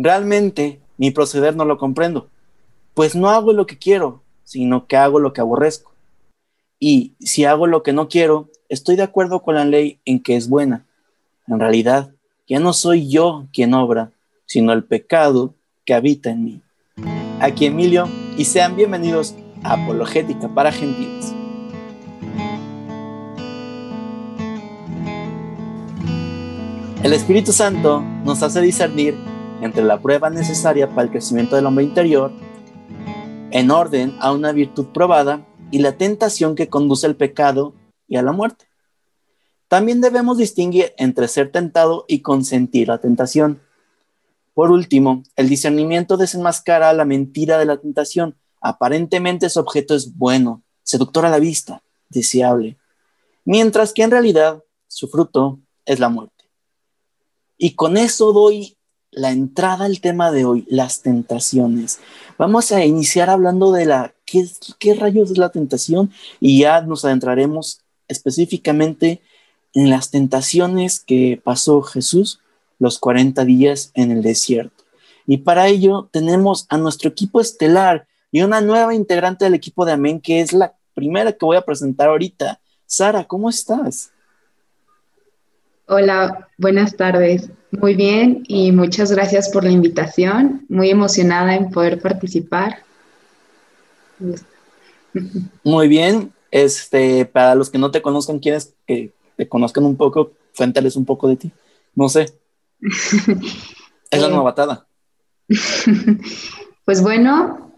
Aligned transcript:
Realmente 0.00 0.78
mi 0.96 1.10
proceder 1.10 1.56
no 1.56 1.64
lo 1.64 1.76
comprendo, 1.76 2.28
pues 2.94 3.16
no 3.16 3.30
hago 3.30 3.52
lo 3.52 3.66
que 3.66 3.78
quiero, 3.78 4.22
sino 4.44 4.86
que 4.86 4.96
hago 4.96 5.18
lo 5.18 5.32
que 5.32 5.40
aborrezco. 5.40 5.90
Y 6.78 7.14
si 7.18 7.44
hago 7.44 7.66
lo 7.66 7.82
que 7.82 7.92
no 7.92 8.08
quiero, 8.08 8.48
estoy 8.68 8.94
de 8.94 9.02
acuerdo 9.02 9.42
con 9.42 9.56
la 9.56 9.64
ley 9.64 9.98
en 10.04 10.22
que 10.22 10.36
es 10.36 10.48
buena. 10.48 10.86
En 11.48 11.58
realidad, 11.58 12.12
ya 12.46 12.60
no 12.60 12.74
soy 12.74 13.08
yo 13.08 13.46
quien 13.52 13.74
obra, 13.74 14.12
sino 14.46 14.72
el 14.72 14.84
pecado 14.84 15.54
que 15.84 15.94
habita 15.94 16.30
en 16.30 16.44
mí. 16.44 16.60
Aquí 17.40 17.66
Emilio 17.66 18.08
y 18.36 18.44
sean 18.44 18.76
bienvenidos 18.76 19.34
a 19.64 19.82
Apologética 19.82 20.48
para 20.48 20.70
Gentiles. 20.70 21.34
El 27.02 27.12
Espíritu 27.12 27.52
Santo 27.52 28.00
nos 28.24 28.44
hace 28.44 28.60
discernir 28.60 29.16
entre 29.60 29.82
la 29.82 30.00
prueba 30.00 30.30
necesaria 30.30 30.88
para 30.88 31.02
el 31.02 31.10
crecimiento 31.10 31.56
del 31.56 31.66
hombre 31.66 31.84
interior, 31.84 32.32
en 33.50 33.70
orden 33.70 34.14
a 34.20 34.32
una 34.32 34.52
virtud 34.52 34.86
probada, 34.92 35.44
y 35.70 35.78
la 35.80 35.96
tentación 35.96 36.54
que 36.54 36.68
conduce 36.68 37.06
al 37.06 37.16
pecado 37.16 37.74
y 38.06 38.16
a 38.16 38.22
la 38.22 38.32
muerte. 38.32 38.66
También 39.68 40.00
debemos 40.00 40.38
distinguir 40.38 40.94
entre 40.96 41.28
ser 41.28 41.52
tentado 41.52 42.06
y 42.08 42.20
consentir 42.20 42.88
la 42.88 42.98
tentación. 42.98 43.60
Por 44.54 44.70
último, 44.70 45.22
el 45.36 45.48
discernimiento 45.48 46.16
desenmascara 46.16 46.92
la 46.94 47.04
mentira 47.04 47.58
de 47.58 47.66
la 47.66 47.76
tentación. 47.76 48.34
Aparentemente 48.60 49.50
su 49.50 49.60
objeto 49.60 49.94
es 49.94 50.16
bueno, 50.16 50.62
seductor 50.82 51.26
a 51.26 51.30
la 51.30 51.38
vista, 51.38 51.82
deseable, 52.08 52.78
mientras 53.44 53.92
que 53.92 54.02
en 54.02 54.10
realidad 54.10 54.64
su 54.86 55.08
fruto 55.08 55.60
es 55.84 56.00
la 56.00 56.08
muerte. 56.08 56.46
Y 57.58 57.74
con 57.74 57.98
eso 57.98 58.32
doy 58.32 58.77
la 59.18 59.32
entrada 59.32 59.84
al 59.84 60.00
tema 60.00 60.30
de 60.30 60.44
hoy, 60.44 60.64
las 60.70 61.02
tentaciones. 61.02 61.98
Vamos 62.38 62.70
a 62.70 62.84
iniciar 62.84 63.30
hablando 63.30 63.72
de 63.72 63.84
la 63.84 64.14
qué, 64.24 64.46
qué 64.78 64.94
rayos 64.94 65.32
es 65.32 65.38
la 65.38 65.48
tentación 65.50 66.12
y 66.38 66.60
ya 66.60 66.82
nos 66.82 67.04
adentraremos 67.04 67.80
específicamente 68.06 69.20
en 69.74 69.90
las 69.90 70.12
tentaciones 70.12 71.00
que 71.00 71.40
pasó 71.42 71.82
Jesús 71.82 72.40
los 72.78 73.00
40 73.00 73.44
días 73.44 73.90
en 73.94 74.12
el 74.12 74.22
desierto. 74.22 74.84
Y 75.26 75.38
para 75.38 75.66
ello 75.66 76.08
tenemos 76.12 76.66
a 76.68 76.78
nuestro 76.78 77.10
equipo 77.10 77.40
estelar 77.40 78.06
y 78.30 78.42
una 78.42 78.60
nueva 78.60 78.94
integrante 78.94 79.44
del 79.44 79.54
equipo 79.54 79.84
de 79.84 79.92
Amén, 79.92 80.20
que 80.20 80.40
es 80.40 80.52
la 80.52 80.74
primera 80.94 81.32
que 81.32 81.44
voy 81.44 81.56
a 81.56 81.62
presentar 81.62 82.08
ahorita. 82.08 82.60
Sara, 82.86 83.24
¿cómo 83.24 83.50
estás? 83.50 84.12
Hola, 85.86 86.48
buenas 86.56 86.94
tardes. 86.96 87.50
Muy 87.70 87.94
bien 87.94 88.44
y 88.48 88.72
muchas 88.72 89.12
gracias 89.12 89.50
por 89.50 89.64
la 89.64 89.70
invitación. 89.70 90.64
Muy 90.68 90.90
emocionada 90.90 91.54
en 91.54 91.70
poder 91.70 92.00
participar. 92.00 92.82
Muy 95.62 95.88
bien. 95.88 96.32
Este, 96.50 97.26
para 97.26 97.54
los 97.54 97.68
que 97.68 97.78
no 97.78 97.90
te 97.90 98.00
conozcan, 98.00 98.38
quieres 98.38 98.74
que 98.86 99.12
te 99.36 99.48
conozcan 99.48 99.84
un 99.84 99.96
poco, 99.96 100.32
cuéntales 100.56 100.96
un 100.96 101.04
poco 101.04 101.28
de 101.28 101.36
ti. 101.36 101.52
No 101.94 102.08
sé. 102.08 102.32
es 102.80 104.20
la 104.20 104.28
eh, 104.28 104.30
novatada. 104.30 104.86
pues 106.84 107.02
bueno, 107.02 107.72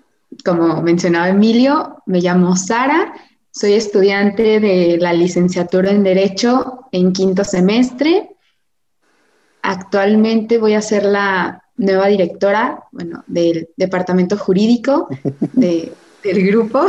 como 0.44 0.82
mencionaba 0.82 1.28
Emilio, 1.28 1.96
me 2.06 2.20
llamo 2.20 2.54
Sara 2.56 3.12
soy 3.52 3.72
estudiante 3.72 4.60
de 4.60 4.96
la 5.00 5.12
licenciatura 5.12 5.90
en 5.90 6.04
Derecho 6.04 6.86
en 6.92 7.12
quinto 7.12 7.42
semestre. 7.42 8.36
Actualmente 9.62 10.58
voy 10.58 10.74
a 10.74 10.82
ser 10.82 11.04
la 11.04 11.62
nueva 11.76 12.06
directora 12.08 12.84
bueno, 12.92 13.24
del 13.26 13.68
departamento 13.76 14.36
jurídico 14.36 15.08
del 15.52 15.92
grupo. 16.22 16.86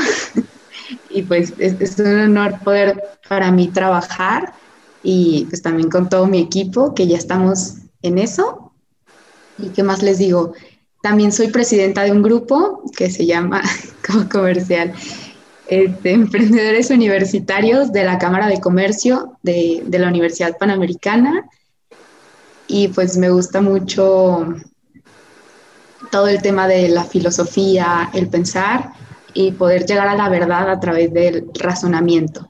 y 1.09 1.21
pues 1.23 1.53
es, 1.57 1.79
es, 1.79 1.99
un 1.99 2.19
honor 2.19 2.59
poder 2.63 3.01
para 3.27 3.51
mí 3.51 3.67
trabajar 3.69 4.53
y 5.03 5.45
pues 5.49 5.61
también 5.61 5.89
con 5.89 6.09
todo 6.09 6.27
mi 6.27 6.39
equipo 6.39 6.93
que 6.93 7.07
ya 7.07 7.17
estamos 7.17 7.75
en 8.01 8.17
eso. 8.17 8.73
¿Y 9.57 9.69
qué 9.69 9.83
más 9.83 10.01
les 10.01 10.17
digo? 10.17 10.53
También 11.01 11.31
soy 11.31 11.47
presidenta 11.47 12.03
de 12.03 12.11
un 12.11 12.21
grupo 12.21 12.83
que 12.95 13.09
se 13.09 13.25
llama 13.25 13.61
como 14.07 14.29
comercial 14.29 14.93
este, 15.67 16.11
emprendedores 16.11 16.89
universitarios 16.89 17.93
de 17.93 18.03
la 18.03 18.17
Cámara 18.17 18.47
de 18.47 18.59
Comercio 18.59 19.37
de, 19.41 19.83
la 19.89 20.09
Universidad 20.09 20.57
Panamericana. 20.57 21.49
Y 22.73 22.87
pues 22.87 23.17
me 23.17 23.29
gusta 23.29 23.59
mucho 23.59 24.45
todo 26.09 26.27
el 26.29 26.41
tema 26.41 26.69
de 26.69 26.87
la 26.87 27.03
filosofía, 27.03 28.09
el 28.13 28.29
pensar 28.29 28.93
y 29.33 29.51
poder 29.51 29.85
llegar 29.85 30.07
a 30.07 30.15
la 30.15 30.29
verdad 30.29 30.69
a 30.69 30.79
través 30.79 31.11
del 31.11 31.49
razonamiento. 31.53 32.47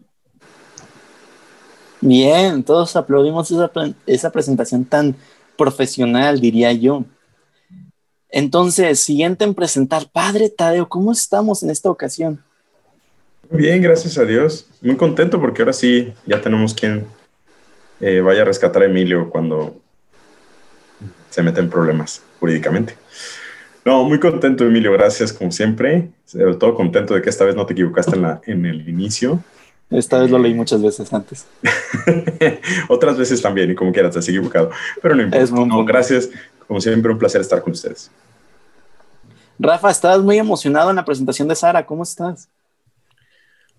Bien, 2.02 2.64
todos 2.64 2.96
aplaudimos 2.96 3.50
esa, 3.50 3.72
esa 4.06 4.32
presentación 4.32 4.86
tan 4.86 5.16
profesional, 5.58 6.40
diría 6.40 6.72
yo. 6.72 7.04
Entonces, 8.30 9.00
siguiente 9.00 9.44
en 9.44 9.56
presentar, 9.56 10.08
Padre 10.12 10.50
Tadeo, 10.50 10.88
¿cómo 10.88 11.12
estamos 11.12 11.64
en 11.64 11.72
esta 11.72 11.90
ocasión? 11.90 12.44
Bien, 13.50 13.82
gracias 13.82 14.20
a 14.20 14.26
Dios. 14.26 14.68
Muy 14.82 14.96
contento 14.98 15.42
porque 15.42 15.64
ahora 15.64 15.74
sí 15.74 16.14
ya 16.28 16.40
tenemos 16.40 16.76
quien 16.76 17.08
eh, 18.00 18.22
vaya 18.22 18.44
a 18.44 18.46
rescatar 18.46 18.84
a 18.84 18.86
Emilio 18.86 19.28
cuando 19.32 19.82
se 21.32 21.42
mete 21.42 21.60
en 21.60 21.70
problemas 21.70 22.22
jurídicamente. 22.40 22.96
No, 23.84 24.04
muy 24.04 24.20
contento, 24.20 24.64
Emilio. 24.64 24.92
Gracias, 24.92 25.34
como 25.34 25.52
siempre. 25.52 26.10
Sobre 26.26 26.56
todo 26.56 26.76
contento 26.76 27.16
de 27.16 27.22
que 27.22 27.30
esta 27.30 27.46
vez 27.46 27.56
no 27.56 27.66
te 27.66 27.74
equivocaste 27.74 28.16
en, 28.16 28.22
la, 28.22 28.42
en 28.46 28.66
el 28.66 28.88
inicio. 28.88 29.44
Esta 29.90 30.20
vez 30.20 30.30
lo 30.30 30.38
leí 30.38 30.54
muchas 30.54 30.82
veces 30.82 31.12
antes. 31.12 31.48
Otras 32.90 33.18
veces 33.18 33.42
también, 33.42 33.72
y 33.72 33.76
como 33.76 33.92
quieras, 33.92 34.14
te 34.14 34.20
has 34.20 34.30
equivocado. 34.30 34.70
Pero 35.02 35.16
no 35.16 35.24
importa. 35.24 35.66
no, 35.66 35.84
gracias. 35.84 36.30
Como 36.68 36.80
siempre, 36.80 37.12
un 37.12 37.18
placer 37.18 37.42
estar 37.42 37.62
con 37.62 37.74
ustedes. 37.74 38.12
Rafa, 39.58 39.90
estabas 39.90 40.22
muy 40.22 40.38
emocionado 40.38 40.92
en 40.92 40.96
la 40.96 41.06
presentación 41.06 41.48
de 41.48 41.56
Sara. 41.56 41.86
¿Cómo 41.86 42.04
estás? 42.04 42.50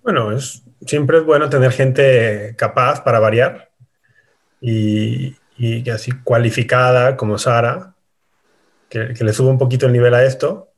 Bueno, 0.03 0.33
es, 0.33 0.63
siempre 0.85 1.19
es 1.19 1.25
bueno 1.25 1.49
tener 1.49 1.71
gente 1.71 2.55
capaz 2.57 3.03
para 3.05 3.21
variar 3.21 3.71
y, 4.61 5.37
y 5.63 5.89
así 5.91 6.11
cualificada 6.25 7.17
como 7.17 7.39
Sara, 7.39 7.95
que, 8.89 9.15
le 9.19 9.33
suba 9.33 9.51
un 9.51 9.59
poquito 9.59 9.87
el 9.87 9.93
nivel 9.93 10.13
a 10.15 10.25
esto. 10.25 10.69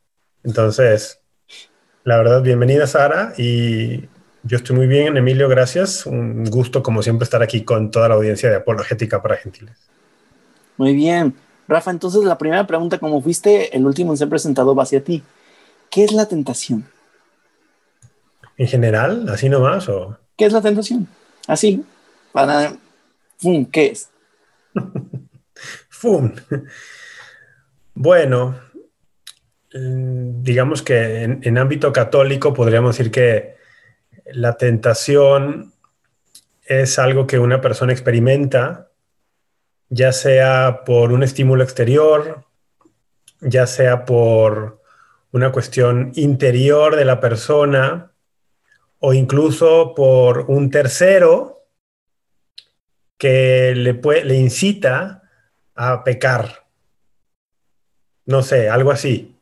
Entonces, 0.43 1.21
la 2.05 2.19
verdad, 2.19 2.43
bienvenida 2.43 2.87
Sara 2.87 3.33
y 3.39 4.03
yo 4.43 4.59
estoy 4.59 4.77
muy 4.77 4.87
bien, 4.87 5.17
Emilio, 5.17 5.49
gracias. 5.49 6.05
Un 6.05 6.45
gusto, 6.45 6.83
como 6.83 7.03
siempre, 7.03 7.25
estar 7.25 7.43
aquí 7.43 7.63
con 7.63 7.91
toda 7.91 8.09
la 8.11 8.17
audiencia 8.17 8.51
de 8.51 8.57
Apologética 8.57 9.23
para 9.23 9.37
Gentiles. 9.37 9.79
Muy 10.77 10.95
bien. 10.95 11.35
Rafa, 11.67 11.91
entonces 11.91 12.23
la 12.25 12.37
primera 12.37 12.67
pregunta, 12.67 12.99
como 12.99 13.23
fuiste 13.23 13.75
el 13.75 13.87
último 13.87 14.13
en 14.13 14.19
ser 14.19 14.29
presentado, 14.29 14.75
va 14.75 14.83
hacia 14.83 15.03
ti. 15.03 15.23
¿Qué 15.91 16.05
es 16.05 16.13
la 16.13 16.27
tentación? 16.27 16.85
en 18.57 18.69
general, 18.69 19.29
así 19.29 19.49
nomás? 19.49 19.89
O? 19.89 20.17
¿Qué 20.37 20.47
es 20.47 20.53
la 20.53 20.61
tentación? 20.61 21.09
Así, 21.47 21.85
para... 22.33 22.77
¿Qué 23.73 23.87
es? 23.87 24.09
¡Fum! 25.89 26.33
Bueno, 27.95 28.59
mm, 29.73 30.43
digamos 30.43 30.83
que 30.83 31.23
en, 31.23 31.59
ámbito 31.59 31.93
católico 31.93 32.53
podríamos 32.53 32.97
decir 32.97 33.13
que 33.13 33.57
la 34.33 34.57
tentación 34.57 35.73
es 36.65 36.99
algo 36.99 37.27
que 37.27 37.39
una 37.39 37.61
persona 37.61 37.93
experimenta, 37.93 38.91
ya 39.89 40.13
sea 40.13 40.83
por 40.85 41.13
un 41.13 41.23
estímulo 41.23 41.63
exterior, 41.63 42.45
ya 43.41 43.67
sea 43.67 44.05
por 44.05 44.81
una 45.31 45.53
cuestión 45.53 46.13
interior 46.15 46.97
de 46.97 47.05
la 47.05 47.21
persona, 47.21 48.13
o 48.99 49.13
incluso 49.13 49.95
por 49.95 50.47
un 50.49 50.71
tercero 50.71 51.64
que 53.25 53.73
le, 53.75 53.99
le 54.25 54.35
incita 54.35 55.23
a 55.75 56.05
pecar. 56.05 56.67
No 58.27 58.43
sé, 58.43 58.69
algo 58.69 58.91
así. 58.91 59.35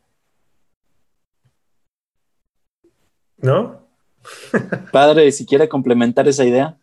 ¿No? 3.38 3.88
Padre, 4.92 5.32
si 5.32 5.44
quiere 5.44 5.68
complementar 5.68 6.28
esa 6.28 6.44
idea. 6.44 6.78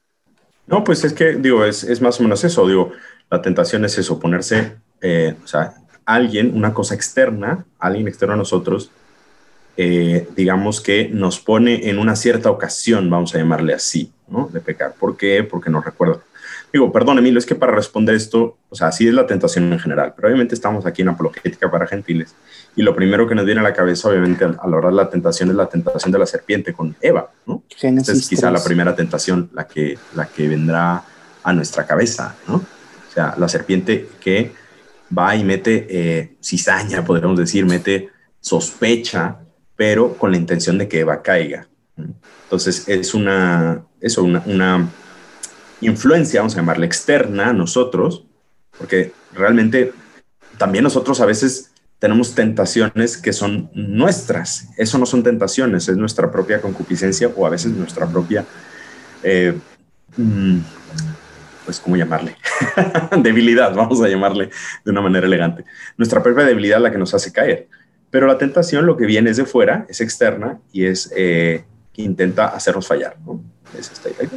No, 0.68 0.84
pues 0.84 1.06
es 1.06 1.14
que, 1.14 1.36
digo, 1.36 1.64
es, 1.64 2.02
más 2.02 2.20
o 2.20 2.24
menos 2.24 2.44
eso. 2.44 2.68
Digo, 2.68 2.92
la 3.32 3.42
tentación 3.42 3.86
es 3.86 3.98
eso, 3.98 4.20
ponerse, 4.20 4.76
eh, 5.00 5.36
o 5.42 5.48
sea, 5.48 5.76
alguien, 6.04 6.54
una 6.54 6.74
cosa 6.74 6.96
externa, 6.96 7.66
alguien 7.80 8.10
externo 8.10 8.34
a 8.34 8.38
nosotros, 8.38 8.92
eh, 9.78 10.28
digamos 10.36 10.82
que 10.82 11.08
nos 11.08 11.40
pone 11.40 11.90
en 11.90 11.98
una 11.98 12.18
cierta 12.18 12.52
ocasión, 12.52 13.10
vamos 13.10 13.34
a 13.34 13.38
llamarle 13.38 13.74
así, 13.74 14.12
¿no? 14.28 14.50
De 14.52 14.60
pecar. 14.60 14.96
¿Por 15.00 15.16
qué? 15.16 15.46
Porque 15.46 15.70
nos 15.70 15.86
recuerda. 15.86 16.24
Digo, 16.72 16.92
perdón, 16.92 17.18
Emilio, 17.18 17.40
es 17.40 17.46
que 17.46 17.56
para 17.56 17.72
responder 17.72 18.14
esto, 18.14 18.58
o 18.70 18.76
sea, 18.76 18.92
sí 18.92 19.08
es 19.08 19.14
la 19.14 19.26
tentación 19.26 19.72
en 19.74 19.80
general, 19.80 20.14
pero 20.16 20.28
obviamente 20.28 20.54
estamos 20.54 20.86
aquí 20.86 21.02
en 21.02 21.10
apologética 21.10 21.72
para 21.72 21.88
gentiles. 21.88 22.36
Y 22.76 22.84
lo 22.84 22.96
primero 22.96 23.28
que 23.28 23.34
nos 23.34 23.46
viene 23.46 23.62
a 23.62 23.64
la 23.64 23.74
cabeza, 23.74 24.10
obviamente, 24.10 24.46
a 24.46 24.68
la 24.68 24.78
hora 24.78 24.90
de 24.90 24.96
la 24.96 25.10
tentación 25.10 25.50
es 25.50 25.56
la 25.56 25.68
tentación 25.68 26.12
de 26.12 26.20
la 26.20 26.28
serpiente 26.28 26.74
con 26.74 26.96
Eva, 27.02 27.32
¿no? 27.48 27.64
Esa 27.82 28.12
es 28.12 28.28
quizá 28.28 28.52
la 28.52 28.64
primera 28.64 28.96
tentación, 28.96 29.50
la 29.54 29.66
que, 29.66 29.98
la 30.16 30.28
que 30.28 30.48
vendrá 30.48 31.04
a 31.42 31.54
nuestra 31.54 31.88
cabeza, 31.88 32.36
¿no? 32.48 32.56
O 32.56 33.12
sea, 33.12 33.34
la 33.38 33.50
serpiente 33.50 34.08
que 34.20 34.52
va 35.18 35.36
y 35.36 35.44
mete 35.44 35.88
eh, 35.90 36.36
cizaña, 36.44 37.04
podríamos 37.04 37.40
decir, 37.40 37.66
mete 37.66 38.10
sospecha, 38.40 39.40
pero 39.76 40.14
con 40.16 40.32
la 40.32 40.38
intención 40.38 40.78
de 40.78 40.88
que 40.88 41.00
Eva 41.00 41.24
caiga. 41.24 41.68
Entonces, 42.44 42.88
es 42.88 43.16
una, 43.16 43.84
eso, 44.00 44.24
una, 44.24 44.44
una 44.46 44.90
influencia, 45.82 46.40
vamos 46.40 46.54
a 46.56 46.58
llamarla 46.58 46.86
externa 46.86 47.50
a 47.50 47.54
nosotros, 47.54 48.26
porque 48.78 49.14
realmente 49.34 49.94
también 50.58 50.84
nosotros 50.84 51.22
a 51.22 51.26
veces 51.26 51.72
tenemos 52.00 52.34
tentaciones 52.34 53.18
que 53.18 53.34
son 53.34 53.70
nuestras. 53.74 54.70
Eso 54.78 54.98
no 54.98 55.06
son 55.06 55.22
tentaciones, 55.22 55.88
es 55.90 55.98
nuestra 55.98 56.32
propia 56.32 56.62
concupiscencia 56.62 57.30
o 57.36 57.46
a 57.46 57.50
veces 57.50 57.72
nuestra 57.72 58.08
propia, 58.08 58.46
eh, 59.22 59.58
mm, 60.16 60.60
pues, 61.66 61.80
¿cómo 61.80 61.98
llamarle? 61.98 62.36
debilidad, 63.18 63.74
vamos 63.76 64.02
a 64.02 64.08
llamarle 64.08 64.50
de 64.84 64.92
una 64.92 65.02
manera 65.02 65.28
elegante. 65.28 65.66
Nuestra 65.98 66.24
propia 66.24 66.46
debilidad 66.46 66.80
la 66.80 66.92
que 66.92 66.98
nos 66.98 67.14
hace 67.14 67.32
caer. 67.32 67.68
Pero 68.10 68.26
la 68.26 68.38
tentación 68.38 68.86
lo 68.86 68.98
que 68.98 69.06
viene 69.06 69.30
es 69.30 69.38
de 69.38 69.46
fuera, 69.46 69.86
es 69.88 70.02
externa 70.02 70.60
y 70.72 70.86
es 70.86 71.12
eh, 71.16 71.66
que 71.94 72.02
intenta 72.02 72.48
hacernos 72.48 72.88
fallar. 72.88 73.18
Es 73.78 73.92
esta 73.92 74.10
idea. 74.10 74.30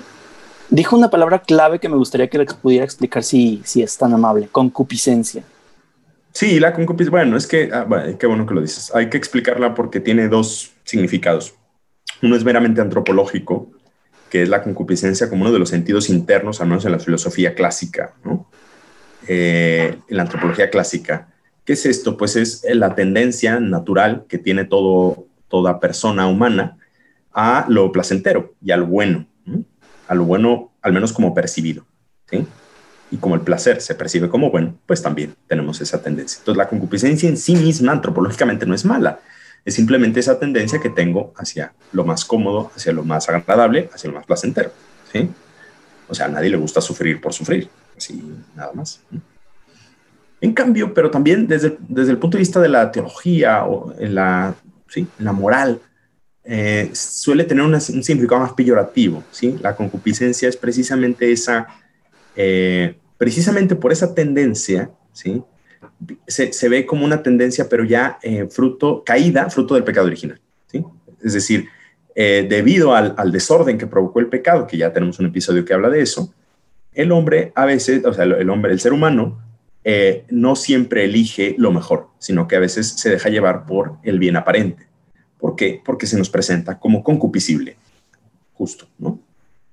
Dijo 0.73 0.97
una 0.97 1.11
palabra 1.11 1.43
clave 1.43 1.79
que 1.79 1.91
me 1.91 1.97
gustaría 1.97 2.29
que 2.29 2.47
pudiera 2.47 2.83
explicar 2.83 3.23
si, 3.23 3.61
si 3.63 3.83
es 3.83 3.99
tan 3.99 4.15
amable, 4.15 4.49
concupiscencia. 4.51 5.45
Sí, 6.33 6.59
la 6.59 6.73
concupiscencia, 6.73 7.11
bueno, 7.11 7.37
es 7.37 7.47
que, 7.47 7.69
ah, 7.71 7.87
qué 8.19 8.27
bueno 8.27 8.47
que 8.47 8.55
lo 8.55 8.63
dices, 8.63 8.91
hay 8.95 9.11
que 9.11 9.19
explicarla 9.19 9.75
porque 9.75 10.01
tiene 10.01 10.29
dos 10.29 10.73
significados. 10.85 11.53
Uno 12.23 12.37
es 12.37 12.43
meramente 12.43 12.81
antropológico, 12.81 13.71
que 14.31 14.45
es 14.45 14.49
la 14.49 14.63
concupiscencia 14.63 15.29
como 15.29 15.43
uno 15.43 15.53
de 15.53 15.59
los 15.59 15.69
sentidos 15.69 16.09
internos, 16.09 16.63
al 16.63 16.69
menos 16.69 16.87
en 16.87 16.93
la 16.93 16.99
filosofía 16.99 17.55
clásica, 17.55 18.15
¿no? 18.25 18.49
Eh, 19.29 19.99
en 20.09 20.17
la 20.17 20.23
antropología 20.23 20.71
clásica. 20.71 21.29
¿Qué 21.67 21.75
es 21.75 21.85
esto? 21.85 22.17
Pues 22.17 22.35
es 22.37 22.65
la 22.65 22.95
tendencia 22.95 23.61
natural 23.61 24.25
que 24.27 24.39
tiene 24.39 24.65
todo, 24.65 25.27
toda 25.49 25.81
persona 25.81 26.29
humana 26.29 26.79
a 27.35 27.67
lo 27.69 27.93
placentero 27.93 28.55
y 28.65 28.71
al 28.71 28.85
bueno 28.85 29.27
a 30.13 30.15
lo 30.15 30.25
bueno, 30.25 30.73
al 30.83 30.93
menos 30.93 31.13
como 31.13 31.35
percibido. 31.35 31.87
¿sí? 32.31 32.47
Y 33.11 33.17
como 33.17 33.35
el 33.35 33.41
placer 33.41 33.81
se 33.81 33.95
percibe 33.95 34.29
como 34.29 34.51
bueno, 34.51 34.75
pues 34.87 35.03
también 35.03 35.35
tenemos 35.47 35.81
esa 35.81 36.03
tendencia. 36.03 36.39
Entonces, 36.41 36.59
la 36.59 36.69
concupiscencia 36.69 37.29
en 37.31 37.39
sí 37.39 37.57
misma 37.57 37.93
antropológicamente 37.93 38.67
no 38.67 38.75
es 38.75 38.85
mala, 38.85 39.21
es 39.65 39.75
simplemente 39.75 40.21
esa 40.21 40.39
tendencia 40.39 40.81
que 40.81 40.91
tengo 40.91 41.33
hacia 41.37 41.73
lo 41.93 42.05
más 42.05 42.27
cómodo, 42.27 42.71
hacia 42.77 42.93
lo 42.93 43.05
más 43.05 43.27
agradable, 43.29 43.89
hacia 43.95 44.11
lo 44.11 44.17
más 44.17 44.27
placentero. 44.27 44.71
¿sí? 45.11 45.31
O 46.09 46.15
sea, 46.15 46.27
a 46.27 46.29
nadie 46.29 46.51
le 46.51 46.59
gusta 46.59 46.83
sufrir 46.83 47.19
por 47.19 47.33
sufrir, 47.33 47.71
así 47.97 48.23
nada 48.55 48.73
más. 48.75 49.01
En 50.43 50.53
cambio, 50.53 50.93
pero 50.93 51.11
también 51.11 51.47
desde, 51.47 51.79
desde 51.89 52.11
el 52.11 52.19
punto 52.19 52.37
de 52.37 52.41
vista 52.43 52.61
de 52.61 52.69
la 52.69 52.93
teología 52.93 53.65
o 53.65 53.95
la, 53.99 54.55
¿sí? 54.89 55.07
en 55.19 55.25
la 55.25 55.33
moral, 55.33 55.81
eh, 56.45 56.91
suele 56.93 57.45
tener 57.45 57.65
un 57.65 57.81
significado 57.81 58.41
más 58.41 58.53
peyorativo, 58.55 59.23
¿sí? 59.31 59.57
La 59.61 59.77
concupiscencia 59.77 60.49
es 60.49 60.57
precisamente 60.57 61.31
esa, 61.31 61.69
eh, 62.35 62.97
precisamente 63.17 63.77
por 63.77 63.93
esa 63.93 64.13
tendencia, 64.13 64.91
¿sí? 65.13 65.43
Se, 66.27 66.69
ve 66.69 66.85
como 66.85 67.05
una 67.05 67.23
tendencia, 67.23 67.69
pero 67.69 67.85
ya 67.85 68.19
eh, 68.23 68.49
fruto, 68.51 69.05
caída, 69.05 69.51
fruto 69.51 69.75
del 69.75 69.85
pecado 69.85 70.09
original, 70.09 70.41
¿sí? 70.67 70.85
Es 71.23 71.35
decir, 71.35 71.69
debido 72.15 72.95
al, 72.95 73.33
desorden 73.33 73.79
que 73.79 73.87
provocó 73.87 74.19
el 74.19 74.27
pecado, 74.27 74.67
que 74.67 74.77
ya 74.77 74.93
tenemos 74.93 75.19
un 75.21 75.27
episodio 75.27 75.65
que 75.65 75.73
habla 75.73 75.89
de 75.89 76.03
eso, 76.03 76.35
el 76.93 77.13
hombre 77.13 77.53
a 77.55 77.65
veces, 77.65 78.05
o 78.05 78.13
sea, 78.13 78.25
el 78.25 78.51
hombre, 78.51 78.73
el 78.73 78.81
ser 78.81 78.93
humano, 78.93 79.41
no 80.29 80.57
siempre 80.57 81.05
elige 81.05 81.55
lo 81.57 81.71
mejor, 81.71 82.09
sino 82.19 82.49
que 82.49 82.57
a 82.57 82.61
veces 82.61 82.89
se 82.89 83.09
deja 83.09 83.31
llevar 83.31 83.65
por 83.65 83.95
el 84.03 84.19
bien 84.19 84.37
aparente. 84.37 84.92
¿Por 85.43 85.57
qué? 85.57 85.83
Porque 85.85 86.07
se 86.07 86.17
nos 86.17 86.31
presenta 86.31 86.79
como 86.79 87.03
concupiscible, 87.03 87.77
justo, 88.55 88.87
¿no? 88.97 89.19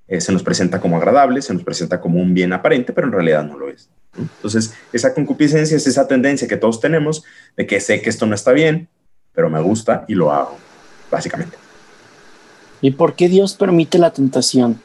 Eh, 0.08 0.20
se 0.20 0.32
nos 0.32 0.42
presenta 0.42 0.82
como 0.82 0.98
agradable, 0.98 1.44
se 1.44 1.54
nos 1.54 1.64
presenta 1.64 2.02
como 2.02 2.20
un 2.20 2.34
bien 2.34 2.54
aparente, 2.54 2.92
pero 2.92 3.06
en 3.06 3.14
realidad 3.14 3.44
no 3.44 3.56
lo 3.56 3.70
es. 3.70 3.88
Entonces, 4.18 4.74
esa 4.92 5.14
concupiscencia 5.14 5.78
es 5.78 5.86
esa 5.86 6.08
tendencia 6.08 6.48
que 6.48 6.58
todos 6.58 6.80
tenemos 6.80 7.24
de 7.56 7.68
que 7.68 7.80
sé 7.82 8.02
que 8.02 8.10
esto 8.10 8.26
no 8.26 8.34
está 8.34 8.52
bien, 8.52 8.90
pero 9.32 9.48
me 9.52 9.62
gusta 9.62 10.06
y 10.08 10.16
lo 10.16 10.32
hago, 10.32 10.58
básicamente. 11.12 11.56
¿Y 12.82 12.90
por 12.90 13.14
qué 13.14 13.30
Dios 13.30 13.54
permite 13.54 14.00
la 14.00 14.12
tentación? 14.12 14.82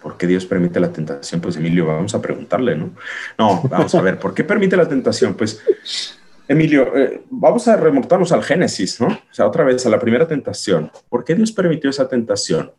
¿Por 0.00 0.16
qué 0.16 0.28
Dios 0.28 0.46
permite 0.46 0.78
la 0.78 0.92
tentación? 0.92 1.40
Pues 1.40 1.56
Emilio, 1.56 1.86
vamos 1.86 2.14
a 2.14 2.22
preguntarle, 2.22 2.76
¿no? 2.76 2.90
No, 3.36 3.62
vamos 3.68 3.92
a 3.96 4.00
ver, 4.00 4.20
¿por 4.20 4.32
qué 4.32 4.44
permite 4.44 4.76
la 4.76 4.88
tentación? 4.88 5.34
Pues 5.34 5.60
Emilio, 6.46 6.94
eh, 6.94 7.22
vamos 7.30 7.66
a 7.68 7.76
remontarnos 7.76 8.30
al 8.32 8.42
Génesis, 8.42 9.00
¿no? 9.00 9.06
O 9.06 9.34
sea, 9.34 9.46
otra 9.46 9.64
vez 9.64 9.84
a 9.86 9.88
la 9.88 9.98
primera 9.98 10.28
tentación. 10.28 10.90
¿Por 11.08 11.24
qué 11.24 11.34
Dios 11.34 11.52
permitió 11.52 11.88
esa 11.88 12.06
tentación? 12.06 12.70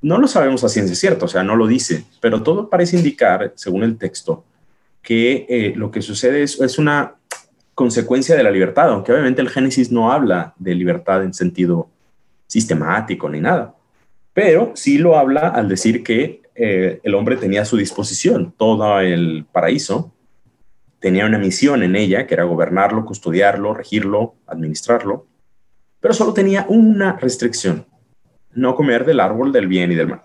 No 0.00 0.18
lo 0.18 0.26
sabemos 0.26 0.64
a 0.64 0.68
ciencia 0.68 0.94
cierta, 0.94 1.26
o 1.26 1.28
sea, 1.28 1.42
no 1.42 1.56
lo 1.56 1.66
dice, 1.66 2.04
pero 2.20 2.42
todo 2.42 2.70
parece 2.70 2.96
indicar, 2.96 3.52
según 3.54 3.82
el 3.82 3.98
texto, 3.98 4.44
que 5.02 5.46
eh, 5.48 5.72
lo 5.76 5.90
que 5.90 6.00
sucede 6.00 6.42
es, 6.42 6.78
una 6.78 7.14
consecuencia 7.74 8.34
de 8.34 8.42
la 8.42 8.50
libertad, 8.50 8.90
aunque 8.90 9.12
obviamente 9.12 9.42
el 9.42 9.50
Génesis 9.50 9.92
no 9.92 10.10
habla 10.10 10.54
de 10.58 10.74
libertad 10.74 11.22
en 11.22 11.34
sentido 11.34 11.90
sistemático 12.46 13.28
ni 13.28 13.40
nada, 13.40 13.74
pero 14.32 14.72
sí 14.74 14.96
lo 14.96 15.18
habla 15.18 15.48
al 15.48 15.68
decir 15.68 16.02
que 16.02 16.42
eh, 16.54 17.00
el 17.02 17.14
hombre 17.14 17.36
tenía 17.36 17.62
a 17.62 17.66
su 17.66 17.76
disposición 17.76 18.54
todo 18.56 19.00
el 19.00 19.44
paraíso 19.52 20.12
tenía 21.06 21.24
una 21.24 21.38
misión 21.38 21.84
en 21.84 21.94
ella, 21.94 22.26
que 22.26 22.34
era 22.34 22.42
gobernarlo, 22.42 23.04
custodiarlo, 23.04 23.72
regirlo, 23.74 24.34
administrarlo, 24.44 25.28
pero 26.00 26.12
solo 26.12 26.32
tenía 26.32 26.66
una 26.68 27.16
restricción, 27.16 27.86
no 28.54 28.74
comer 28.74 29.04
del 29.04 29.20
árbol 29.20 29.52
del 29.52 29.68
bien 29.68 29.92
y 29.92 29.94
del 29.94 30.08
mal. 30.08 30.22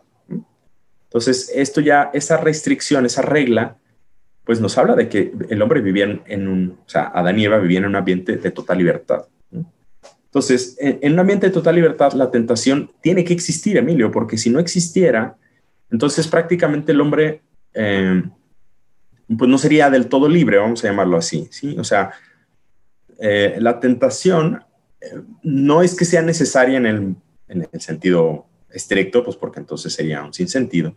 Entonces, 1.03 1.51
esto 1.53 1.81
ya, 1.81 2.09
esa 2.15 2.37
restricción, 2.37 3.05
esa 3.05 3.21
regla, 3.21 3.77
pues 4.43 4.59
nos 4.59 4.75
habla 4.79 4.95
de 4.95 5.07
que 5.07 5.31
el 5.49 5.61
hombre 5.61 5.81
vivía 5.81 6.19
en 6.25 6.47
un, 6.47 6.79
o 6.83 6.89
sea, 6.89 7.11
Adán 7.13 7.37
y 7.37 7.45
Eva 7.45 7.59
vivían 7.59 7.83
en 7.83 7.89
un 7.89 7.97
ambiente 7.97 8.37
de 8.37 8.49
total 8.49 8.79
libertad. 8.79 9.25
Entonces, 9.51 10.77
en, 10.79 11.13
un 11.13 11.19
ambiente 11.19 11.45
de 11.45 11.53
total 11.53 11.75
libertad, 11.75 12.13
la 12.13 12.31
tentación 12.31 12.89
tiene 13.01 13.23
que 13.23 13.33
existir, 13.33 13.77
Emilio, 13.77 14.09
porque 14.09 14.35
si 14.35 14.49
no 14.49 14.57
existiera, 14.59 15.37
entonces 15.91 16.27
prácticamente 16.27 16.91
el 16.91 17.01
hombre 17.01 17.43
eh, 17.75 18.23
pues 19.37 19.49
no 19.49 19.57
sería 19.57 19.89
del 19.89 20.07
todo 20.07 20.27
libre, 20.27 20.57
vamos 20.57 20.83
a 20.83 20.87
llamarlo 20.87 21.17
así, 21.17 21.47
¿sí? 21.51 21.75
O 21.77 21.83
sea, 21.83 22.11
eh, 23.19 23.57
la 23.59 23.79
tentación 23.79 24.63
eh, 24.99 25.21
no 25.43 25.81
es 25.81 25.95
que 25.95 26.05
sea 26.05 26.21
necesaria 26.21 26.77
en 26.77 26.85
el, 26.85 27.15
en 27.47 27.67
el, 27.71 27.81
sentido 27.81 28.47
estricto, 28.69 29.23
pues 29.23 29.37
porque 29.37 29.59
entonces 29.59 29.93
sería 29.93 30.23
un 30.23 30.33
sinsentido, 30.33 30.95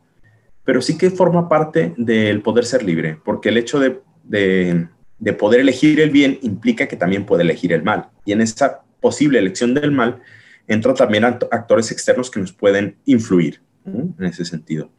pero 0.65 0.81
sí 0.81 0.97
que 0.97 1.11
forma 1.11 1.49
parte 1.49 1.95
del 1.97 2.43
poder 2.43 2.65
ser 2.65 2.83
libre, 2.83 3.19
porque 3.25 3.51
el 3.51 3.59
hecho 3.59 3.79
de, 3.79 4.01
de, 4.23 4.89
de 5.19 5.33
poder 5.33 5.61
elegir 5.61 6.01
el 6.01 6.11
bien 6.11 6.39
implica 6.43 6.89
que 6.89 6.97
también 6.97 7.27
puede 7.27 7.43
elegir 7.43 7.73
el 7.73 7.83
mal, 7.83 8.09
y 8.25 8.33
en 8.33 8.41
esa 8.41 8.83
posible 9.01 9.39
elección 9.39 9.75
del 9.75 9.93
mal 9.93 10.23
entran 10.67 10.95
también 10.95 11.25
actores 11.25 11.91
externos 11.91 12.31
que 12.31 12.41
nos 12.41 12.53
pueden 12.53 12.97
influir 13.05 13.61
en 13.85 14.25
ese 14.25 14.47
sentido 14.47 14.91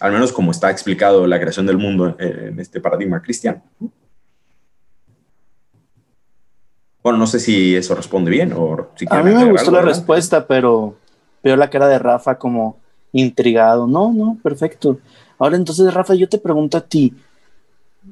al 0.00 0.12
menos 0.12 0.32
como 0.32 0.50
está 0.50 0.70
explicado 0.70 1.26
la 1.26 1.38
creación 1.38 1.66
del 1.66 1.78
mundo 1.78 2.16
en 2.18 2.58
este 2.60 2.80
paradigma 2.80 3.22
cristiano. 3.22 3.62
Bueno, 7.02 7.18
no 7.18 7.26
sé 7.26 7.38
si 7.38 7.76
eso 7.76 7.94
responde 7.94 8.30
bien 8.30 8.52
o 8.52 8.90
si 8.96 9.06
A 9.08 9.22
mí 9.22 9.30
me 9.30 9.50
gustó 9.50 9.70
la 9.70 9.82
respuesta, 9.82 10.46
pero 10.46 10.96
veo 11.42 11.56
la 11.56 11.70
cara 11.70 11.86
de 11.88 11.98
Rafa 11.98 12.36
como 12.36 12.78
intrigado. 13.12 13.86
No, 13.86 14.12
no, 14.12 14.38
perfecto. 14.42 14.98
Ahora 15.38 15.56
entonces, 15.56 15.92
Rafa, 15.94 16.14
yo 16.14 16.28
te 16.28 16.38
pregunto 16.38 16.76
a 16.76 16.80
ti, 16.80 17.14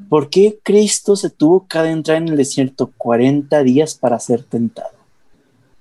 ¿por 0.08 0.30
qué 0.30 0.60
Cristo 0.62 1.16
se 1.16 1.30
tuvo 1.30 1.66
que 1.66 1.78
adentrar 1.78 2.18
en 2.18 2.28
el 2.28 2.36
desierto 2.36 2.92
40 2.96 3.62
días 3.64 3.94
para 3.96 4.20
ser 4.20 4.44
tentado? 4.44 4.94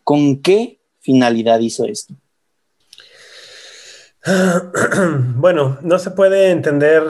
¿Con 0.03 0.37
qué 0.37 0.79
finalidad 0.99 1.59
hizo 1.59 1.85
esto? 1.85 2.15
Bueno, 5.35 5.77
no 5.81 5.99
se 5.99 6.11
puede 6.11 6.51
entender, 6.51 7.03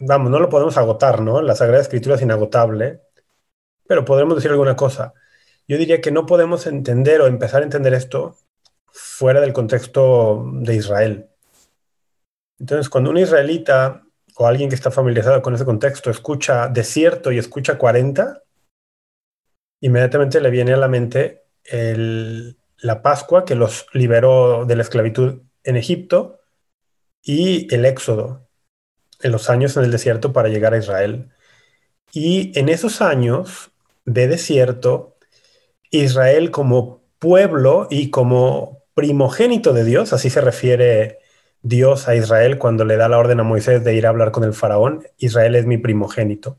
vamos, 0.00 0.30
no 0.30 0.40
lo 0.40 0.48
podemos 0.48 0.76
agotar, 0.78 1.20
¿no? 1.20 1.42
La 1.42 1.54
Sagrada 1.54 1.82
Escritura 1.82 2.16
es 2.16 2.22
inagotable, 2.22 3.02
pero 3.86 4.04
podemos 4.04 4.36
decir 4.36 4.50
alguna 4.50 4.76
cosa. 4.76 5.12
Yo 5.66 5.76
diría 5.76 6.00
que 6.00 6.10
no 6.10 6.24
podemos 6.24 6.66
entender 6.66 7.20
o 7.20 7.26
empezar 7.26 7.60
a 7.60 7.64
entender 7.64 7.92
esto 7.92 8.36
fuera 8.90 9.40
del 9.40 9.52
contexto 9.52 10.46
de 10.54 10.76
Israel. 10.76 11.28
Entonces, 12.58 12.88
cuando 12.88 13.10
un 13.10 13.18
israelita 13.18 14.02
o 14.36 14.46
alguien 14.46 14.70
que 14.70 14.74
está 14.76 14.90
familiarizado 14.90 15.42
con 15.42 15.54
ese 15.54 15.64
contexto 15.64 16.10
escucha 16.10 16.68
desierto 16.68 17.32
y 17.32 17.38
escucha 17.38 17.76
40, 17.76 18.42
inmediatamente 19.80 20.40
le 20.40 20.50
viene 20.50 20.72
a 20.72 20.78
la 20.78 20.88
mente 20.88 21.44
la 22.78 23.02
Pascua 23.02 23.44
que 23.44 23.54
los 23.54 23.86
liberó 23.92 24.64
de 24.64 24.76
la 24.76 24.82
esclavitud 24.82 25.42
en 25.68 25.76
Egipto 25.76 26.40
y 27.22 27.72
el 27.74 27.84
éxodo 27.84 28.48
en 29.20 29.32
los 29.32 29.50
años 29.50 29.76
en 29.76 29.84
el 29.84 29.90
desierto 29.90 30.32
para 30.32 30.48
llegar 30.48 30.72
a 30.74 30.78
Israel. 30.78 31.30
Y 32.12 32.58
en 32.58 32.68
esos 32.68 33.02
años 33.02 33.70
de 34.04 34.28
desierto, 34.28 35.18
Israel 35.90 36.50
como 36.50 37.02
pueblo 37.18 37.86
y 37.90 38.10
como 38.10 38.84
primogénito 38.94 39.72
de 39.74 39.84
Dios, 39.84 40.12
así 40.12 40.30
se 40.30 40.40
refiere 40.40 41.18
Dios 41.60 42.08
a 42.08 42.14
Israel 42.14 42.58
cuando 42.58 42.84
le 42.84 42.96
da 42.96 43.08
la 43.08 43.18
orden 43.18 43.40
a 43.40 43.44
Moisés 43.44 43.84
de 43.84 43.94
ir 43.94 44.06
a 44.06 44.10
hablar 44.10 44.30
con 44.30 44.44
el 44.44 44.54
faraón, 44.54 45.06
Israel 45.18 45.54
es 45.56 45.66
mi 45.66 45.76
primogénito. 45.76 46.58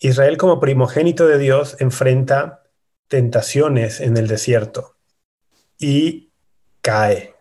Israel 0.00 0.36
como 0.36 0.60
primogénito 0.60 1.26
de 1.26 1.38
Dios 1.38 1.76
enfrenta 1.80 2.64
tentaciones 3.08 4.00
en 4.00 4.16
el 4.18 4.28
desierto 4.28 4.96
y 5.78 6.32
cae, 6.82 7.37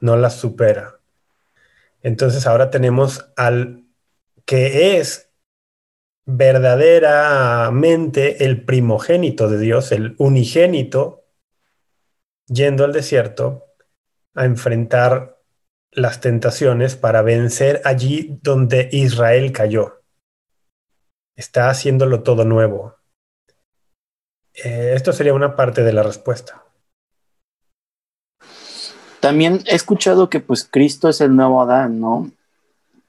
no 0.00 0.16
las 0.16 0.36
supera. 0.36 1.00
Entonces 2.02 2.46
ahora 2.46 2.70
tenemos 2.70 3.30
al 3.36 3.84
que 4.44 4.98
es 4.98 5.30
verdaderamente 6.24 8.44
el 8.44 8.64
primogénito 8.64 9.48
de 9.48 9.58
Dios, 9.58 9.92
el 9.92 10.14
unigénito, 10.18 11.24
yendo 12.46 12.84
al 12.84 12.92
desierto 12.92 13.66
a 14.34 14.44
enfrentar 14.44 15.38
las 15.92 16.20
tentaciones 16.20 16.96
para 16.96 17.22
vencer 17.22 17.80
allí 17.84 18.38
donde 18.42 18.88
Israel 18.92 19.52
cayó. 19.52 20.02
Está 21.36 21.70
haciéndolo 21.70 22.22
todo 22.22 22.44
nuevo. 22.44 22.96
Eh, 24.54 24.92
esto 24.94 25.12
sería 25.12 25.34
una 25.34 25.56
parte 25.56 25.82
de 25.82 25.92
la 25.92 26.02
respuesta. 26.02 26.64
También 29.20 29.60
he 29.66 29.74
escuchado 29.74 30.30
que 30.30 30.40
pues 30.40 30.66
Cristo 30.68 31.08
es 31.08 31.20
el 31.20 31.36
nuevo 31.36 31.60
Adán, 31.62 32.00
¿no? 32.00 32.30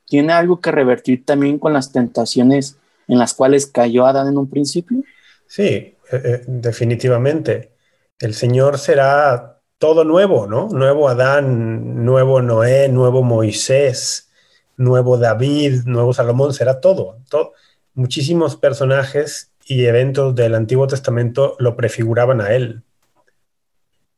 ¿Tiene 0.06 0.34
algo 0.34 0.60
que 0.60 0.72
revertir 0.72 1.26
también 1.26 1.58
con 1.58 1.72
las 1.72 1.94
tentaciones 1.94 2.78
en 3.08 3.18
las 3.18 3.34
cuales 3.34 3.66
cayó 3.66 4.06
Adán 4.06 4.28
en 4.28 4.38
un 4.38 4.50
principio? 4.50 5.04
Sí, 5.48 5.64
eh, 5.64 5.96
eh, 6.12 6.44
definitivamente. 6.48 7.72
El 8.20 8.34
Señor 8.34 8.78
será 8.78 9.60
todo 9.78 10.04
nuevo, 10.04 10.48
¿no? 10.48 10.68
Nuevo 10.68 11.08
Adán, 11.08 12.06
nuevo 12.06 12.42
Noé, 12.42 12.90
nuevo 12.90 13.24
Moisés, 13.24 14.30
nuevo 14.78 15.18
David, 15.18 15.84
nuevo 15.86 16.14
Salomón, 16.14 16.54
será 16.54 16.82
todo. 16.82 17.18
todo. 17.30 17.54
Muchísimos 17.94 18.58
personajes 18.58 19.52
y 19.66 19.86
eventos 19.86 20.36
del 20.36 20.56
Antiguo 20.56 20.88
Testamento 20.88 21.56
lo 21.60 21.76
prefiguraban 21.76 22.42
a 22.42 22.54
él. 22.54 22.84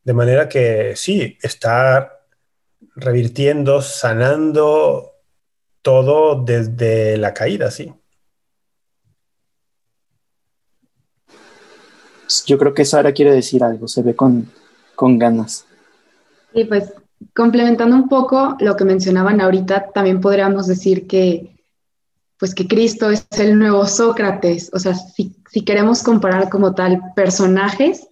De 0.04 0.12
manera 0.12 0.48
que 0.48 0.94
sí, 0.96 1.38
está 1.42 2.20
revirtiendo, 2.94 3.82
sanando 3.82 5.12
todo 5.82 6.42
desde 6.42 7.16
la 7.16 7.34
caída, 7.34 7.70
sí. 7.70 7.92
Yo 12.46 12.58
creo 12.58 12.74
que 12.74 12.84
Sara 12.84 13.12
quiere 13.12 13.32
decir 13.32 13.62
algo, 13.62 13.88
se 13.88 14.02
ve 14.02 14.14
con, 14.14 14.50
con 14.94 15.18
ganas. 15.18 15.66
Y 16.52 16.64
pues 16.64 16.92
complementando 17.34 17.96
un 17.96 18.08
poco 18.08 18.56
lo 18.60 18.76
que 18.76 18.84
mencionaban 18.84 19.40
ahorita, 19.40 19.90
también 19.92 20.20
podríamos 20.20 20.66
decir 20.66 21.06
que 21.06 21.50
pues 22.38 22.54
que 22.54 22.66
Cristo 22.66 23.10
es 23.10 23.26
el 23.38 23.58
nuevo 23.58 23.86
Sócrates, 23.86 24.70
o 24.74 24.78
sea, 24.78 24.94
si, 24.94 25.34
si 25.50 25.64
queremos 25.64 26.02
comparar 26.02 26.50
como 26.50 26.74
tal 26.74 27.00
personajes, 27.14 28.08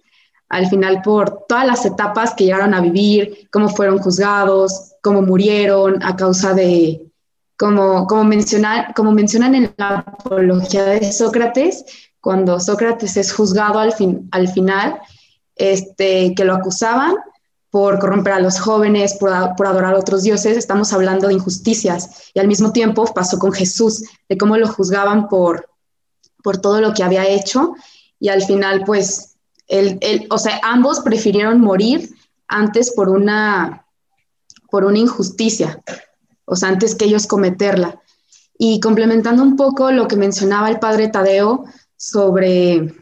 al 0.49 0.67
final 0.67 1.01
por 1.01 1.45
todas 1.47 1.65
las 1.65 1.85
etapas 1.85 2.33
que 2.35 2.45
llegaron 2.45 2.73
a 2.73 2.81
vivir, 2.81 3.47
cómo 3.51 3.69
fueron 3.69 3.99
juzgados, 3.99 4.93
cómo 5.01 5.21
murieron 5.21 6.01
a 6.03 6.15
causa 6.15 6.53
de, 6.53 7.11
como, 7.57 8.07
como, 8.07 8.23
mencionar, 8.23 8.93
como 8.93 9.11
mencionan 9.11 9.55
en 9.55 9.73
la 9.77 9.99
apología 9.99 10.85
de 10.85 11.11
Sócrates, 11.11 11.85
cuando 12.21 12.59
Sócrates 12.59 13.17
es 13.17 13.33
juzgado 13.33 13.79
al, 13.79 13.93
fin, 13.93 14.29
al 14.31 14.47
final, 14.47 14.99
este, 15.55 16.33
que 16.35 16.45
lo 16.45 16.53
acusaban 16.53 17.15
por 17.69 17.99
corromper 17.99 18.33
a 18.33 18.39
los 18.39 18.59
jóvenes, 18.59 19.15
por, 19.15 19.31
por, 19.57 19.67
adorar 19.67 19.95
a 19.95 19.97
otros 19.97 20.23
dioses, 20.23 20.55
estamos 20.55 20.93
hablando 20.93 21.27
de 21.27 21.33
injusticias. 21.33 22.31
Y 22.33 22.39
al 22.39 22.47
mismo 22.47 22.71
tiempo 22.71 23.11
pasó 23.13 23.39
con 23.39 23.51
Jesús, 23.51 24.03
de 24.29 24.37
cómo 24.37 24.55
lo 24.57 24.67
juzgaban 24.67 25.27
por, 25.27 25.67
por 26.43 26.59
todo 26.59 26.81
lo 26.81 26.93
que 26.93 27.03
había 27.03 27.27
hecho. 27.27 27.73
Y 28.19 28.29
al 28.29 28.43
final, 28.43 28.83
pues, 28.85 29.32
el, 29.73 29.97
el, 30.01 30.27
o 30.29 30.37
sea, 30.37 30.59
ambos 30.61 30.99
prefirieron 30.99 31.59
morir 31.59 32.11
antes 32.47 32.93
por 32.93 33.09
una, 33.09 33.87
por 34.69 34.85
una 34.85 34.99
injusticia, 34.99 35.81
o 36.45 36.55
sea, 36.55 36.69
antes 36.69 36.93
que 36.93 37.05
ellos 37.05 37.25
cometerla. 37.25 37.99
Y 38.55 38.79
complementando 38.79 39.41
un 39.41 39.55
poco 39.55 39.91
lo 39.91 40.07
que 40.07 40.15
mencionaba 40.15 40.69
el 40.69 40.77
padre 40.77 41.07
Tadeo 41.07 41.65
sobre, 41.97 42.93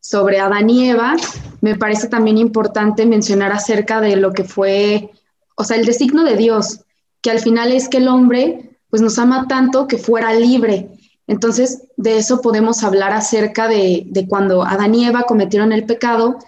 sobre 0.00 0.38
Adán 0.38 0.68
y 0.68 0.90
Eva, 0.90 1.16
me 1.62 1.76
parece 1.76 2.08
también 2.08 2.36
importante 2.36 3.06
mencionar 3.06 3.52
acerca 3.52 4.02
de 4.02 4.16
lo 4.16 4.32
que 4.32 4.44
fue, 4.44 5.10
o 5.56 5.64
sea, 5.64 5.78
el 5.78 5.86
designo 5.86 6.24
de 6.24 6.36
Dios, 6.36 6.80
que 7.22 7.30
al 7.30 7.40
final 7.40 7.72
es 7.72 7.88
que 7.88 7.98
el 7.98 8.08
hombre 8.08 8.78
pues 8.90 9.00
nos 9.00 9.18
ama 9.18 9.46
tanto 9.48 9.86
que 9.86 9.96
fuera 9.96 10.34
libre. 10.34 10.90
Entonces, 11.30 11.84
de 11.96 12.18
eso 12.18 12.40
podemos 12.40 12.82
hablar 12.82 13.12
acerca 13.12 13.68
de, 13.68 14.26
cuando 14.28 14.64
Adán 14.64 14.96
y 14.96 15.06
Eva 15.06 15.22
cometieron 15.22 15.70
el 15.70 15.86
pecado, 15.86 16.40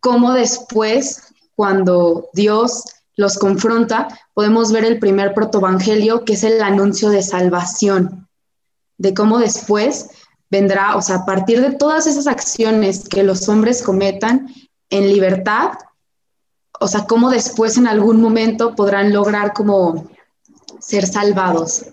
cómo 0.00 0.32
después, 0.32 1.34
cuando 1.54 2.30
Dios 2.32 2.84
los 3.16 3.36
confronta, 3.36 4.08
podemos 4.32 4.72
ver 4.72 4.86
el 4.86 4.98
primer 4.98 5.34
protoevangelio, 5.34 6.24
que 6.24 6.32
es 6.32 6.42
el 6.42 6.62
anuncio 6.62 7.10
de 7.10 7.20
salvación 7.20 8.26
de 8.96 9.12
cómo 9.12 9.38
después 9.38 10.08
vendrá, 10.48 10.96
o 10.96 11.02
sea, 11.02 11.16
a 11.16 11.26
partir 11.26 11.60
de 11.60 11.72
todas 11.72 12.06
esas 12.06 12.26
acciones 12.26 13.06
que 13.06 13.24
los 13.24 13.46
hombres 13.46 13.82
cometan 13.82 14.54
en 14.88 15.08
libertad, 15.08 15.72
o 16.80 16.88
sea, 16.88 17.04
cómo 17.04 17.28
después 17.28 17.76
en 17.76 17.88
algún 17.88 18.22
momento 18.22 18.74
podrán 18.74 19.12
lograr 19.12 19.52
como 19.52 20.08
ser 20.80 21.06
salvados. 21.06 21.84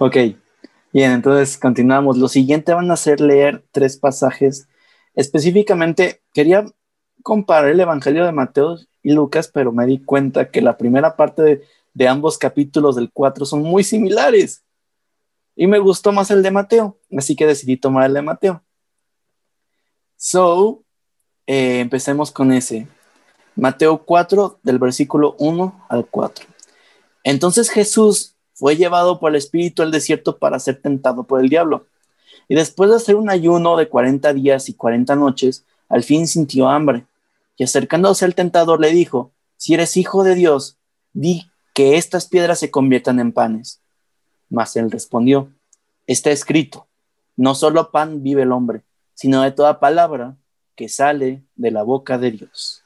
Ok, 0.00 0.16
bien, 0.92 1.10
entonces 1.10 1.58
continuamos. 1.58 2.18
Lo 2.18 2.28
siguiente 2.28 2.72
van 2.72 2.88
a 2.92 2.96
ser 2.96 3.20
leer 3.20 3.64
tres 3.72 3.96
pasajes. 3.96 4.68
Específicamente, 5.14 6.22
quería 6.32 6.64
comparar 7.24 7.70
el 7.70 7.80
Evangelio 7.80 8.24
de 8.24 8.30
Mateo 8.30 8.76
y 9.02 9.10
Lucas, 9.10 9.50
pero 9.52 9.72
me 9.72 9.86
di 9.86 9.98
cuenta 9.98 10.52
que 10.52 10.62
la 10.62 10.76
primera 10.76 11.16
parte 11.16 11.64
de, 11.94 12.08
ambos 12.08 12.38
capítulos 12.38 12.94
del 12.94 13.10
4 13.12 13.44
son 13.44 13.62
muy 13.62 13.82
similares. 13.82 14.62
Y 15.56 15.66
me 15.66 15.80
gustó 15.80 16.12
más 16.12 16.30
el 16.30 16.44
de 16.44 16.52
Mateo, 16.52 16.96
así 17.16 17.34
que 17.34 17.46
decidí 17.46 17.76
tomar 17.76 18.06
el 18.06 18.14
de 18.14 18.22
Mateo. 18.22 18.62
So, 20.16 20.84
eh, 21.44 21.80
empecemos 21.80 22.30
con 22.30 22.52
ese. 22.52 22.86
Mateo 23.56 24.04
4, 24.04 24.60
del 24.62 24.78
versículo 24.78 25.34
1 25.40 25.86
al 25.88 26.06
4. 26.06 26.46
Entonces 27.24 27.68
Jesús 27.68 28.37
fue 28.58 28.74
llevado 28.74 29.20
por 29.20 29.30
el 29.30 29.36
Espíritu 29.36 29.82
al 29.82 29.92
desierto 29.92 30.38
para 30.38 30.58
ser 30.58 30.82
tentado 30.82 31.22
por 31.22 31.40
el 31.40 31.48
diablo. 31.48 31.86
Y 32.48 32.56
después 32.56 32.90
de 32.90 32.96
hacer 32.96 33.14
un 33.14 33.30
ayuno 33.30 33.76
de 33.76 33.88
40 33.88 34.32
días 34.32 34.68
y 34.68 34.74
40 34.74 35.14
noches, 35.14 35.64
al 35.88 36.02
fin 36.02 36.26
sintió 36.26 36.68
hambre 36.68 37.06
y 37.56 37.62
acercándose 37.62 38.24
al 38.24 38.34
tentador 38.34 38.80
le 38.80 38.90
dijo, 38.90 39.30
si 39.56 39.74
eres 39.74 39.96
hijo 39.96 40.24
de 40.24 40.34
Dios, 40.34 40.76
di 41.12 41.48
que 41.72 41.98
estas 41.98 42.26
piedras 42.26 42.58
se 42.58 42.72
conviertan 42.72 43.20
en 43.20 43.30
panes. 43.30 43.80
Mas 44.50 44.74
él 44.74 44.90
respondió, 44.90 45.52
está 46.08 46.32
escrito, 46.32 46.88
no 47.36 47.54
solo 47.54 47.92
pan 47.92 48.24
vive 48.24 48.42
el 48.42 48.50
hombre, 48.50 48.82
sino 49.14 49.42
de 49.42 49.52
toda 49.52 49.78
palabra 49.78 50.36
que 50.74 50.88
sale 50.88 51.44
de 51.54 51.70
la 51.70 51.84
boca 51.84 52.18
de 52.18 52.32
Dios. 52.32 52.82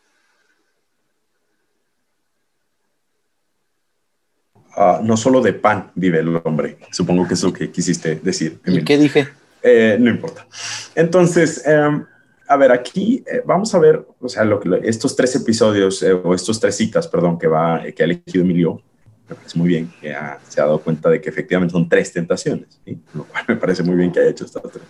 Uh, 4.76 5.04
no 5.04 5.16
solo 5.16 5.42
de 5.42 5.52
pan 5.52 5.90
vive 5.94 6.20
el 6.20 6.40
hombre. 6.44 6.78
Supongo 6.90 7.28
que 7.28 7.34
es 7.34 7.42
lo 7.42 7.52
que 7.52 7.70
quisiste 7.70 8.16
decir. 8.16 8.60
¿Y 8.64 8.82
qué 8.84 8.96
dije? 8.96 9.28
Eh, 9.62 9.96
no 10.00 10.10
importa. 10.10 10.46
Entonces, 10.94 11.62
um, 11.66 12.04
a 12.48 12.56
ver, 12.56 12.72
aquí 12.72 13.22
eh, 13.26 13.42
vamos 13.44 13.74
a 13.74 13.78
ver, 13.78 14.04
o 14.20 14.28
sea, 14.28 14.44
lo 14.44 14.60
estos 14.82 15.14
tres 15.14 15.34
episodios, 15.36 16.02
eh, 16.02 16.12
o 16.12 16.34
estos 16.34 16.58
tres 16.58 16.76
citas, 16.76 17.06
perdón, 17.06 17.38
que, 17.38 17.46
va, 17.46 17.82
que 17.94 18.02
ha 18.02 18.06
elegido 18.06 18.42
Emilio, 18.44 18.82
me 19.28 19.36
parece 19.36 19.58
muy 19.58 19.68
bien 19.68 19.92
que 20.00 20.14
se 20.48 20.60
ha 20.60 20.64
dado 20.64 20.80
cuenta 20.80 21.08
de 21.08 21.20
que 21.20 21.30
efectivamente 21.30 21.72
son 21.72 21.88
tres 21.88 22.12
tentaciones, 22.12 22.80
lo 23.14 23.24
cual 23.24 23.44
me 23.48 23.56
parece 23.56 23.82
muy 23.82 23.96
bien 23.96 24.10
que 24.10 24.20
haya 24.20 24.30
hecho 24.30 24.44
estas 24.44 24.62
tres. 24.62 24.84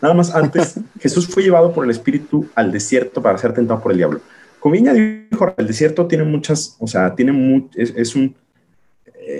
Nada 0.00 0.14
más 0.14 0.34
antes, 0.34 0.74
Jesús 1.00 1.28
fue 1.28 1.44
llevado 1.44 1.72
por 1.72 1.84
el 1.84 1.90
Espíritu 1.90 2.48
al 2.54 2.72
desierto 2.72 3.22
para 3.22 3.38
ser 3.38 3.54
tentado 3.54 3.80
por 3.80 3.92
el 3.92 3.98
diablo. 3.98 4.20
Como 4.58 4.74
ya 4.74 4.92
dijo, 4.92 5.54
el 5.56 5.66
desierto 5.66 6.06
tiene 6.06 6.24
muchas, 6.24 6.76
o 6.78 6.86
sea, 6.86 7.14
tiene 7.14 7.68
es, 7.74 8.14
un 8.14 8.34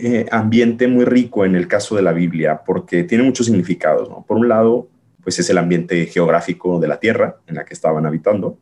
eh, 0.00 0.26
ambiente 0.30 0.88
muy 0.88 1.04
rico 1.04 1.44
en 1.44 1.54
el 1.54 1.68
caso 1.68 1.96
de 1.96 2.02
la 2.02 2.12
Biblia, 2.12 2.62
porque 2.64 3.04
tiene 3.04 3.25
muchos 3.25 3.46
significados. 3.46 4.08
Por 4.26 4.38
un 4.38 4.49
lado, 4.49 4.88
pues 5.22 5.38
es 5.38 5.50
el 5.50 5.58
ambiente 5.58 6.06
geográfico 6.06 6.80
de 6.80 6.88
la 6.88 6.99
tierra 6.99 7.37
en 7.46 7.56
la 7.56 7.64
que 7.64 7.75
estaban 7.75 8.06
habitando. 8.06 8.58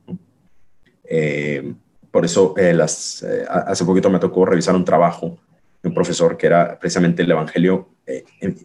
Eh, 1.05 1.73
por 2.11 2.25
eso, 2.25 2.55
eh, 2.57 2.75
las, 2.75 3.25
hace 3.49 3.85
poquito 3.85 4.11
me 4.11 4.19
tocó 4.19 4.45
revisar 4.45 4.75
un 4.75 4.85
trabajo 4.85 5.39
de 5.83 5.89
un 5.89 5.95
profesor 5.95 6.37
que 6.37 6.47
era 6.47 6.79
precisamente 6.79 7.23
el 7.23 7.31
Evangelio 7.31 7.89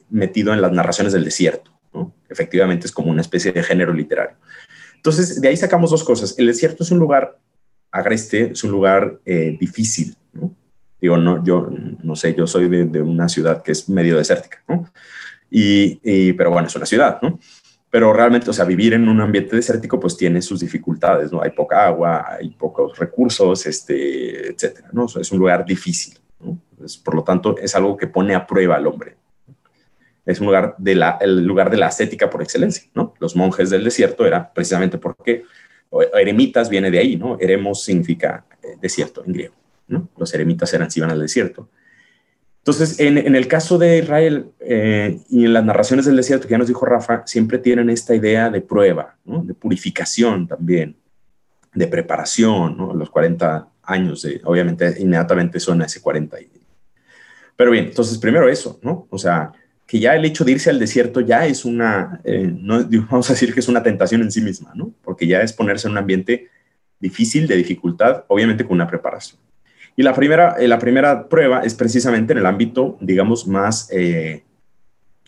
metido 0.10 0.52
en 0.52 0.62
las 0.62 0.72
narraciones 0.72 1.14
del 1.14 1.24
desierto. 1.24 1.72
Efectivamente, 2.28 2.88
es 2.88 2.92
como 2.92 3.12
una 3.12 3.22
especie 3.22 3.52
de 3.52 3.62
género 3.62 3.94
literario. 3.94 4.38
Entonces, 4.96 5.40
de 5.40 5.48
ahí 5.48 5.56
sacamos 5.56 5.92
dos 5.92 6.04
cosas. 6.04 6.34
El 6.40 6.48
desierto 6.48 6.84
es 6.84 6.90
un 6.90 6.98
lugar 6.98 7.38
agreste, 7.92 8.52
es 8.54 8.64
un 8.64 8.72
lugar 8.72 9.20
difícil. 9.24 10.18
Digo, 11.06 11.18
no, 11.18 11.44
yo 11.44 11.70
no 12.02 12.16
sé, 12.16 12.34
yo 12.34 12.48
soy 12.48 12.68
de, 12.68 13.00
una 13.00 13.30
ciudad 13.30 13.62
que 13.62 13.74
es 13.74 13.88
medio 13.88 14.18
desértica, 14.18 14.64
¿no? 14.68 14.90
Y, 15.52 16.34
pero 16.34 16.50
bueno, 16.50 16.68
es 16.68 16.76
una 16.76 16.88
ciudad, 16.88 17.20
¿no? 17.22 17.40
Pero 17.92 18.12
realmente, 18.12 18.50
o 18.50 18.54
sea, 18.54 18.66
vivir 18.66 18.94
en 18.96 19.08
un 19.08 19.22
ambiente 19.22 19.56
desértico 19.56 20.00
pues 20.00 20.18
tiene 20.18 20.42
sus 20.42 20.62
dificultades, 20.62 21.32
¿no? 21.32 21.44
Hay 21.44 21.52
poca 21.52 21.86
agua, 21.86 22.26
hay 22.32 22.50
pocos 22.50 22.98
recursos, 22.98 23.68
este, 23.68 24.50
etcétera, 24.50 24.90
¿no? 24.94 25.06
es 25.06 25.32
un 25.32 25.38
lugar 25.38 25.64
difícil, 25.64 26.18
¿no? 26.40 26.58
por 27.04 27.14
lo 27.14 27.24
tanto, 27.24 27.56
es 27.60 27.76
algo 27.76 27.96
que 27.96 28.08
pone 28.08 28.34
a 28.34 28.48
prueba 28.48 28.78
al 28.78 28.88
hombre. 28.88 29.16
Es 30.26 30.40
un 30.40 30.48
lugar 30.48 30.74
de 30.80 30.96
la, 30.96 31.20
el 31.22 31.46
lugar 31.46 31.70
de 31.70 31.78
la 31.78 31.86
ascética 31.86 32.32
por 32.32 32.42
excelencia, 32.42 32.90
¿no? 32.96 33.14
Los 33.20 33.36
monjes 33.36 33.70
del 33.70 33.84
desierto 33.84 34.26
era 34.26 34.52
precisamente 34.52 34.98
porque 34.98 35.44
eremitas 36.16 36.68
viene 36.68 36.90
de 36.90 36.98
ahí, 36.98 37.16
¿no? 37.16 37.38
Eremos 37.40 37.84
significa 37.84 38.44
eh, 38.64 38.76
desierto 38.82 39.24
en 39.24 39.34
griego, 39.34 39.54
Los 39.88 40.34
eremitas 40.34 40.74
eran 40.74 40.90
si 40.90 41.00
iban 41.00 41.12
al 41.12 41.20
desierto. 41.20 41.70
Entonces, 42.60 43.00
en, 43.00 43.36
el 43.36 43.48
caso 43.48 43.78
de 43.78 44.00
Israel 44.00 44.48
eh, 44.60 45.20
y 45.30 45.46
en 45.46 45.54
las 45.54 45.64
narraciones 45.64 46.06
del 46.06 46.16
desierto 46.16 46.48
que 46.48 46.54
ya 46.54 46.58
nos 46.58 46.68
dijo 46.68 46.84
Rafa, 46.84 47.22
siempre 47.28 47.60
tienen 47.60 47.92
esta 47.92 48.16
idea 48.16 48.50
de 48.50 48.62
prueba, 48.62 49.18
de 49.24 49.54
purificación 49.54 50.48
también, 50.48 50.96
de 51.76 51.88
preparación, 51.88 52.76
¿no? 52.76 52.94
los 52.96 53.12
40 53.12 53.68
años, 53.84 54.28
obviamente 54.46 54.96
inmediatamente 54.98 55.60
suena 55.60 55.86
ese 55.86 56.02
40. 56.02 56.38
Pero 57.56 57.70
bien, 57.70 57.86
entonces 57.86 58.18
primero 58.18 58.50
eso, 58.50 58.80
¿no? 58.82 59.08
O 59.12 59.18
sea, 59.20 59.52
que 59.86 60.00
ya 60.00 60.16
el 60.16 60.26
hecho 60.26 60.44
de 60.44 60.54
irse 60.54 60.70
al 60.70 60.80
desierto 60.80 61.22
ya 61.22 61.46
es 61.46 61.66
una, 61.66 62.20
eh, 62.24 62.52
no, 62.52 62.84
vamos 63.12 63.30
a 63.30 63.34
decir 63.34 63.54
que 63.54 63.60
es 63.60 63.68
una 63.68 63.84
tentación 63.84 64.22
en 64.22 64.32
sí 64.32 64.42
misma, 64.42 64.72
¿no? 64.74 64.92
Porque 65.04 65.28
ya 65.28 65.42
es 65.42 65.54
ponerse 65.54 65.88
en 65.88 65.92
un 65.92 66.00
ambiente 66.00 66.50
difícil, 67.00 67.48
de 67.48 67.56
dificultad, 67.56 68.24
obviamente 68.28 68.64
con 68.66 68.74
una 68.74 68.88
preparación. 68.88 69.40
Y 69.96 70.04
la 70.04 70.14
primera, 70.14 70.56
eh, 70.60 70.68
la 70.68 70.80
primera 70.80 71.28
prueba 71.28 71.62
es 71.62 71.74
precisamente 71.74 72.34
en 72.34 72.40
el 72.40 72.46
ámbito, 72.46 72.98
digamos, 73.00 73.48
más 73.48 73.90
eh, 73.92 74.44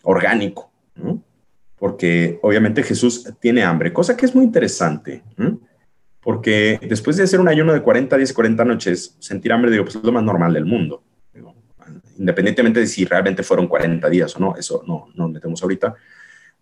orgánico, 0.04 0.72
¿no? 0.96 1.22
Porque 1.78 2.40
obviamente 2.42 2.84
Jesús 2.84 3.32
tiene 3.40 3.64
hambre, 3.64 3.94
cosa 3.94 4.18
que 4.18 4.26
es 4.26 4.34
muy 4.36 4.44
interesante, 4.46 5.24
¿no? 5.36 5.60
porque 6.22 6.78
después 6.82 7.16
de 7.16 7.24
hacer 7.24 7.40
un 7.40 7.48
ayuno 7.48 7.72
de 7.72 7.82
40 7.82 8.18
días 8.18 8.32
y 8.32 8.34
40 8.34 8.66
noches, 8.66 9.16
sentir 9.20 9.54
hambre, 9.54 9.72
digo, 9.72 9.86
pues 9.86 9.96
es 9.96 10.04
lo 10.04 10.12
más 10.12 10.24
normal 10.24 10.52
del 10.54 10.66
mundo 10.66 11.02
independientemente 12.18 12.80
de 12.80 12.88
si 12.88 13.06
realmente 13.06 13.44
fueron 13.44 13.68
40 13.68 14.10
días 14.10 14.36
o 14.36 14.40
no, 14.40 14.56
eso 14.56 14.84
no 14.88 15.08
nos 15.16 15.32
metemos 15.32 15.62
ahorita, 15.62 15.96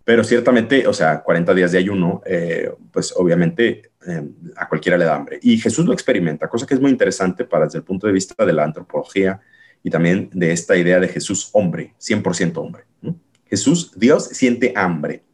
pero 0.06 0.22
ciertamente, 0.22 0.86
o 0.86 0.92
sea, 0.92 1.20
40 1.20 1.52
días 1.52 1.72
de 1.72 1.78
ayuno, 1.78 2.22
eh, 2.24 2.72
pues 2.92 3.12
obviamente 3.16 3.90
eh, 4.06 4.22
a 4.54 4.68
cualquiera 4.68 4.96
le 4.96 5.04
da 5.04 5.16
hambre. 5.16 5.40
Y 5.42 5.58
Jesús 5.58 5.84
lo 5.84 5.92
experimenta, 5.92 6.48
cosa 6.48 6.64
que 6.64 6.74
es 6.74 6.80
muy 6.80 6.92
interesante 6.92 7.44
para 7.44 7.64
desde 7.64 7.78
el 7.78 7.84
punto 7.84 8.06
de 8.06 8.12
vista 8.12 8.46
de 8.46 8.52
la 8.52 8.62
antropología 8.62 9.40
y 9.82 9.90
también 9.90 10.30
de 10.32 10.52
esta 10.52 10.76
idea 10.76 11.00
de 11.00 11.08
Jesús 11.08 11.50
hombre, 11.52 11.92
100% 11.98 12.56
hombre. 12.58 12.84
Jesús, 13.46 13.90
Dios 13.96 14.26
siente 14.26 14.72
hambre, 14.76 15.24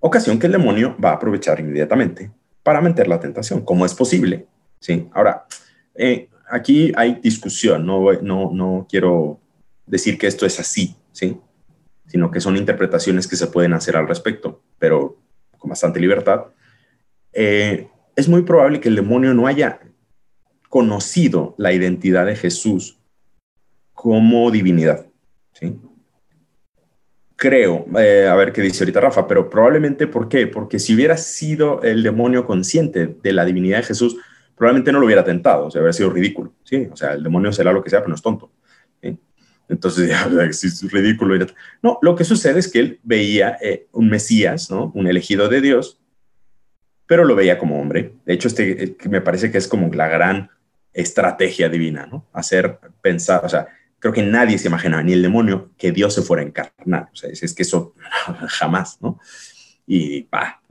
ocasión 0.00 0.38
que 0.38 0.48
el 0.48 0.52
demonio 0.52 0.94
va 1.02 1.12
a 1.12 1.14
aprovechar 1.14 1.58
inmediatamente 1.58 2.30
para 2.62 2.82
meter 2.82 3.08
la 3.08 3.20
tentación. 3.20 3.62
¿Cómo 3.62 3.86
es 3.86 3.94
posible? 3.94 4.46
¿Sí? 4.80 5.08
Ahora, 5.14 5.46
eh, 5.94 6.28
aquí 6.50 6.92
hay 6.94 7.20
discusión, 7.22 7.86
no, 7.86 8.12
no, 8.20 8.50
no 8.52 8.86
quiero 8.86 9.40
decir 9.86 10.18
que 10.18 10.26
esto 10.26 10.44
es 10.44 10.60
así, 10.60 10.94
¿sí? 11.10 11.40
Sino 12.16 12.30
que 12.30 12.40
son 12.40 12.56
interpretaciones 12.56 13.28
que 13.28 13.36
se 13.36 13.48
pueden 13.48 13.74
hacer 13.74 13.94
al 13.94 14.08
respecto, 14.08 14.62
pero 14.78 15.18
con 15.58 15.68
bastante 15.68 16.00
libertad. 16.00 16.46
Eh, 17.30 17.90
es 18.16 18.26
muy 18.26 18.40
probable 18.40 18.80
que 18.80 18.88
el 18.88 18.96
demonio 18.96 19.34
no 19.34 19.46
haya 19.46 19.80
conocido 20.70 21.54
la 21.58 21.74
identidad 21.74 22.24
de 22.24 22.34
Jesús 22.34 22.98
como 23.92 24.50
divinidad. 24.50 25.04
¿sí? 25.52 25.78
Creo, 27.36 27.84
eh, 27.98 28.26
a 28.26 28.34
ver 28.34 28.50
qué 28.50 28.62
dice 28.62 28.84
ahorita 28.84 29.00
Rafa, 29.00 29.28
pero 29.28 29.50
probablemente 29.50 30.06
¿por 30.06 30.30
qué? 30.30 30.46
Porque 30.46 30.78
si 30.78 30.94
hubiera 30.94 31.18
sido 31.18 31.82
el 31.82 32.02
demonio 32.02 32.46
consciente 32.46 33.08
de 33.22 33.32
la 33.34 33.44
divinidad 33.44 33.76
de 33.76 33.84
Jesús, 33.84 34.16
probablemente 34.54 34.90
no 34.90 35.00
lo 35.00 35.04
hubiera 35.04 35.22
tentado, 35.22 35.66
o 35.66 35.70
sea, 35.70 35.82
hubiera 35.82 35.92
sido 35.92 36.08
ridículo, 36.08 36.54
¿sí? 36.64 36.88
O 36.90 36.96
sea, 36.96 37.12
el 37.12 37.22
demonio 37.22 37.52
será 37.52 37.72
lo 37.72 37.84
que 37.84 37.90
sea, 37.90 37.98
pero 37.98 38.08
no 38.08 38.14
es 38.14 38.22
tonto, 38.22 38.52
¿sí? 39.02 39.18
Entonces, 39.68 40.08
ya, 40.08 40.28
es 40.42 40.90
ridículo. 40.90 41.46
No, 41.82 41.98
lo 42.02 42.14
que 42.14 42.24
sucede 42.24 42.58
es 42.58 42.68
que 42.68 42.80
él 42.80 43.00
veía 43.02 43.56
eh, 43.60 43.86
un 43.92 44.08
Mesías, 44.08 44.70
¿no? 44.70 44.92
Un 44.94 45.06
elegido 45.06 45.48
de 45.48 45.60
Dios, 45.60 46.00
pero 47.06 47.24
lo 47.24 47.34
veía 47.34 47.58
como 47.58 47.80
hombre. 47.80 48.14
De 48.24 48.34
hecho, 48.34 48.48
este 48.48 48.84
eh, 48.84 48.96
me 49.08 49.20
parece 49.20 49.50
que 49.50 49.58
es 49.58 49.68
como 49.68 49.92
la 49.92 50.08
gran 50.08 50.50
estrategia 50.92 51.68
divina, 51.68 52.06
¿no? 52.06 52.26
Hacer 52.32 52.78
pensar, 53.02 53.44
o 53.44 53.48
sea, 53.48 53.68
creo 53.98 54.12
que 54.12 54.22
nadie 54.22 54.58
se 54.58 54.68
imaginaba, 54.68 55.02
ni 55.02 55.12
el 55.12 55.22
demonio, 55.22 55.70
que 55.76 55.92
Dios 55.92 56.14
se 56.14 56.22
fuera 56.22 56.42
a 56.42 56.46
encarnar. 56.46 57.08
O 57.12 57.16
sea, 57.16 57.30
es, 57.30 57.54
que 57.54 57.62
eso 57.62 57.94
jamás, 58.48 58.98
¿no? 59.00 59.20
Y, 59.86 60.22
pa. 60.22 60.62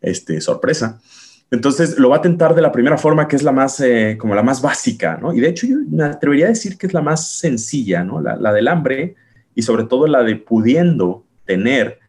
Este, 0.00 0.40
sorpresa. 0.40 1.00
Entonces 1.50 1.98
lo 1.98 2.08
va 2.08 2.16
a 2.16 2.22
tentar 2.22 2.54
de 2.54 2.62
la 2.62 2.72
primera 2.72 2.98
forma, 2.98 3.28
que 3.28 3.36
es 3.36 3.42
la 3.42 3.52
más, 3.52 3.78
eh, 3.80 4.16
como 4.18 4.34
la 4.34 4.42
más 4.42 4.60
básica, 4.60 5.16
¿no? 5.20 5.32
Y 5.32 5.40
de 5.40 5.48
hecho 5.48 5.66
yo 5.66 5.76
me 5.88 6.04
atrevería 6.04 6.46
a 6.46 6.50
decir 6.50 6.76
que 6.76 6.86
es 6.88 6.94
la 6.94 7.02
más 7.02 7.38
sencilla, 7.38 8.02
¿no? 8.02 8.20
La, 8.20 8.52
del 8.52 8.68
hambre 8.68 9.14
y 9.54 9.62
sobre 9.62 9.84
todo 9.84 10.06
la 10.08 10.24
de 10.24 10.36
pudiendo 10.36 11.24
tener 11.44 12.00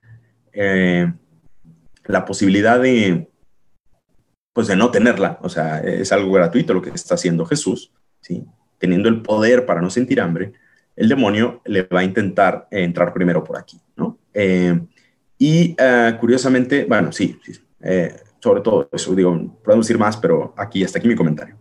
eh, 0.54 1.12
la 2.06 2.26
posibilidad 2.26 2.82
de, 2.82 3.30
pues 4.54 4.68
de 4.68 4.76
no 4.76 4.90
tenerla, 4.90 5.38
o 5.44 5.50
sea, 5.50 5.80
es 5.80 6.12
algo 6.12 6.32
gratuito 6.32 6.74
lo 6.74 6.82
que 6.82 6.90
está 6.90 7.14
haciendo 7.14 7.46
Jesús, 7.46 7.92
¿sí? 8.22 8.44
Teniendo 8.80 9.08
el 9.08 9.22
poder 9.22 9.68
para 9.68 9.82
no 9.82 9.92
sentir 9.92 10.20
hambre, 10.20 10.54
el 10.96 11.10
demonio 11.10 11.62
le 11.66 11.84
va 11.84 12.00
a 12.00 12.04
intentar 12.04 12.68
entrar 12.72 13.14
primero 13.14 13.44
por 13.44 13.60
aquí, 13.60 13.80
¿no? 13.96 14.18
Eh, 14.34 14.80
y 15.38 15.76
curiosamente, 16.20 16.86
bueno, 16.86 17.12
sí, 17.12 17.40
sí 17.46 17.54
sobre 18.40 18.62
todo 18.62 18.90
eso. 18.92 19.16
Digo, 19.16 19.32
podemos 19.64 19.88
decir 19.88 19.98
más, 19.98 20.18
pero 20.18 20.54
aquí, 20.58 20.84
hasta 20.84 21.00
aquí 21.00 21.08
mi 21.08 21.16
comentario. 21.16 21.58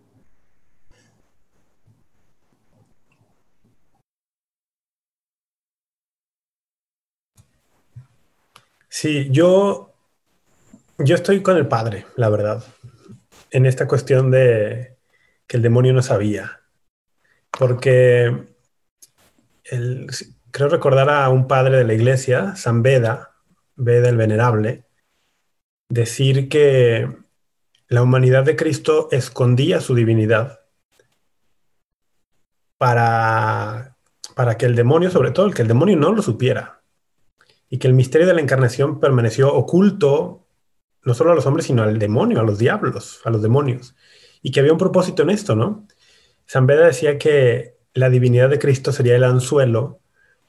Sí, 8.89 9.29
yo, 9.31 9.93
yo 10.99 11.15
estoy 11.15 11.43
con 11.43 11.59
el 11.59 11.69
padre, 11.69 12.07
la 12.17 12.31
verdad, 12.31 12.65
en 13.51 13.67
esta 13.67 13.87
cuestión 13.87 14.31
de 14.31 14.97
que 15.47 15.59
el 15.59 15.63
demonio 15.63 15.93
no 15.93 16.03
sabía. 16.03 16.63
Porque 17.51 18.57
creo 20.51 20.69
recordar 20.71 21.11
a 21.11 21.29
un 21.29 21.47
padre 21.47 21.77
de 21.77 21.85
la 21.85 21.93
iglesia, 21.93 22.57
San 22.57 22.83
Beda, 22.83 23.35
Beda 23.75 24.09
el 24.09 24.17
Venerable, 24.17 24.86
decir 25.89 26.49
que 26.49 27.09
la 27.89 28.03
humanidad 28.03 28.45
de 28.45 28.57
Cristo 28.57 29.09
escondía 29.13 29.81
su 29.81 29.95
divinidad 29.95 30.61
para, 32.79 33.97
para 34.35 34.57
que 34.57 34.67
el 34.67 34.75
demonio, 34.75 35.11
sobre 35.11 35.31
todo, 35.31 35.51
que 35.51 35.63
el 35.63 35.69
demonio 35.69 35.97
no 35.97 36.13
lo 36.13 36.23
supiera. 36.23 36.83
Y 37.69 37.79
que 37.79 37.89
el 37.89 37.95
misterio 37.95 38.27
de 38.27 38.35
la 38.35 38.41
encarnación 38.41 39.01
permaneció 39.01 39.53
oculto 39.53 40.47
no 41.03 41.15
solo 41.15 41.33
a 41.33 41.35
los 41.35 41.47
hombres, 41.47 41.67
sino 41.67 41.85
al 41.85 41.99
demonio, 41.99 42.41
a 42.41 42.43
los 42.43 42.59
diablos, 42.59 43.21
a 43.25 43.31
los 43.31 43.41
demonios. 43.41 43.95
Y 44.43 44.51
que 44.51 44.61
había 44.61 44.73
un 44.73 44.79
propósito 44.79 45.23
en 45.23 45.31
esto, 45.31 45.55
¿no? 45.55 45.87
San 46.47 46.67
Beda 46.67 46.87
decía 46.87 47.17
que 47.17 47.77
la 47.95 48.11
divinidad 48.11 48.51
de 48.51 48.59
Cristo 48.59 48.93
sería 48.93 49.17
el 49.17 49.25
anzuelo 49.25 50.01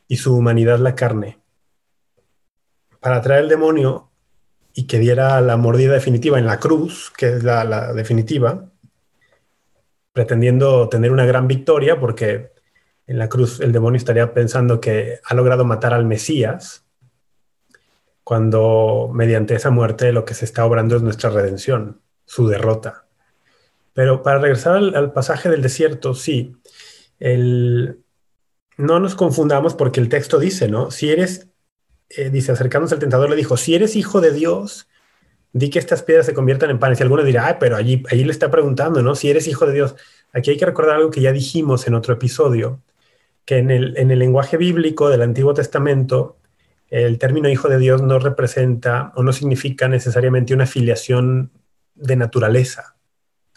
y 0.08 0.18
su 0.18 0.36
humanidad 0.36 0.80
la 0.80 0.96
carne. 0.96 1.40
Para 3.00 3.18
atraer 3.18 3.44
al 3.44 3.50
demonio 3.50 4.12
y 4.78 4.86
que 4.86 5.00
diera 5.00 5.42
la 5.42 5.58
mordida 5.58 5.94
definitiva 5.94 6.38
en 6.38 6.46
la 6.46 6.60
cruz, 6.60 7.12
que 7.18 7.30
es 7.30 7.44
la, 7.44 7.94
definitiva, 7.94 8.70
pretendiendo 10.14 10.88
tener 10.88 11.12
una 11.12 11.26
gran 11.26 11.48
victoria, 11.48 12.00
porque 12.00 12.52
en 13.08 13.18
la 13.18 13.28
cruz 13.28 13.60
el 13.60 13.72
demonio 13.72 13.98
estaría 13.98 14.36
pensando 14.36 14.80
que 14.80 15.20
ha 15.24 15.34
logrado 15.34 15.66
matar 15.66 15.96
al 15.96 16.06
Mesías, 16.06 16.86
cuando 18.24 19.10
mediante 19.12 19.56
esa 19.56 19.72
muerte 19.72 20.12
lo 20.12 20.26
que 20.26 20.36
se 20.36 20.46
está 20.46 20.64
obrando 20.64 20.96
es 20.96 21.02
nuestra 21.02 21.32
redención, 21.32 22.00
su 22.26 22.48
derrota. 22.48 23.08
Pero 23.94 24.22
para 24.22 24.38
regresar 24.38 24.76
al, 24.76 25.12
pasaje 25.12 25.50
del 25.50 25.64
desierto, 25.64 26.14
sí, 26.14 26.56
no 27.20 29.00
nos 29.00 29.16
confundamos 29.16 29.74
porque 29.74 30.02
el 30.02 30.10
texto 30.10 30.38
dice, 30.38 30.68
¿no? 30.68 30.92
Si 30.92 31.10
eres, 31.10 31.48
eh, 32.10 32.30
dice, 32.30 32.52
acercándose 32.52 32.96
al 32.96 33.00
tentador, 33.00 33.30
le 33.30 33.36
dijo, 33.36 33.58
si 33.58 33.76
eres 33.76 33.96
hijo 33.96 34.22
de 34.22 34.32
Dios, 34.32 34.88
di 35.54 35.70
que 35.70 35.80
estas 35.80 36.04
piedras 36.04 36.26
se 36.26 36.34
conviertan 36.34 36.70
en 36.70 36.80
pan. 36.80 36.96
Y 36.98 37.02
alguno 37.02 37.24
dirá, 37.24 37.48
ah, 37.48 37.60
pero 37.60 37.76
allí, 37.76 38.04
allí 38.10 38.24
le 38.24 38.32
está 38.32 38.52
preguntando, 38.52 39.02
¿no? 39.02 39.16
Si 39.16 39.30
eres 39.30 39.48
hijo 39.48 39.66
de 39.66 39.74
Dios. 39.74 39.96
Aquí 40.34 40.52
hay 40.52 40.58
que 40.58 40.66
recordar 40.66 40.98
algo 40.98 41.12
que 41.12 41.22
ya 41.22 41.32
dijimos 41.32 41.88
en 41.88 41.96
otro 41.96 42.14
episodio, 42.14 42.82
que 43.46 43.58
en 43.58 43.72
el, 43.72 43.98
en 43.98 44.12
el 44.12 44.20
lenguaje 44.20 44.58
bíblico 44.58 45.10
del 45.10 45.22
Antiguo 45.22 45.54
Testamento, 45.54 46.38
el 46.90 47.18
término 47.18 47.50
hijo 47.50 47.70
de 47.70 47.80
Dios 47.80 48.02
no 48.02 48.20
representa 48.20 49.12
o 49.16 49.24
no 49.24 49.34
significa 49.34 49.88
necesariamente 49.88 50.54
una 50.54 50.66
filiación 50.66 51.52
de 51.96 52.16
naturaleza 52.16 52.98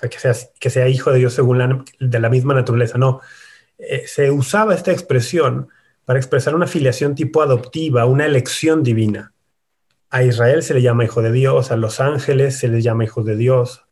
que 0.08 0.18
sea, 0.18 0.34
que 0.58 0.70
sea 0.70 0.88
hijo 0.88 1.12
de 1.12 1.18
Dios 1.18 1.34
según 1.34 1.58
la, 1.58 1.84
de 1.98 2.20
la 2.20 2.30
misma 2.30 2.54
naturaleza, 2.54 2.96
no. 2.96 3.20
Eh, 3.78 4.04
se 4.06 4.30
usaba 4.30 4.74
esta 4.74 4.92
expresión 4.92 5.68
para 6.10 6.18
expresar 6.18 6.56
una 6.56 6.66
filiación 6.66 7.14
tipo 7.14 7.40
adoptiva, 7.40 8.04
una 8.04 8.26
elección 8.26 8.82
divina. 8.82 9.32
A 10.10 10.24
Israel 10.24 10.64
se 10.64 10.74
le 10.74 10.82
llama 10.82 11.04
hijo 11.04 11.22
de 11.22 11.30
Dios, 11.30 11.70
a 11.70 11.76
los 11.76 12.00
ángeles 12.00 12.58
se 12.58 12.66
les 12.66 12.82
llama 12.82 13.04
hijo 13.04 13.22
de 13.22 13.36
Dios, 13.36 13.84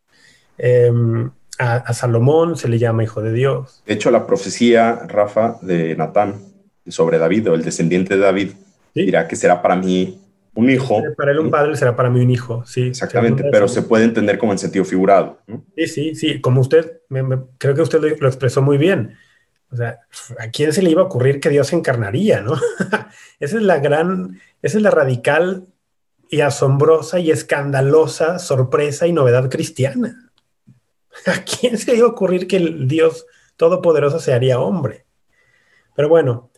em, 0.59 1.31
a, 1.61 1.95
Salomón 1.95 2.57
se 2.57 2.67
le 2.67 2.81
llama 2.81 3.05
hijo 3.05 3.23
de 3.23 3.33
Dios. 3.33 3.85
De 3.87 3.95
hecho, 3.95 4.11
la 4.11 4.27
profecía, 4.27 4.95
Rafa, 5.07 5.59
de 5.63 5.95
Natán 5.95 6.41
sobre 6.89 7.19
David 7.19 7.51
o 7.51 7.55
el 7.55 7.63
descendiente 7.63 8.17
de 8.17 8.21
David, 8.21 8.51
dirá 8.97 9.29
que 9.29 9.37
será 9.37 9.63
para 9.63 9.77
mí 9.77 10.21
un 10.55 10.71
hijo. 10.71 11.01
Para 11.17 11.31
él 11.31 11.39
un 11.39 11.53
padre 11.53 11.77
será 11.77 11.95
para 11.95 12.11
mí 12.11 12.19
un 12.19 12.33
hijo, 12.33 12.65
sí. 12.67 12.89
Exactamente, 12.89 13.45
pero 13.53 13.69
se 13.69 13.83
puede 13.83 14.03
entender 14.03 14.39
como 14.39 14.51
en 14.51 14.59
sentido 14.59 14.85
figurado. 14.85 15.39
Sí, 15.77 15.87
sí, 15.87 16.15
sí, 16.17 16.41
como 16.41 16.63
usted, 16.63 17.01
creo 17.59 17.77
que 17.77 17.83
usted 17.83 18.01
lo, 18.01 18.27
expresó 18.27 18.61
muy 18.61 18.77
bien. 18.77 19.17
O 19.71 19.77
sea, 19.77 20.01
¿a 20.39 20.49
quién 20.51 20.73
se 20.73 20.83
le 20.83 20.91
iba 20.91 21.03
a 21.03 21.07
ocurrir 21.07 21.41
que 21.41 21.51
Dios 21.51 21.69
se 21.69 21.77
encarnaría, 21.77 22.41
no? 22.41 22.55
esa 23.41 23.57
es 23.57 23.63
la 23.63 23.79
gran, 23.79 24.41
esa 24.63 24.79
es 24.79 24.83
la 24.83 24.91
radical 24.91 25.67
y 26.31 26.41
asombrosa 26.41 27.19
y 27.21 27.31
escandalosa 27.31 28.39
sorpresa 28.39 29.07
y 29.07 29.13
novedad 29.13 29.51
cristiana. 29.51 30.31
¿A 31.27 31.45
quién 31.45 31.79
se 31.79 31.93
le 31.93 31.99
iba 31.99 32.07
a 32.07 32.11
ocurrir 32.11 32.47
que 32.47 32.57
el 32.57 32.89
Dios 32.89 33.27
Todopoderoso 33.57 34.21
se 34.21 34.33
haría 34.33 34.61
hombre? 34.61 35.05
Pero 35.95 36.09
bueno, 36.09 36.51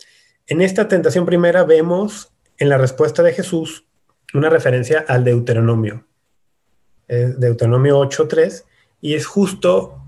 en 0.47 0.61
esta 0.61 0.87
tentación 0.87 1.27
primera 1.27 1.65
vemos 1.65 2.33
en 2.59 2.69
la 2.69 2.79
respuesta 2.79 3.23
de 3.23 3.33
Jesús 3.33 3.87
una 4.35 4.51
referencia 4.51 5.05
al 5.09 5.25
Deuteronomio, 5.25 6.07
Deuteronomio 7.09 7.99
8.3, 8.01 8.65
y 9.01 9.15
es 9.15 9.27
justo 9.27 10.01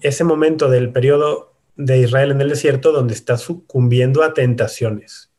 ese 0.00 0.22
momento 0.22 0.68
del 0.68 0.92
periodo 0.92 1.53
de 1.76 1.98
Israel 1.98 2.30
en 2.30 2.40
el 2.40 2.48
desierto 2.48 2.92
donde 2.92 3.14
está 3.14 3.36
sucumbiendo 3.36 4.22
a 4.22 4.34
tentaciones. 4.34 5.32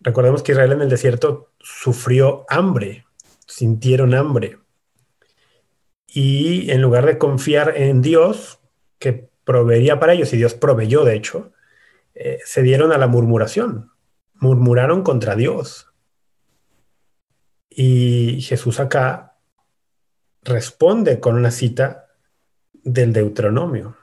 Recordemos 0.00 0.42
que 0.42 0.52
Israel 0.52 0.72
en 0.72 0.82
el 0.82 0.88
desierto 0.88 1.52
sufrió 1.58 2.44
hambre, 2.48 3.06
sintieron 3.46 4.14
hambre. 4.14 4.58
Y 6.06 6.70
en 6.70 6.80
lugar 6.80 7.04
de 7.06 7.18
confiar 7.18 7.76
en 7.76 8.00
Dios, 8.00 8.60
que 8.98 9.28
proveería 9.44 9.98
para 9.98 10.12
ellos, 10.12 10.32
y 10.32 10.36
Dios 10.36 10.54
proveyó 10.54 11.04
de 11.04 11.16
hecho, 11.16 11.52
eh, 12.14 12.38
se 12.44 12.62
dieron 12.62 12.92
a 12.92 12.98
la 12.98 13.08
murmuración, 13.08 13.90
murmuraron 14.34 15.02
contra 15.02 15.34
Dios, 15.34 15.88
y 17.80 18.40
Jesús 18.42 18.80
acá 18.80 19.36
responde 20.42 21.20
con 21.20 21.36
una 21.36 21.52
cita 21.52 22.08
del 22.72 23.12
Deuteronomio. 23.12 23.96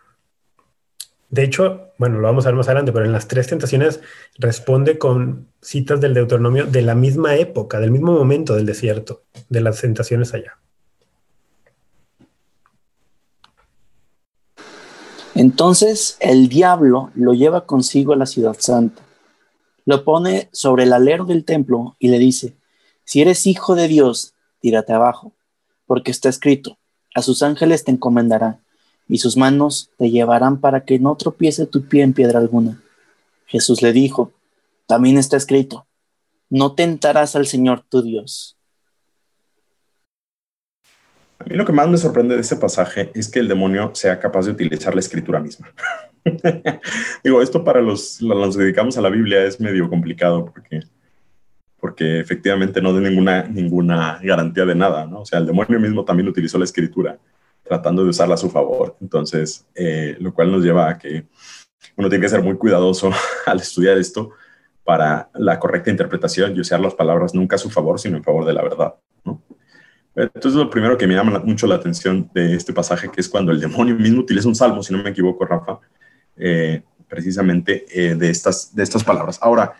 De 1.29 1.43
hecho, 1.43 1.91
bueno, 1.97 2.19
lo 2.19 2.27
vamos 2.27 2.45
a 2.45 2.49
ver 2.49 2.55
más 2.55 2.67
adelante, 2.67 2.91
pero 2.91 3.05
en 3.05 3.11
las 3.11 3.27
tres 3.27 3.47
tentaciones 3.47 3.99
responde 4.37 4.97
con 4.97 5.47
citas 5.61 5.99
del 5.99 6.13
Deuteronomio 6.13 6.65
de 6.65 6.81
la 6.81 6.95
misma 6.95 7.35
época, 7.35 7.79
del 7.79 7.91
mismo 7.91 8.13
momento 8.13 8.55
del 8.55 8.65
desierto, 8.65 9.23
de 9.49 9.61
las 9.61 9.81
tentaciones 9.81 10.33
allá. 10.33 10.57
Entonces 15.33 16.15
el 16.21 16.47
diablo 16.47 17.11
lo 17.13 17.33
lleva 17.33 17.65
consigo 17.65 18.13
a 18.13 18.15
la 18.15 18.25
ciudad 18.25 18.55
santa, 18.57 19.01
lo 19.83 20.05
pone 20.05 20.47
sobre 20.53 20.83
el 20.83 20.93
alero 20.93 21.25
del 21.25 21.43
templo 21.43 21.97
y 21.99 22.07
le 22.07 22.19
dice, 22.19 22.55
si 23.03 23.21
eres 23.21 23.45
hijo 23.45 23.75
de 23.75 23.89
Dios, 23.89 24.33
tírate 24.59 24.93
abajo, 24.93 25.33
porque 25.85 26.11
está 26.11 26.29
escrito, 26.29 26.77
a 27.13 27.21
sus 27.21 27.43
ángeles 27.43 27.83
te 27.83 27.91
encomendará, 27.91 28.59
y 29.07 29.19
sus 29.19 29.37
manos 29.37 29.91
te 29.97 30.09
llevarán 30.09 30.59
para 30.59 30.85
que 30.85 30.99
no 30.99 31.15
tropiece 31.15 31.65
tu 31.65 31.87
pie 31.87 32.03
en 32.03 32.13
piedra 32.13 32.39
alguna. 32.39 32.81
Jesús 33.45 33.81
le 33.81 33.93
dijo, 33.93 34.31
también 34.87 35.17
está 35.17 35.37
escrito, 35.37 35.85
no 36.49 36.73
tentarás 36.73 37.35
al 37.35 37.47
Señor 37.47 37.83
tu 37.87 38.01
Dios. 38.01 38.57
A 41.39 41.43
mí 41.43 41.55
lo 41.55 41.65
que 41.65 41.73
más 41.73 41.87
me 41.87 41.97
sorprende 41.97 42.35
de 42.35 42.41
este 42.41 42.55
pasaje 42.55 43.11
es 43.13 43.29
que 43.29 43.39
el 43.39 43.47
demonio 43.47 43.91
sea 43.93 44.19
capaz 44.19 44.45
de 44.45 44.51
utilizar 44.51 44.93
la 44.95 45.01
escritura 45.01 45.39
misma. 45.39 45.71
Digo, 47.23 47.41
esto 47.41 47.63
para 47.63 47.81
los, 47.81 48.21
los 48.21 48.55
dedicamos 48.55 48.97
a 48.97 49.01
la 49.01 49.09
Biblia 49.09 49.43
es 49.45 49.59
medio 49.59 49.89
complicado 49.89 50.45
porque 50.45 50.81
porque 51.85 52.19
efectivamente 52.19 52.81
no 52.81 52.91
da 52.93 52.99
ninguna, 52.99 53.43
ninguna 53.43 54.19
garantía 54.23 54.65
de 54.65 54.73
nada, 54.73 55.05
¿no? 55.05 55.19
O 55.19 55.25
sea, 55.25 55.37
el 55.37 55.45
demonio 55.45 55.79
mismo 55.79 56.03
también 56.03 56.27
utilizó 56.27 56.57
la 56.57 56.63
escritura 56.63 57.19
tratando 57.65 58.03
de 58.03 58.09
usarla 58.09 58.35
a 58.35 58.37
su 58.37 58.49
favor. 58.49 58.95
Entonces, 59.01 59.65
eh, 59.75 60.15
lo 60.19 60.33
cual 60.33 60.51
nos 60.51 60.63
lleva 60.63 60.89
a 60.89 60.97
que 60.97 61.25
uno 61.97 62.09
tiene 62.09 62.23
que 62.23 62.29
ser 62.29 62.41
muy 62.41 62.55
cuidadoso 62.55 63.11
al 63.45 63.59
estudiar 63.59 63.97
esto 63.97 64.31
para 64.83 65.29
la 65.33 65.59
correcta 65.59 65.89
interpretación 65.89 66.55
y 66.55 66.59
usar 66.59 66.79
las 66.79 66.93
palabras 66.93 67.33
nunca 67.33 67.55
a 67.55 67.59
su 67.59 67.69
favor, 67.69 67.99
sino 67.99 68.17
en 68.17 68.23
favor 68.23 68.45
de 68.45 68.53
la 68.53 68.61
verdad, 68.61 68.95
¿no? 69.23 69.41
Entonces, 70.15 70.53
lo 70.53 70.69
primero 70.69 70.97
que 70.97 71.07
me 71.07 71.13
llama 71.13 71.39
mucho 71.39 71.67
la 71.67 71.75
atención 71.75 72.29
de 72.33 72.55
este 72.55 72.71
pasaje, 72.71 73.11
que 73.11 73.19
es 73.19 73.27
cuando 73.27 73.51
el 73.51 73.59
demonio 73.59 73.95
mismo 73.95 74.21
utiliza 74.21 74.47
un 74.47 74.55
salmo, 74.55 74.81
si 74.81 74.93
no 74.93 75.03
me 75.03 75.09
equivoco, 75.09 75.43
Rafa, 75.43 75.79
eh, 76.37 76.83
precisamente 77.09 77.85
eh, 77.89 78.15
de, 78.15 78.29
estas, 78.29 78.73
de 78.73 78.83
estas 78.83 79.03
palabras. 79.03 79.39
Ahora, 79.41 79.75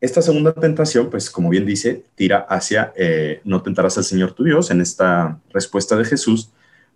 esta 0.00 0.22
segunda 0.22 0.52
tentación, 0.52 1.10
pues 1.10 1.28
como 1.28 1.50
bien 1.50 1.66
dice, 1.66 2.04
tira 2.14 2.46
hacia 2.48 2.92
eh, 2.96 3.40
no 3.44 3.62
tentarás 3.62 3.98
al 3.98 4.04
Señor 4.04 4.32
tu 4.32 4.44
Dios. 4.44 4.70
En 4.70 4.80
esta 4.80 5.40
respuesta 5.50 5.96
de 5.96 6.04
Jesús, 6.04 6.50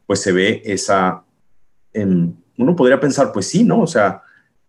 pues 0.06 0.20
se 0.20 0.32
ve 0.32 0.62
esa, 0.64 1.24
uno 1.94 2.76
podría 2.76 3.00
pensar, 3.00 3.32
pues 3.32 3.46
sí, 3.46 3.64
¿no? 3.64 3.80
O 3.80 3.86
sea, 3.86 4.22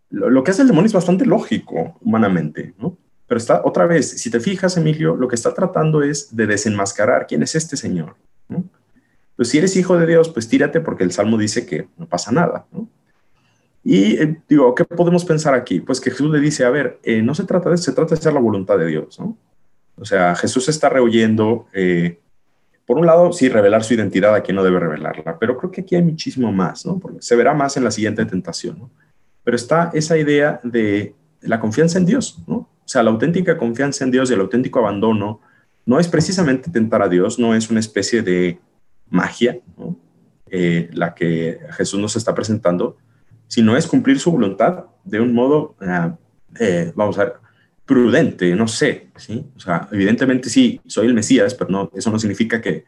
lo, 0.10 0.44
que 0.44 0.52
hace 0.52 0.62
el 0.62 0.68
demonio 0.68 0.88
es 0.88 0.94
bastante 0.94 1.26
lógico 1.26 1.98
humanamente, 2.02 2.74
¿no? 2.78 2.98
Pero 3.28 3.38
está, 3.40 3.62
otra 3.66 3.86
vez, 3.86 4.10
si 4.22 4.30
te 4.30 4.40
fijas, 4.40 4.78
Emilio, 4.78 5.16
lo 5.16 5.28
que 5.28 5.36
está 5.36 5.54
tratando 5.54 6.04
es 6.04 6.36
de 6.36 6.46
desenmascarar 6.46 7.26
quién 7.28 7.42
es 7.44 7.56
este 7.56 7.76
Señor, 7.76 8.16
¿no? 8.48 8.64
Pues 9.36 9.50
si 9.50 9.58
eres 9.58 9.76
hijo 9.76 9.98
de 9.98 10.06
Dios, 10.06 10.30
pues 10.30 10.48
tírate 10.48 10.80
porque 10.80 11.04
el 11.04 11.12
Salmo 11.12 11.38
dice 11.38 11.66
que 11.66 11.88
no 11.98 12.08
pasa 12.08 12.32
nada, 12.32 12.68
¿no? 12.72 12.88
Y 13.84 14.18
eh, 14.18 14.42
digo, 14.50 14.74
¿qué 14.74 14.84
podemos 14.84 15.26
pensar 15.26 15.54
aquí? 15.54 15.80
Pues 15.80 16.02
que 16.02 16.10
Jesús 16.10 16.32
le 16.32 16.40
dice, 16.40 16.66
a 16.66 16.72
ver, 16.72 17.00
eh, 17.04 17.22
no 17.22 17.36
se 17.36 17.44
trata 17.44 17.70
de 17.70 17.76
eso, 17.76 17.84
se 17.84 17.94
trata 17.94 18.16
de 18.16 18.20
hacer 18.20 18.34
la 18.34 18.40
voluntad 18.40 18.78
de 18.80 18.88
Dios, 18.88 19.20
¿no? 19.20 19.38
O 19.98 20.06
sea, 20.06 20.36
Jesús 20.36 20.68
está 20.70 20.90
rehuyendo, 20.90 21.68
eh, 21.74 22.20
por 22.86 22.98
un 22.98 23.06
lado, 23.06 23.34
sí, 23.34 23.50
revelar 23.50 23.84
su 23.84 23.94
identidad 23.94 24.36
a 24.36 24.42
quien 24.42 24.56
no 24.56 24.64
debe 24.64 24.80
revelarla, 24.80 25.40
pero 25.40 25.58
creo 25.58 25.72
que 25.72 25.82
aquí 25.82 25.96
hay 25.96 26.04
muchísimo 26.04 26.52
más, 26.52 26.86
¿no? 26.86 27.00
Porque 27.00 27.22
se 27.22 27.36
verá 27.36 27.54
más 27.54 27.78
en 27.78 27.84
la 27.84 27.92
siguiente 27.92 28.26
tentación, 28.26 28.78
¿no? 28.78 28.92
Pero 29.44 29.56
está 29.56 29.92
esa 29.94 30.18
idea 30.18 30.60
de 30.64 31.16
la 31.42 31.60
confianza 31.60 31.98
en 31.98 32.06
Dios, 32.06 32.40
¿no? 32.48 32.56
O 32.56 32.88
sea, 32.88 33.02
la 33.02 33.10
auténtica 33.10 33.58
confianza 33.58 34.04
en 34.04 34.12
Dios 34.12 34.30
y 34.30 34.34
el 34.34 34.42
auténtico 34.42 34.80
abandono 34.80 35.42
no 35.86 36.00
es 36.00 36.08
precisamente 36.08 36.70
tentar 36.70 37.02
a 37.02 37.10
Dios, 37.10 37.40
no 37.40 37.56
es 37.56 37.70
una 37.70 37.80
especie 37.80 38.22
de 38.22 38.60
magia, 39.10 39.60
¿no? 39.78 39.98
la 40.52 41.14
que 41.14 41.60
Jesús 41.72 42.00
nos 42.00 42.16
está 42.16 42.34
presentando, 42.34 42.96
sino 43.48 43.76
es 43.76 43.88
cumplir 43.88 44.20
su 44.20 44.32
voluntad 44.32 44.86
de 45.04 45.20
un 45.20 45.34
modo, 45.34 45.76
ah, 45.82 46.16
eh, 46.60 46.94
vamos 46.96 47.18
a 47.18 47.26
ver, 47.26 47.34
prudente, 47.86 48.56
no 48.56 48.68
sé, 48.68 49.08
¿sí? 49.16 49.46
O 49.56 49.60
sea, 49.60 49.88
evidentemente 49.92 50.50
sí, 50.50 50.82
soy 50.88 51.08
el 51.08 51.14
Mesías, 51.14 51.54
pero 51.54 51.70
no, 51.70 51.92
eso 51.96 52.12
no 52.12 52.20
significa 52.20 52.60
que, 52.60 52.86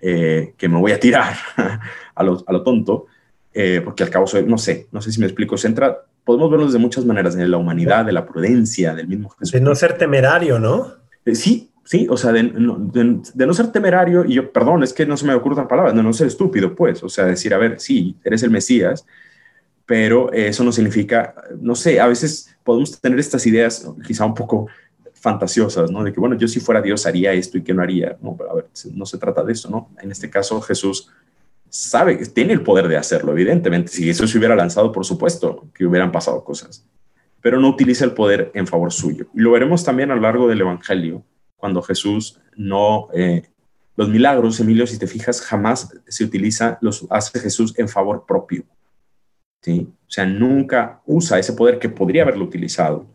eh, 0.00 0.54
que 0.56 0.68
me 0.68 0.78
voy 0.78 0.92
a 0.92 1.00
tirar 1.00 1.34
a 2.14 2.22
lo, 2.22 2.44
a 2.46 2.52
lo 2.52 2.62
tonto, 2.62 3.06
eh, 3.52 3.80
porque 3.82 4.02
al 4.02 4.10
cabo 4.10 4.26
soy, 4.26 4.44
no 4.44 4.58
sé, 4.58 4.88
no 4.92 5.00
sé 5.00 5.12
si 5.12 5.20
me 5.20 5.26
explico, 5.26 5.56
se 5.56 5.68
entra, 5.68 5.96
podemos 6.24 6.50
verlo 6.50 6.70
de 6.70 6.78
muchas 6.78 7.04
maneras, 7.06 7.34
de 7.34 7.48
la 7.48 7.56
humanidad, 7.56 8.04
de 8.04 8.12
la 8.12 8.26
prudencia, 8.26 8.94
del 8.94 9.08
mismo 9.08 9.30
Jesús. 9.30 9.52
De 9.52 9.60
no 9.60 9.74
ser 9.74 9.96
temerario, 9.96 10.58
¿no? 10.58 10.92
sí, 11.32 11.70
sí, 11.84 12.06
o 12.10 12.18
sea, 12.18 12.32
de, 12.32 12.42
de, 12.42 13.46
no 13.46 13.54
ser 13.54 13.72
temerario, 13.72 14.26
y 14.26 14.34
yo, 14.34 14.52
perdón, 14.52 14.82
es 14.82 14.92
que 14.92 15.06
no 15.06 15.16
se 15.16 15.24
me 15.24 15.34
ocurre 15.34 15.54
otra 15.54 15.68
palabra, 15.68 15.92
de 15.92 16.02
no 16.02 16.12
ser 16.12 16.26
estúpido, 16.26 16.74
pues, 16.74 17.02
o 17.02 17.08
sea, 17.08 17.24
decir, 17.24 17.54
a 17.54 17.58
ver, 17.58 17.80
sí, 17.80 18.16
eres 18.24 18.42
el 18.42 18.50
Mesías, 18.50 19.06
pero 19.86 20.32
eso 20.32 20.64
no 20.64 20.72
significa, 20.72 21.34
no 21.60 21.74
sé, 21.74 22.00
a 22.00 22.06
veces 22.06 22.56
podemos 22.62 23.00
tener 23.00 23.18
estas 23.18 23.46
ideas 23.46 23.86
quizá 24.06 24.24
un 24.24 24.34
poco 24.34 24.66
fantasiosas, 25.12 25.90
¿no? 25.90 26.04
De 26.04 26.12
que, 26.12 26.20
bueno, 26.20 26.36
yo 26.36 26.48
si 26.48 26.60
fuera 26.60 26.82
Dios 26.82 27.06
haría 27.06 27.32
esto 27.32 27.56
y 27.58 27.62
que 27.62 27.72
no 27.72 27.82
haría. 27.82 28.16
No, 28.20 28.36
pero 28.36 28.50
a 28.50 28.54
ver, 28.54 28.66
no 28.92 29.06
se 29.06 29.18
trata 29.18 29.42
de 29.42 29.52
eso, 29.52 29.70
¿no? 29.70 29.90
En 30.02 30.10
este 30.10 30.28
caso, 30.28 30.60
Jesús 30.60 31.10
sabe, 31.68 32.16
tiene 32.26 32.52
el 32.52 32.62
poder 32.62 32.88
de 32.88 32.96
hacerlo, 32.96 33.32
evidentemente. 33.32 33.90
Si 33.90 34.04
Jesús 34.04 34.30
se 34.30 34.38
hubiera 34.38 34.54
lanzado, 34.54 34.92
por 34.92 35.04
supuesto 35.04 35.66
que 35.74 35.86
hubieran 35.86 36.12
pasado 36.12 36.44
cosas, 36.44 36.86
pero 37.40 37.58
no 37.58 37.68
utiliza 37.68 38.04
el 38.04 38.12
poder 38.12 38.50
en 38.54 38.66
favor 38.66 38.92
suyo. 38.92 39.26
Y 39.34 39.40
lo 39.40 39.52
veremos 39.52 39.84
también 39.84 40.10
a 40.10 40.14
lo 40.14 40.20
largo 40.20 40.46
del 40.46 40.60
Evangelio, 40.60 41.24
cuando 41.56 41.82
Jesús 41.82 42.40
no... 42.56 43.08
Eh, 43.14 43.42
los 43.96 44.08
milagros, 44.08 44.58
Emilio, 44.58 44.88
si 44.88 44.98
te 44.98 45.06
fijas, 45.06 45.40
jamás 45.40 45.88
se 46.08 46.24
utiliza, 46.24 46.78
los 46.80 47.06
hace 47.10 47.38
Jesús 47.38 47.78
en 47.78 47.88
favor 47.88 48.24
propio. 48.26 48.64
¿Sí? 49.64 49.88
O 50.06 50.10
sea, 50.10 50.26
nunca 50.26 51.00
usa 51.06 51.38
ese 51.38 51.54
poder 51.54 51.78
que 51.78 51.88
podría 51.88 52.22
haberlo 52.22 52.44
utilizado. 52.44 53.06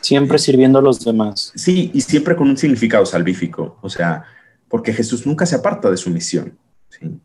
Siempre 0.00 0.38
sirviendo 0.38 0.80
a 0.80 0.82
los 0.82 1.04
demás. 1.04 1.52
Sí, 1.54 1.90
y 1.94 2.00
siempre 2.00 2.34
con 2.34 2.48
un 2.48 2.56
significado 2.56 3.06
salvífico. 3.06 3.78
O 3.80 3.88
sea, 3.88 4.24
porque 4.68 4.92
Jesús 4.92 5.26
nunca 5.26 5.46
se 5.46 5.56
aparta 5.56 5.90
de 5.90 5.96
su 5.96 6.10
misión. 6.10 6.58
¿sí? 6.88 7.20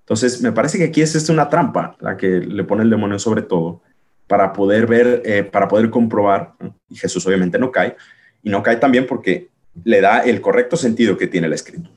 Entonces, 0.00 0.42
me 0.42 0.52
parece 0.52 0.78
que 0.78 0.84
aquí 0.84 1.00
es 1.00 1.14
esta 1.14 1.32
una 1.32 1.48
trampa 1.48 1.96
la 2.00 2.16
que 2.16 2.28
le 2.28 2.64
pone 2.64 2.82
el 2.82 2.90
demonio 2.90 3.18
sobre 3.18 3.42
todo 3.42 3.80
para 4.26 4.52
poder 4.52 4.86
ver, 4.86 5.22
eh, 5.24 5.44
para 5.44 5.66
poder 5.68 5.90
comprobar, 5.90 6.54
y 6.88 6.96
Jesús 6.96 7.26
obviamente 7.26 7.58
no 7.58 7.70
cae, 7.70 7.96
y 8.42 8.50
no 8.50 8.62
cae 8.62 8.76
también 8.76 9.06
porque 9.06 9.48
le 9.82 10.00
da 10.00 10.20
el 10.20 10.40
correcto 10.40 10.76
sentido 10.76 11.16
que 11.16 11.26
tiene 11.26 11.48
la 11.48 11.54
escritura. 11.54 11.90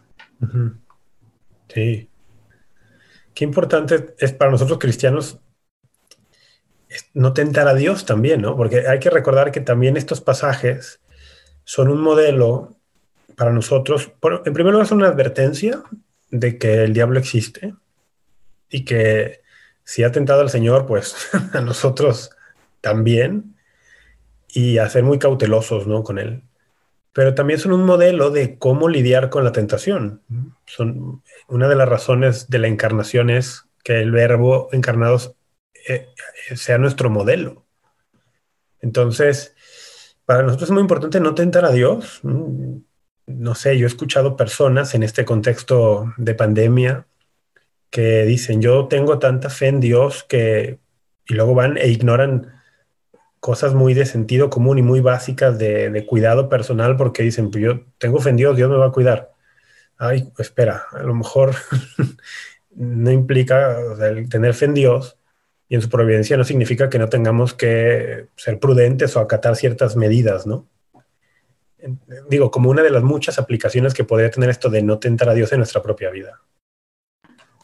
Sí. 1.69 2.09
Qué 3.33 3.43
importante 3.45 4.15
es 4.17 4.33
para 4.33 4.51
nosotros 4.51 4.77
cristianos 4.79 5.39
no 7.13 7.33
tentar 7.33 7.67
a 7.67 7.73
Dios 7.73 8.05
también, 8.05 8.41
¿no? 8.41 8.55
Porque 8.55 8.87
hay 8.87 8.99
que 8.99 9.09
recordar 9.09 9.51
que 9.51 9.61
también 9.61 9.97
estos 9.97 10.21
pasajes 10.21 10.99
son 11.63 11.89
un 11.89 12.01
modelo 12.01 12.77
para 13.35 13.51
nosotros. 13.51 14.11
en 14.45 14.53
primer 14.53 14.73
lugar, 14.73 14.87
son 14.87 14.99
una 14.99 15.09
advertencia 15.09 15.83
de 16.29 16.57
que 16.57 16.83
el 16.83 16.93
diablo 16.93 17.19
existe 17.19 17.73
y 18.69 18.85
que 18.85 19.41
si 19.83 20.03
ha 20.03 20.11
tentado 20.11 20.41
al 20.41 20.49
Señor, 20.49 20.85
pues 20.85 21.15
a 21.53 21.61
nosotros 21.61 22.31
también, 22.81 23.55
y 24.49 24.77
a 24.77 24.89
ser 24.89 25.03
muy 25.03 25.19
cautelosos, 25.19 25.87
¿no? 25.87 26.03
Con 26.03 26.19
él. 26.19 26.43
Pero 27.13 27.33
también 27.33 27.59
son 27.59 27.73
un 27.73 27.85
modelo 27.85 28.29
de 28.31 28.57
cómo 28.57 28.89
lidiar 28.89 29.29
con 29.29 29.43
la 29.43 29.51
tentación. 29.51 30.21
Son, 30.65 31.23
una 31.47 31.67
de 31.67 31.75
las 31.75 31.89
razones 31.89 32.49
de 32.49 32.59
la 32.59 32.67
encarnación 32.67 33.29
es 33.29 33.65
que 33.83 33.99
el 33.99 34.11
verbo 34.11 34.69
encarnado 34.71 35.35
eh, 35.87 36.07
sea 36.55 36.77
nuestro 36.77 37.09
modelo. 37.09 37.65
Entonces, 38.81 39.55
para 40.25 40.43
nosotros 40.43 40.69
es 40.69 40.73
muy 40.73 40.81
importante 40.81 41.19
no 41.19 41.33
tentar 41.33 41.65
a 41.65 41.71
Dios. 41.71 42.21
No 42.23 43.55
sé, 43.55 43.77
yo 43.77 43.85
he 43.85 43.87
escuchado 43.87 44.35
personas 44.35 44.93
en 44.93 45.03
este 45.03 45.25
contexto 45.25 46.13
de 46.17 46.33
pandemia 46.35 47.07
que 47.89 48.23
dicen, 48.25 48.61
yo 48.61 48.87
tengo 48.87 49.19
tanta 49.19 49.49
fe 49.49 49.67
en 49.67 49.79
Dios 49.79 50.23
que, 50.23 50.79
y 51.27 51.33
luego 51.33 51.55
van 51.55 51.77
e 51.77 51.87
ignoran 51.87 52.53
cosas 53.39 53.73
muy 53.73 53.93
de 53.93 54.05
sentido 54.05 54.49
común 54.49 54.77
y 54.77 54.81
muy 54.81 54.99
básicas 54.99 55.57
de, 55.57 56.05
cuidado 56.05 56.49
personal 56.49 56.97
porque 56.97 57.23
dicen, 57.23 57.49
pues 57.51 57.63
yo 57.63 57.85
tengo 57.97 58.19
fe 58.19 58.31
en 58.31 58.37
Dios, 58.37 58.57
Dios 58.57 58.69
me 58.69 58.77
va 58.77 58.87
a 58.87 58.91
cuidar. 58.91 59.31
Ay, 59.97 60.31
espera, 60.37 60.83
a 60.91 61.03
lo 61.03 61.15
mejor 61.15 61.55
no 62.75 63.11
implica 63.11 63.77
el 64.01 64.29
tener 64.29 64.53
fe 64.53 64.65
en 64.65 64.73
Dios 64.73 65.16
y 65.69 65.75
en 65.75 65.81
su 65.81 65.89
providencia 65.89 66.37
no 66.37 66.43
significa 66.43 66.89
que 66.89 66.99
no 66.99 67.09
tengamos 67.09 67.53
que 67.53 68.27
ser 68.35 68.59
prudentes 68.59 69.15
o 69.15 69.19
acatar 69.19 69.55
ciertas 69.55 69.95
medidas, 69.95 70.47
¿no? 70.47 70.67
Digo, 72.29 72.51
como 72.51 72.69
una 72.69 72.81
de 72.81 72.89
las 72.89 73.03
muchas 73.03 73.37
aplicaciones 73.37 73.93
que 73.93 74.03
podría 74.03 74.31
tener 74.31 74.49
esto 74.49 74.69
de 74.69 74.81
no 74.81 74.97
tentar 74.97 75.29
a 75.29 75.33
Dios 75.33 75.51
en 75.51 75.59
nuestra 75.59 75.81
propia 75.81 76.09
vida. 76.09 76.41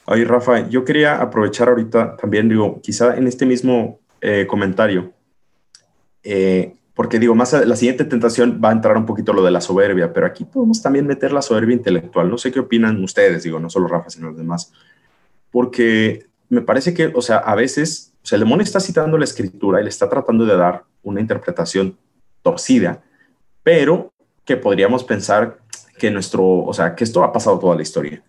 Oye, 0.06 0.26
Rafa, 0.26 0.68
yo 0.70 0.84
quería 0.84 1.22
aprovechar 1.22 1.70
ahorita 1.70 2.18
también, 2.18 2.50
digo, 2.50 2.82
quizá 2.82 3.16
en 3.16 3.28
este 3.28 3.46
mismo 3.46 4.02
eh, 4.22 4.46
comentario, 4.48 5.14
eh, 6.24 6.76
porque 6.94 7.20
digo, 7.20 7.34
más 7.34 7.54
la 7.54 7.76
siguiente 7.76 8.06
tentación 8.06 8.62
va 8.64 8.70
a 8.70 8.74
entrar 8.74 8.98
un 8.98 9.06
poquito 9.06 9.34
lo 9.34 9.44
de 9.44 9.50
la 9.50 9.62
soberbia, 9.62 10.14
pero 10.14 10.28
aquí 10.28 10.46
podemos 10.46 10.82
también 10.82 11.08
meter 11.08 11.32
la 11.32 11.42
soberbia 11.42 11.76
intelectual. 11.76 12.30
No 12.30 12.38
sé 12.38 12.52
qué 12.52 12.60
opinan 12.60 13.04
ustedes, 13.04 13.44
digo, 13.44 13.60
no 13.60 13.70
solo 13.70 13.88
Rafa, 13.88 14.10
sino 14.10 14.28
los 14.28 14.38
demás, 14.38 14.72
porque 15.50 16.28
me 16.50 16.62
parece 16.62 16.94
que, 16.94 17.08
o 17.08 17.22
sea, 17.22 17.38
a 17.38 17.56
veces, 17.56 18.14
o 18.24 18.28
sea, 18.28 18.40
está 18.62 18.80
citando 18.80 19.18
la 19.18 19.26
escritura 19.26 19.80
y 19.80 19.84
le 19.84 19.90
está 19.90 20.10
tratando 20.10 20.46
de 20.46 20.56
dar 20.56 20.84
una 21.02 21.22
interpretación 21.22 21.98
torcida, 22.42 23.02
pero 23.64 24.14
que 24.46 24.58
podríamos 24.58 25.04
pensar 25.04 25.60
que 25.98 26.12
nuestro, 26.12 26.44
o 26.44 26.74
sea, 26.74 26.96
que 26.96 27.04
esto 27.04 27.24
ha 27.24 27.32
pasado 27.32 27.60
toda 27.60 27.76
la 27.76 27.82
historia 27.82 28.24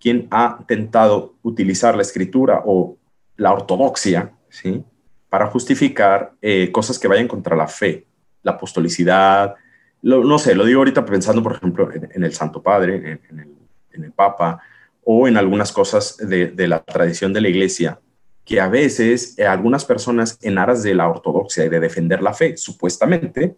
quien 0.00 0.26
ha 0.30 0.56
intentado 0.60 1.34
utilizar 1.42 1.94
la 1.94 2.02
escritura 2.02 2.62
o 2.64 2.96
la 3.36 3.52
ortodoxia, 3.52 4.32
¿sí? 4.48 4.82
Para 5.28 5.46
justificar 5.46 6.32
eh, 6.40 6.72
cosas 6.72 6.98
que 6.98 7.06
vayan 7.06 7.28
contra 7.28 7.54
la 7.54 7.68
fe, 7.68 8.06
la 8.42 8.52
apostolicidad, 8.52 9.54
no 10.02 10.38
sé, 10.38 10.54
lo 10.54 10.64
digo 10.64 10.78
ahorita 10.78 11.04
pensando, 11.04 11.42
por 11.42 11.52
ejemplo, 11.52 11.90
en, 11.92 12.24
el 12.24 12.32
Santo 12.32 12.62
Padre, 12.62 13.20
en, 13.28 14.02
el, 14.02 14.12
Papa, 14.12 14.60
o 15.02 15.28
en 15.28 15.36
algunas 15.36 15.72
cosas 15.72 16.16
de, 16.18 16.52
la 16.68 16.82
tradición 16.84 17.32
de 17.32 17.40
la 17.40 17.48
Iglesia, 17.48 18.00
que 18.44 18.60
a 18.60 18.68
veces 18.68 19.38
eh, 19.38 19.46
algunas 19.46 19.84
personas 19.84 20.38
en 20.42 20.58
aras 20.58 20.82
de 20.82 20.94
la 20.94 21.08
ortodoxia 21.08 21.64
y 21.64 21.68
de 21.68 21.80
defender 21.80 22.22
la 22.22 22.34
fe, 22.34 22.56
supuestamente, 22.56 23.56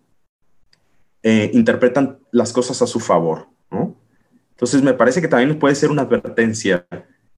eh, 1.23 1.51
interpretan 1.53 2.19
las 2.31 2.53
cosas 2.53 2.83
a 2.83 2.87
su 2.87 3.01
favor, 3.01 3.49
¿no? 3.71 3.97
Entonces 4.51 4.83
me 4.83 4.95
parece 4.95 5.21
que 5.21 5.29
también 5.29 5.59
puede 5.59 5.75
ser 5.75 5.91
una 5.91 6.03
advertencia, 6.03 6.87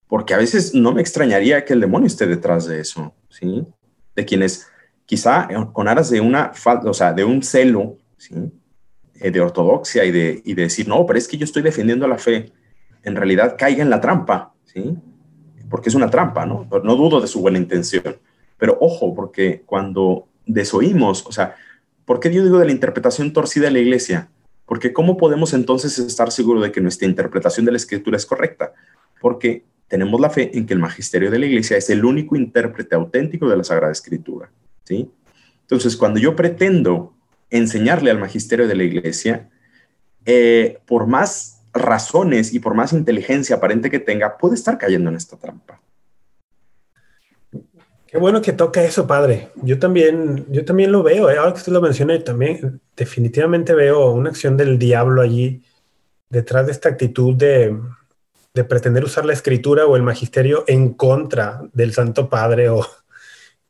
porque 0.08 0.34
a 0.34 0.38
veces 0.38 0.74
no 0.74 0.92
me 0.92 1.00
extrañaría 1.00 1.64
que 1.64 1.72
el 1.72 1.80
demonio 1.80 2.06
esté 2.06 2.26
detrás 2.26 2.66
de 2.66 2.80
eso, 2.80 3.14
¿sí? 3.28 3.66
De 4.14 4.24
quienes 4.24 4.66
quizá 5.06 5.48
con 5.72 5.88
aras 5.88 6.10
de 6.10 6.20
una 6.20 6.52
o 6.84 6.94
sea, 6.94 7.12
de 7.12 7.24
un 7.24 7.42
celo, 7.42 7.98
¿sí? 8.16 8.34
Eh, 9.20 9.30
de 9.30 9.40
ortodoxia 9.40 10.04
y 10.04 10.10
de, 10.10 10.42
y 10.44 10.54
de 10.54 10.62
decir, 10.62 10.88
no, 10.88 11.06
pero 11.06 11.18
es 11.18 11.28
que 11.28 11.36
yo 11.36 11.44
estoy 11.44 11.62
defendiendo 11.62 12.08
la 12.08 12.18
fe, 12.18 12.52
en 13.04 13.16
realidad 13.16 13.56
caiga 13.58 13.82
en 13.82 13.90
la 13.90 14.00
trampa, 14.00 14.52
¿sí? 14.64 14.96
Porque 15.70 15.88
es 15.88 15.94
una 15.94 16.10
trampa, 16.10 16.46
¿no? 16.46 16.68
No 16.82 16.96
dudo 16.96 17.20
de 17.20 17.26
su 17.26 17.40
buena 17.40 17.58
intención, 17.58 18.16
pero 18.58 18.76
ojo, 18.80 19.14
porque 19.14 19.62
cuando 19.66 20.26
desoímos, 20.46 21.26
o 21.26 21.32
sea, 21.32 21.56
¿por 22.04 22.20
qué 22.20 22.32
yo 22.32 22.42
digo 22.42 22.58
de 22.58 22.66
la 22.66 22.72
interpretación 22.72 23.32
torcida 23.32 23.66
de 23.66 23.72
la 23.72 23.78
iglesia? 23.78 24.28
Porque 24.66 24.92
¿cómo 24.92 25.16
podemos 25.16 25.52
entonces 25.52 25.98
estar 25.98 26.30
seguros 26.32 26.62
de 26.62 26.72
que 26.72 26.80
nuestra 26.80 27.08
interpretación 27.08 27.66
de 27.66 27.72
la 27.72 27.76
escritura 27.76 28.16
es 28.16 28.26
correcta? 28.26 28.72
Porque 29.20 29.64
tenemos 29.88 30.20
la 30.20 30.30
fe 30.30 30.50
en 30.56 30.66
que 30.66 30.74
el 30.74 30.80
magisterio 30.80 31.30
de 31.30 31.38
la 31.38 31.46
iglesia 31.46 31.76
es 31.76 31.90
el 31.90 32.04
único 32.04 32.36
intérprete 32.36 32.94
auténtico 32.94 33.48
de 33.48 33.56
la 33.56 33.64
Sagrada 33.64 33.92
Escritura. 33.92 34.50
¿sí? 34.84 35.10
Entonces, 35.60 35.96
cuando 35.96 36.18
yo 36.18 36.34
pretendo 36.34 37.14
enseñarle 37.50 38.10
al 38.10 38.18
magisterio 38.18 38.66
de 38.66 38.74
la 38.74 38.84
iglesia, 38.84 39.50
eh, 40.24 40.78
por 40.86 41.06
más 41.06 41.53
razones 41.74 42.54
y 42.54 42.60
por 42.60 42.74
más 42.74 42.92
inteligencia 42.92 43.56
aparente 43.56 43.90
que 43.90 43.98
tenga, 43.98 44.38
puede 44.38 44.54
estar 44.54 44.78
cayendo 44.78 45.10
en 45.10 45.16
esta 45.16 45.36
trampa. 45.36 45.80
Qué 48.06 48.20
bueno 48.20 48.40
que 48.40 48.52
toca 48.52 48.84
eso, 48.84 49.08
padre. 49.08 49.48
Yo 49.56 49.80
también, 49.80 50.46
yo 50.48 50.64
también 50.64 50.92
lo 50.92 51.02
veo. 51.02 51.28
¿eh? 51.30 51.36
Ahora 51.36 51.52
que 51.52 51.58
usted 51.58 51.72
lo 51.72 51.80
menciona, 51.80 52.16
también 52.22 52.80
definitivamente 52.96 53.74
veo 53.74 54.12
una 54.12 54.30
acción 54.30 54.56
del 54.56 54.78
diablo 54.78 55.20
allí 55.20 55.64
detrás 56.28 56.66
de 56.66 56.72
esta 56.72 56.90
actitud 56.90 57.34
de, 57.34 57.76
pretender 58.68 59.02
usar 59.02 59.24
la 59.24 59.32
escritura 59.32 59.86
o 59.86 59.96
el 59.96 60.02
magisterio 60.02 60.62
en 60.68 60.94
contra 60.94 61.62
del 61.72 61.92
Santo 61.92 62.28
Padre. 62.28 62.68
O, 62.68 62.86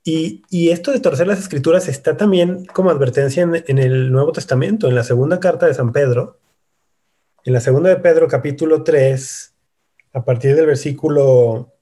y, 0.05 0.43
esto 0.69 0.93
de 0.93 1.01
torcer 1.01 1.27
las 1.27 1.39
escrituras 1.39 1.89
está 1.89 2.19
también 2.19 2.67
como 2.67 2.91
advertencia 2.91 3.43
en, 3.43 3.65
en, 3.67 3.79
el 3.79 4.13
Nuevo 4.13 4.33
Testamento, 4.33 4.89
en 4.89 4.95
la 4.95 5.05
segunda 5.05 5.41
carta 5.41 5.65
de 5.65 5.73
San 5.73 5.91
Pedro. 5.91 6.39
En 7.47 7.53
la 7.53 7.61
segunda 7.61 7.91
de 7.91 7.97
Pedro, 7.97 8.27
capítulo 8.27 8.83
3, 8.85 9.55
a 10.15 10.25
partir 10.25 10.57
del 10.57 10.65
versículo 10.65 11.75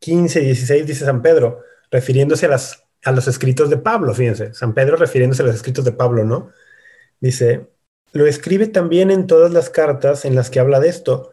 15 0.00 0.42
y 0.42 0.44
16 0.44 0.86
dice 0.86 1.06
San 1.06 1.22
Pedro, 1.22 1.62
refiriéndose 1.90 2.44
a, 2.44 2.50
las, 2.50 2.84
a 3.02 3.12
los 3.12 3.26
escritos 3.28 3.70
de 3.70 3.78
Pablo, 3.78 4.12
fíjense, 4.12 4.52
San 4.52 4.74
Pedro 4.74 4.96
refiriéndose 4.96 5.42
a 5.42 5.46
los 5.46 5.54
escritos 5.54 5.86
de 5.86 5.92
Pablo, 5.92 6.22
¿no? 6.24 6.50
Dice, 7.18 7.66
lo 8.12 8.26
escribe 8.26 8.66
también 8.66 9.10
en 9.10 9.26
todas 9.26 9.52
las 9.52 9.70
cartas 9.70 10.26
en 10.26 10.34
las 10.34 10.50
que 10.50 10.60
habla 10.60 10.80
de 10.80 10.90
esto, 10.90 11.32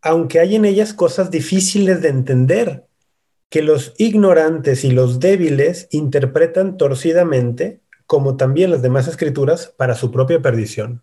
aunque 0.00 0.38
hay 0.38 0.54
en 0.54 0.64
ellas 0.64 0.94
cosas 0.94 1.32
difíciles 1.32 2.00
de 2.00 2.10
entender, 2.10 2.86
que 3.50 3.62
los 3.62 3.92
ignorantes 3.98 4.84
y 4.84 4.92
los 4.92 5.18
débiles 5.18 5.88
interpretan 5.90 6.76
torcidamente, 6.76 7.80
como 8.06 8.36
también 8.36 8.70
las 8.70 8.82
demás 8.82 9.08
escrituras, 9.08 9.74
para 9.76 9.96
su 9.96 10.12
propia 10.12 10.40
perdición. 10.40 11.02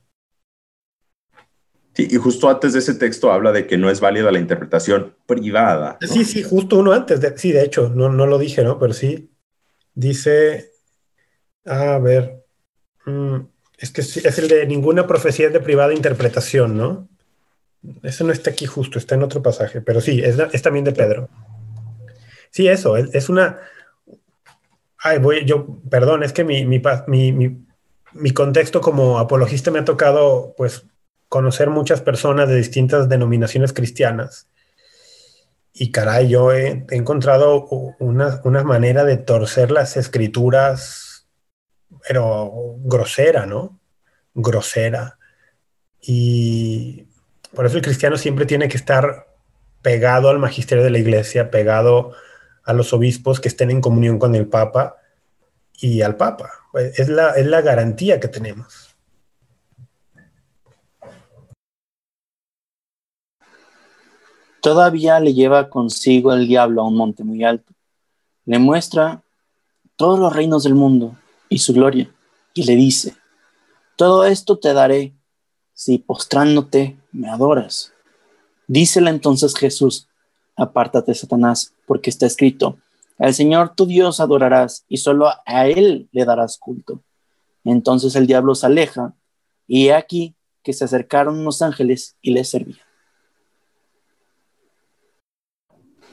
Sí, 1.96 2.08
y 2.12 2.18
justo 2.18 2.50
antes 2.50 2.74
de 2.74 2.80
ese 2.80 2.96
texto 2.96 3.32
habla 3.32 3.54
de 3.54 3.66
que 3.68 3.78
no 3.78 3.90
es 3.90 4.02
válida 4.02 4.30
la 4.30 4.40
interpretación 4.40 5.16
privada. 5.26 5.98
Sí, 6.02 6.26
sí, 6.26 6.44
justo 6.44 6.78
uno 6.78 6.92
antes. 6.92 7.22
De, 7.22 7.38
sí, 7.38 7.54
de 7.54 7.64
hecho, 7.64 7.90
no, 7.90 8.10
no 8.10 8.28
lo 8.28 8.38
dije, 8.38 8.64
¿no? 8.64 8.78
Pero 8.78 8.92
sí. 8.94 9.32
Dice, 9.94 10.72
a 11.64 11.98
ver, 12.00 12.44
mm, 13.06 13.38
es 13.78 13.92
que 13.92 14.02
es 14.02 14.40
el 14.40 14.50
de 14.50 14.68
ninguna 14.68 15.08
profecía 15.08 15.50
de 15.50 15.62
privada 15.62 15.94
interpretación, 15.94 16.78
¿no? 16.78 17.08
Eso 18.04 18.26
no 18.26 18.34
está 18.34 18.52
aquí 18.52 18.66
justo, 18.66 19.00
está 19.00 19.16
en 19.16 19.24
otro 19.24 19.42
pasaje, 19.42 19.80
pero 19.80 20.02
sí, 20.02 20.22
es, 20.22 20.62
también 20.62 20.84
de 20.84 20.92
Pedro. 20.92 21.30
Sí, 22.50 22.68
eso, 22.68 22.98
es, 22.98 23.30
una... 23.30 23.60
Ay, 24.98 25.20
voy, 25.20 25.46
yo, 25.46 25.80
perdón, 25.90 26.24
es 26.24 26.34
que 26.34 26.44
mi, 26.44 26.66
mi, 26.66 26.82
mi, 27.08 27.58
mi 28.14 28.32
contexto 28.32 28.82
como 28.82 29.20
apologista 29.20 29.72
me 29.72 29.80
ha 29.80 29.86
tocado, 29.86 30.54
pues, 30.58 30.86
conocer 31.36 31.70
muchas 31.70 32.00
personas 32.00 32.48
de 32.48 32.56
distintas 32.56 33.10
denominaciones 33.10 33.74
cristianas. 33.74 34.48
Y 35.74 35.92
caray, 35.92 36.30
yo 36.30 36.54
he, 36.54 36.86
encontrado 36.92 37.66
una, 38.00 38.64
manera 38.64 39.04
de 39.04 39.18
torcer 39.18 39.70
las 39.70 39.98
escrituras, 39.98 41.28
pero 42.08 42.78
grosera, 42.78 43.46
¿no? 43.46 43.82
Grosera. 44.34 45.20
Y 46.02 47.06
por 47.54 47.66
eso 47.66 47.76
el 47.76 47.84
cristiano 47.84 48.16
siempre 48.16 48.46
tiene 48.46 48.70
que 48.70 48.78
estar 48.78 49.28
pegado 49.82 50.30
al 50.30 50.40
magisterio 50.40 50.86
de 50.86 50.92
la 50.92 51.00
iglesia, 51.00 51.52
pegado 51.52 52.14
a 52.64 52.72
los 52.72 52.94
obispos 52.94 53.42
que 53.42 53.50
estén 53.50 53.72
en 53.72 53.82
comunión 53.82 54.20
con 54.20 54.36
el 54.36 54.48
Papa 54.48 54.96
y 55.74 56.02
al 56.02 56.16
Papa. 56.16 56.50
Es 56.96 57.10
la, 57.10 57.32
es 57.32 57.46
la 57.46 57.60
garantía 57.60 58.22
que 58.22 58.30
tenemos. 58.30 58.85
Todavía 64.66 65.20
le 65.20 65.36
lleva 65.36 65.70
consigo 65.70 66.34
el 66.34 66.48
diablo 66.48 66.82
a 66.82 66.88
un 66.88 66.98
monte 66.98 67.24
muy 67.24 67.44
alto. 67.44 67.72
Le 68.46 68.58
muestra 68.58 69.22
todos 69.96 70.18
los 70.18 70.34
reinos 70.34 70.64
del 70.64 70.74
mundo 70.74 71.16
y 71.50 71.60
su 71.60 71.72
gloria, 71.72 72.12
y 72.56 72.64
le 72.64 72.76
dice, 72.76 73.16
todo 73.96 74.26
esto 74.26 74.58
te 74.58 74.74
daré 74.74 75.14
si 75.76 76.00
postrándote 76.00 76.98
me 77.12 77.30
adoras. 77.30 77.94
Dícele 78.66 79.12
entonces 79.12 79.54
Jesús, 79.56 80.08
apártate, 80.56 81.14
Satanás, 81.14 81.76
porque 81.86 82.10
está 82.10 82.26
escrito, 82.26 82.80
al 83.20 83.36
Señor 83.36 83.76
tu 83.76 83.86
Dios 83.86 84.20
adorarás 84.20 84.84
y 84.88 84.98
solo 84.98 85.30
a 85.46 85.68
Él 85.68 86.10
le 86.12 86.26
darás 86.26 86.58
culto. 86.58 87.04
Entonces 87.64 88.16
el 88.16 88.26
diablo 88.26 88.56
se 88.56 88.66
aleja 88.66 89.14
y 89.68 89.90
he 89.90 89.94
aquí 89.94 90.34
que 90.64 90.74
se 90.74 90.86
acercaron 90.86 91.38
unos 91.38 91.62
ángeles 91.62 92.16
y 92.20 92.32
le 92.32 92.44
servían. 92.44 92.80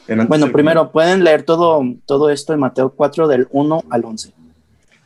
Bueno, 0.06 0.50
primero, 0.50 0.90
pueden 0.90 1.22
leer 1.24 1.44
todo, 1.44 1.82
todo 2.06 2.30
esto 2.30 2.52
en 2.52 2.60
Mateo 2.60 2.90
4 2.90 3.28
del 3.28 3.46
1 3.50 3.84
al 3.90 4.04
11. 4.04 4.32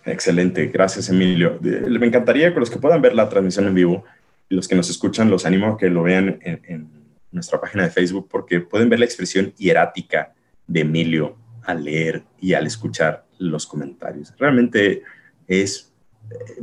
Excelente, 0.06 0.66
gracias 0.66 1.09
Emilio. 1.09 1.59
Me 1.61 2.06
encantaría 2.06 2.54
que 2.54 2.61
los 2.61 2.70
que 2.70 2.78
puedan 2.78 3.02
ver 3.02 3.14
la 3.14 3.28
transmisión 3.28 3.66
en 3.66 3.74
vivo 3.74 4.04
y 4.48 4.54
los 4.54 4.68
que 4.68 4.76
nos 4.76 4.88
escuchan, 4.88 5.28
los 5.28 5.44
animo 5.44 5.66
a 5.66 5.76
que 5.76 5.90
lo 5.90 6.04
vean 6.04 6.38
en, 6.42 6.94
nuestra 7.32 7.61
página 7.61 7.82
de 7.82 7.90
Facebook 7.90 8.28
porque 8.30 8.61
pueden 8.61 8.88
ver 8.88 9.00
la 9.00 9.04
expresión 9.04 9.52
hierática 9.59 10.32
de 10.66 10.80
Emilio 10.80 11.37
al 11.64 11.85
leer 11.85 12.22
y 12.40 12.54
al 12.54 12.66
escuchar 12.66 13.26
los 13.38 13.66
comentarios. 13.66 14.32
Realmente 14.38 15.02
es, 15.46 15.92
eh, 16.30 16.62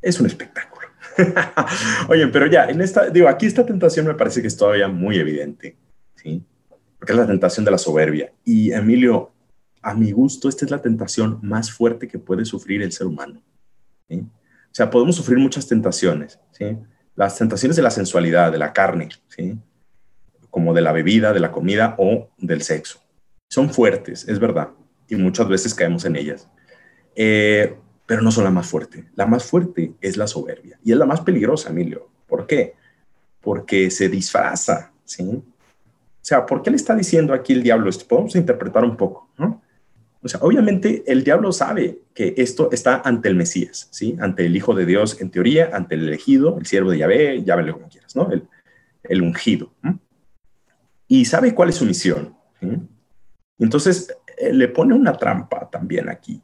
es 0.00 0.18
un 0.18 0.26
espectáculo. 0.26 0.88
Oye, 2.08 2.26
pero 2.28 2.46
ya, 2.46 2.64
en 2.64 2.80
esta, 2.80 3.10
digo, 3.10 3.28
aquí 3.28 3.46
esta 3.46 3.64
tentación 3.64 4.06
me 4.06 4.14
parece 4.14 4.40
que 4.40 4.48
es 4.48 4.56
todavía 4.56 4.88
muy 4.88 5.18
evidente, 5.18 5.76
¿sí? 6.16 6.42
Porque 7.02 7.14
es 7.14 7.18
la 7.18 7.26
tentación 7.26 7.64
de 7.64 7.72
la 7.72 7.78
soberbia. 7.78 8.32
Y 8.44 8.70
Emilio, 8.70 9.32
a 9.82 9.92
mi 9.92 10.12
gusto, 10.12 10.48
esta 10.48 10.64
es 10.64 10.70
la 10.70 10.80
tentación 10.80 11.40
más 11.42 11.72
fuerte 11.72 12.06
que 12.06 12.20
puede 12.20 12.44
sufrir 12.44 12.80
el 12.80 12.92
ser 12.92 13.08
humano. 13.08 13.42
O 14.08 14.24
sea, 14.70 14.88
podemos 14.88 15.16
sufrir 15.16 15.36
muchas 15.36 15.66
tentaciones, 15.66 16.38
¿sí? 16.52 16.78
Las 17.16 17.36
tentaciones 17.36 17.74
de 17.74 17.82
la 17.82 17.90
sensualidad, 17.90 18.52
de 18.52 18.58
la 18.58 18.72
carne, 18.72 19.08
¿sí? 19.26 19.58
Como 20.48 20.72
de 20.72 20.80
la 20.80 20.92
bebida, 20.92 21.32
de 21.32 21.40
la 21.40 21.50
comida 21.50 21.96
o 21.98 22.30
del 22.38 22.62
sexo. 22.62 23.00
Son 23.48 23.68
fuertes, 23.68 24.28
es 24.28 24.38
verdad, 24.38 24.68
y 25.08 25.16
muchas 25.16 25.48
veces 25.48 25.74
caemos 25.74 26.04
en 26.04 26.14
ellas. 26.14 26.48
Eh, 27.16 27.74
pero 28.06 28.22
no 28.22 28.30
son 28.30 28.44
la 28.44 28.52
más 28.52 28.68
fuerte. 28.68 29.10
La 29.16 29.26
más 29.26 29.42
fuerte 29.42 29.92
es 30.00 30.16
la 30.16 30.28
soberbia 30.28 30.78
y 30.84 30.92
es 30.92 30.98
la 30.98 31.06
más 31.06 31.22
peligrosa, 31.22 31.70
Emilio. 31.70 32.08
¿Por 32.28 32.46
qué? 32.46 32.74
Porque 33.40 33.90
se 33.90 34.08
disfraza, 34.08 34.92
¿sí? 35.04 35.42
O 36.22 36.24
sea, 36.24 36.46
¿por 36.46 36.62
qué 36.62 36.70
le 36.70 36.76
está 36.76 36.94
diciendo 36.94 37.34
aquí 37.34 37.52
el 37.52 37.64
diablo 37.64 37.90
esto? 37.90 38.06
Podemos 38.06 38.36
interpretar 38.36 38.84
un 38.84 38.96
poco, 38.96 39.28
¿no? 39.36 39.60
O 40.22 40.28
sea, 40.28 40.38
obviamente 40.40 41.02
el 41.08 41.24
diablo 41.24 41.50
sabe 41.50 42.02
que 42.14 42.34
esto 42.36 42.70
está 42.70 43.02
ante 43.04 43.28
el 43.28 43.34
Mesías, 43.34 43.88
¿sí? 43.90 44.16
Ante 44.20 44.46
el 44.46 44.54
Hijo 44.54 44.72
de 44.72 44.86
Dios, 44.86 45.20
en 45.20 45.30
teoría, 45.30 45.70
ante 45.72 45.96
el 45.96 46.06
elegido, 46.06 46.58
el 46.58 46.66
siervo 46.66 46.92
de 46.92 46.98
Yahvé, 46.98 47.42
llámelo 47.42 47.72
como 47.74 47.88
quieras, 47.88 48.14
¿no? 48.14 48.30
El, 49.02 49.22
ungido. 49.22 49.72
Y 51.08 51.24
sabe 51.24 51.54
cuál 51.56 51.70
es 51.70 51.74
su 51.74 51.84
misión. 51.84 52.36
Entonces, 53.58 54.16
eh, 54.38 54.52
le 54.52 54.68
pone 54.68 54.94
una 54.94 55.14
trampa 55.14 55.68
también 55.68 56.08
aquí. 56.08 56.40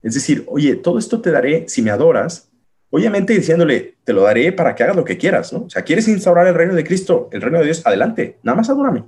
Es 0.00 0.14
decir, 0.14 0.44
oye, 0.46 0.76
todo 0.76 1.00
esto 1.00 1.20
te 1.20 1.32
daré 1.32 1.68
si 1.68 1.82
me 1.82 1.90
adoras, 1.90 2.47
Obviamente 2.90 3.34
diciéndole, 3.34 3.96
te 4.04 4.12
lo 4.12 4.22
daré 4.22 4.52
para 4.52 4.74
que 4.74 4.82
hagas 4.82 4.96
lo 4.96 5.04
que 5.04 5.18
quieras, 5.18 5.52
¿no? 5.52 5.64
O 5.64 5.70
sea, 5.70 5.82
quieres 5.82 6.08
instaurar 6.08 6.46
el 6.46 6.54
reino 6.54 6.74
de 6.74 6.84
Cristo, 6.84 7.28
el 7.32 7.42
reino 7.42 7.58
de 7.58 7.66
Dios, 7.66 7.86
adelante, 7.86 8.38
nada 8.42 8.56
más 8.56 8.70
adórame. 8.70 9.04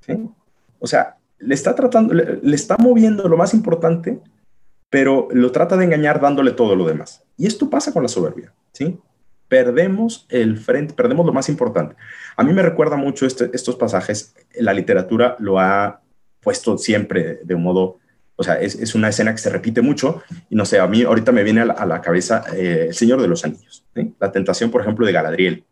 ¿sí? 0.00 0.14
O 0.80 0.86
sea, 0.86 1.16
le 1.38 1.54
está 1.54 1.74
tratando, 1.74 2.14
le, 2.14 2.54
está 2.54 2.76
moviendo 2.78 3.28
lo 3.28 3.36
más 3.36 3.54
importante, 3.54 4.18
pero 4.90 5.28
lo 5.30 5.52
trata 5.52 5.76
de 5.76 5.84
engañar 5.84 6.20
dándole 6.20 6.52
todo 6.52 6.74
lo 6.74 6.86
demás. 6.86 7.22
Y 7.36 7.46
esto 7.46 7.70
pasa 7.70 7.92
con 7.92 8.02
la 8.02 8.08
soberbia, 8.08 8.52
¿sí? 8.72 8.98
Perdemos 9.48 10.26
el 10.28 10.56
frente, 10.58 10.94
perdemos 10.94 11.24
lo 11.24 11.32
más 11.32 11.48
importante. 11.48 11.94
A 12.36 12.42
mí 12.42 12.52
me 12.52 12.62
recuerda 12.62 12.96
mucho 12.96 13.26
este, 13.26 13.50
estos 13.52 13.76
pasajes, 13.76 14.34
la 14.54 14.72
literatura 14.72 15.36
lo 15.38 15.60
ha 15.60 16.00
puesto 16.40 16.76
siempre 16.78 17.40
de 17.44 17.54
un 17.54 17.62
modo 17.62 17.98
o 18.36 18.44
sea, 18.44 18.60
es, 18.60 18.94
una 18.94 19.08
escena 19.08 19.32
que 19.32 19.38
se 19.38 19.50
repite 19.50 19.80
mucho 19.80 20.22
y 20.50 20.56
no 20.56 20.64
sé, 20.64 20.78
a 20.78 20.86
mí 20.86 21.02
ahorita 21.02 21.32
me 21.32 21.42
viene 21.42 21.62
a 21.62 21.86
la, 21.86 22.00
cabeza 22.02 22.44
eh, 22.54 22.86
El 22.88 22.94
Señor 22.94 23.20
de 23.20 23.28
los 23.28 23.44
Anillos, 23.44 23.84
la 24.20 24.30
tentación, 24.30 24.70
por 24.70 24.82
ejemplo, 24.82 25.06
de 25.06 25.12
Galadriel, 25.12 25.64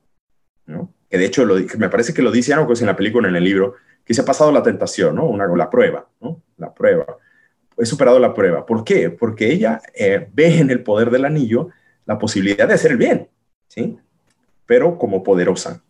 ¿no? 0.66 0.90
que 1.14 1.18
de 1.18 1.26
hecho 1.26 1.44
lo, 1.44 1.54
me 1.78 1.88
parece 1.88 2.12
que 2.12 2.22
lo 2.22 2.32
dice 2.32 2.54
algo 2.54 2.66
que 2.66 2.72
es 2.72 2.80
en 2.80 2.88
la 2.88 2.96
película, 2.96 3.28
en 3.28 3.36
el 3.36 3.44
libro, 3.44 3.74
que 4.04 4.14
se 4.14 4.22
ha 4.22 4.24
pasado 4.24 4.50
la 4.50 4.64
tentación, 4.64 5.14
¿no? 5.14 5.26
Una, 5.26 5.46
la 5.46 5.70
prueba, 5.70 6.08
¿no? 6.20 6.42
La 6.56 6.74
prueba. 6.74 7.06
He 7.78 7.86
superado 7.86 8.18
la 8.18 8.34
prueba. 8.34 8.66
¿Por 8.66 8.82
qué? 8.82 9.10
Porque 9.10 9.52
ella 9.52 9.80
eh, 9.94 10.28
ve 10.32 10.58
en 10.58 10.70
el 10.70 10.82
poder 10.82 11.10
del 11.10 11.24
anillo 11.24 11.68
la 12.04 12.18
posibilidad 12.18 12.66
de 12.66 12.74
hacer 12.74 12.90
el 12.90 12.96
bien, 12.96 13.28
¿sí? 13.68 13.96
Pero 14.66 14.98
como 14.98 15.22
poderosa. 15.22 15.82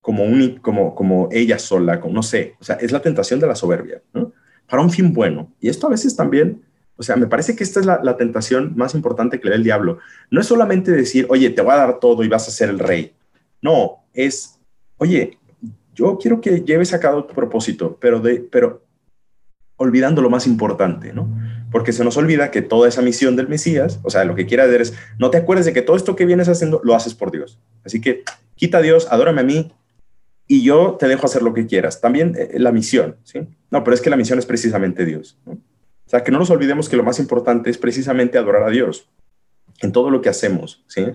Como, 0.00 0.24
un, 0.24 0.56
como, 0.56 0.96
como 0.96 1.28
ella 1.30 1.58
sola, 1.60 2.00
como 2.00 2.14
no 2.14 2.22
sé, 2.24 2.56
o 2.58 2.64
sea, 2.64 2.74
es 2.76 2.90
la 2.90 3.02
tentación 3.02 3.38
de 3.38 3.46
la 3.46 3.54
soberbia, 3.54 4.02
¿no? 4.12 4.32
Para 4.70 4.82
un 4.82 4.90
fin 4.90 5.12
bueno. 5.12 5.52
Y 5.60 5.68
esto 5.68 5.88
a 5.88 5.90
veces 5.90 6.16
también, 6.16 6.62
o 6.96 7.02
sea, 7.02 7.16
me 7.16 7.26
parece 7.26 7.56
que 7.56 7.64
esta 7.64 7.80
es 7.80 7.86
la, 7.86 8.16
tentación 8.16 8.72
más 8.76 8.94
importante 8.94 9.40
que 9.40 9.44
le 9.44 9.50
da 9.50 9.56
el 9.56 9.64
diablo. 9.64 9.98
No 10.30 10.40
es 10.40 10.46
solamente 10.46 10.92
decir, 10.92 11.26
oye, 11.28 11.50
te 11.50 11.60
voy 11.60 11.72
a 11.72 11.78
dar 11.78 11.98
todo 11.98 12.22
y 12.22 12.28
vas 12.28 12.46
a 12.46 12.52
ser 12.52 12.70
el 12.70 12.78
rey. 12.78 13.12
No, 13.60 14.04
es, 14.14 14.58
oye, 14.98 15.38
yo 15.94 16.16
quiero 16.18 16.40
que 16.40 16.62
lleves 16.62 16.94
a 16.94 17.00
cabo 17.00 17.24
tu 17.24 17.34
propósito, 17.34 17.98
pero, 18.00 18.20
de, 18.20 18.46
pero 18.50 18.82
olvidando 19.76 20.22
lo 20.22 20.30
más 20.30 20.46
importante, 20.46 21.12
¿no? 21.12 21.28
Porque 21.72 21.92
se 21.92 22.04
nos 22.04 22.16
olvida 22.16 22.50
que 22.50 22.62
toda 22.62 22.88
esa 22.88 23.02
misión 23.02 23.36
del 23.36 23.48
Mesías, 23.48 24.00
o 24.02 24.10
sea, 24.10 24.24
lo 24.24 24.34
que 24.34 24.46
quiere 24.46 24.62
hacer 24.62 24.80
es, 24.80 24.94
no 25.18 25.30
te 25.30 25.38
acuerdes 25.38 25.66
de 25.66 25.72
que 25.72 25.82
todo 25.82 25.96
esto 25.96 26.16
que 26.16 26.26
vienes 26.26 26.48
haciendo 26.48 26.80
lo 26.84 26.94
haces 26.94 27.14
por 27.14 27.30
Dios. 27.30 27.58
Así 27.84 28.00
que 28.00 28.22
quita 28.54 28.78
a 28.78 28.82
Dios, 28.82 29.08
adórame 29.10 29.40
a 29.40 29.44
mí, 29.44 29.72
y 30.50 30.64
yo 30.64 30.96
te 30.98 31.06
dejo 31.06 31.26
hacer 31.26 31.42
lo 31.42 31.54
que 31.54 31.68
quieras. 31.68 32.00
También 32.00 32.34
eh, 32.36 32.58
la 32.58 32.72
misión, 32.72 33.18
¿sí? 33.22 33.46
No, 33.70 33.84
pero 33.84 33.94
es 33.94 34.00
que 34.00 34.10
la 34.10 34.16
misión 34.16 34.36
es 34.36 34.46
precisamente 34.46 35.04
Dios. 35.04 35.38
O 35.46 35.54
sea, 36.06 36.24
que 36.24 36.32
no 36.32 36.40
nos 36.40 36.50
olvidemos 36.50 36.88
que 36.88 36.96
lo 36.96 37.04
más 37.04 37.20
importante 37.20 37.70
es 37.70 37.78
precisamente 37.78 38.36
adorar 38.36 38.64
a 38.64 38.70
Dios 38.70 39.08
en 39.80 39.92
todo 39.92 40.10
lo 40.10 40.20
que 40.20 40.28
hacemos, 40.28 40.82
¿sí? 40.88 41.06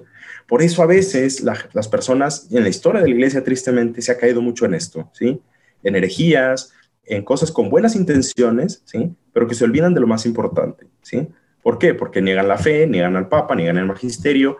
Por 0.47 0.61
eso 0.61 0.81
a 0.81 0.85
veces 0.85 1.41
las 1.41 1.87
personas, 1.89 2.47
en 2.49 2.63
la 2.63 2.69
historia 2.69 3.01
de 3.01 3.09
la 3.09 3.13
iglesia 3.13 3.43
tristemente 3.43 4.01
se 4.01 4.13
ha 4.13 4.17
caído 4.17 4.41
mucho 4.41 4.65
en 4.67 4.73
esto, 4.73 5.11
¿sí? 5.11 5.41
En 5.83 5.97
herejías, 5.97 6.71
en 7.03 7.25
cosas 7.25 7.51
con 7.51 7.69
buenas 7.69 7.97
intenciones, 7.97 8.83
¿sí? 8.85 9.13
Pero 9.33 9.49
que 9.49 9.55
se 9.55 9.65
olvidan 9.65 9.93
de 9.93 9.99
lo 9.99 10.07
más 10.07 10.25
importante, 10.25 10.87
¿sí? 11.01 11.27
¿Por 11.61 11.77
qué? 11.77 11.93
Porque 11.93 12.21
niegan 12.21 12.47
la 12.47 12.57
fe, 12.57 12.87
niegan 12.87 13.17
al 13.17 13.27
Papa, 13.27 13.53
niegan 13.53 13.79
el 13.79 13.85
magisterio, 13.85 14.59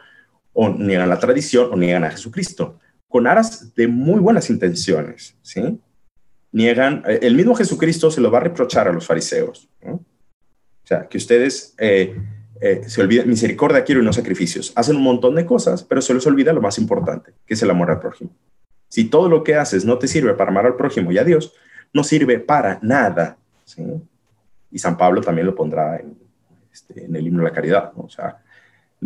o 0.51 0.67
niegan 0.67 1.07
la 1.07 1.19
tradición, 1.19 1.69
o 1.71 1.77
niegan 1.77 2.03
a 2.03 2.11
Jesucristo 2.11 2.77
con 3.07 3.27
aras 3.27 3.73
de 3.75 3.87
muy 3.87 4.19
buenas 4.19 4.49
intenciones, 4.49 5.35
¿sí? 5.41 5.79
Niegan, 6.51 7.03
eh, 7.07 7.19
el 7.21 7.35
mismo 7.35 7.55
Jesucristo 7.55 8.09
se 8.09 8.21
lo 8.21 8.31
va 8.31 8.39
a 8.39 8.41
reprochar 8.41 8.87
a 8.87 8.93
los 8.93 9.05
fariseos, 9.05 9.69
O 9.83 9.99
sea, 10.87 11.07
que 11.07 11.17
ustedes 11.17 11.75
eh, 11.77 12.15
eh, 12.61 12.81
se 12.87 13.01
olvidan, 13.01 13.27
misericordia 13.27 13.83
quiero 13.83 14.01
y 14.01 14.05
no 14.05 14.13
sacrificios. 14.13 14.71
Hacen 14.75 14.95
un 14.95 15.03
montón 15.03 15.35
de 15.35 15.45
cosas, 15.45 15.83
pero 15.83 16.01
se 16.01 16.13
les 16.13 16.25
olvida 16.25 16.53
lo 16.53 16.61
más 16.61 16.77
importante, 16.77 17.33
que 17.45 17.55
es 17.55 17.61
el 17.61 17.69
amor 17.69 17.91
al 17.91 17.99
prójimo. 17.99 18.31
Si 18.87 19.05
todo 19.05 19.27
lo 19.27 19.43
que 19.43 19.55
haces 19.55 19.83
no 19.83 19.97
te 19.97 20.07
sirve 20.07 20.33
para 20.33 20.51
amar 20.51 20.65
al 20.65 20.75
prójimo 20.75 21.11
y 21.11 21.17
a 21.17 21.23
Dios, 21.23 21.53
no 21.93 22.03
sirve 22.03 22.39
para 22.39 22.79
nada, 22.81 23.37
¿sí? 23.65 23.83
Y 24.71 24.79
San 24.79 24.97
Pablo 24.97 25.21
también 25.21 25.47
lo 25.47 25.55
pondrá 25.55 25.97
en, 25.97 26.17
este, 26.71 27.05
en 27.05 27.15
el 27.15 27.27
himno 27.27 27.43
de 27.43 27.49
la 27.49 27.55
caridad, 27.55 27.91
¿no? 27.95 28.03
O 28.03 28.09
sea, 28.09 28.37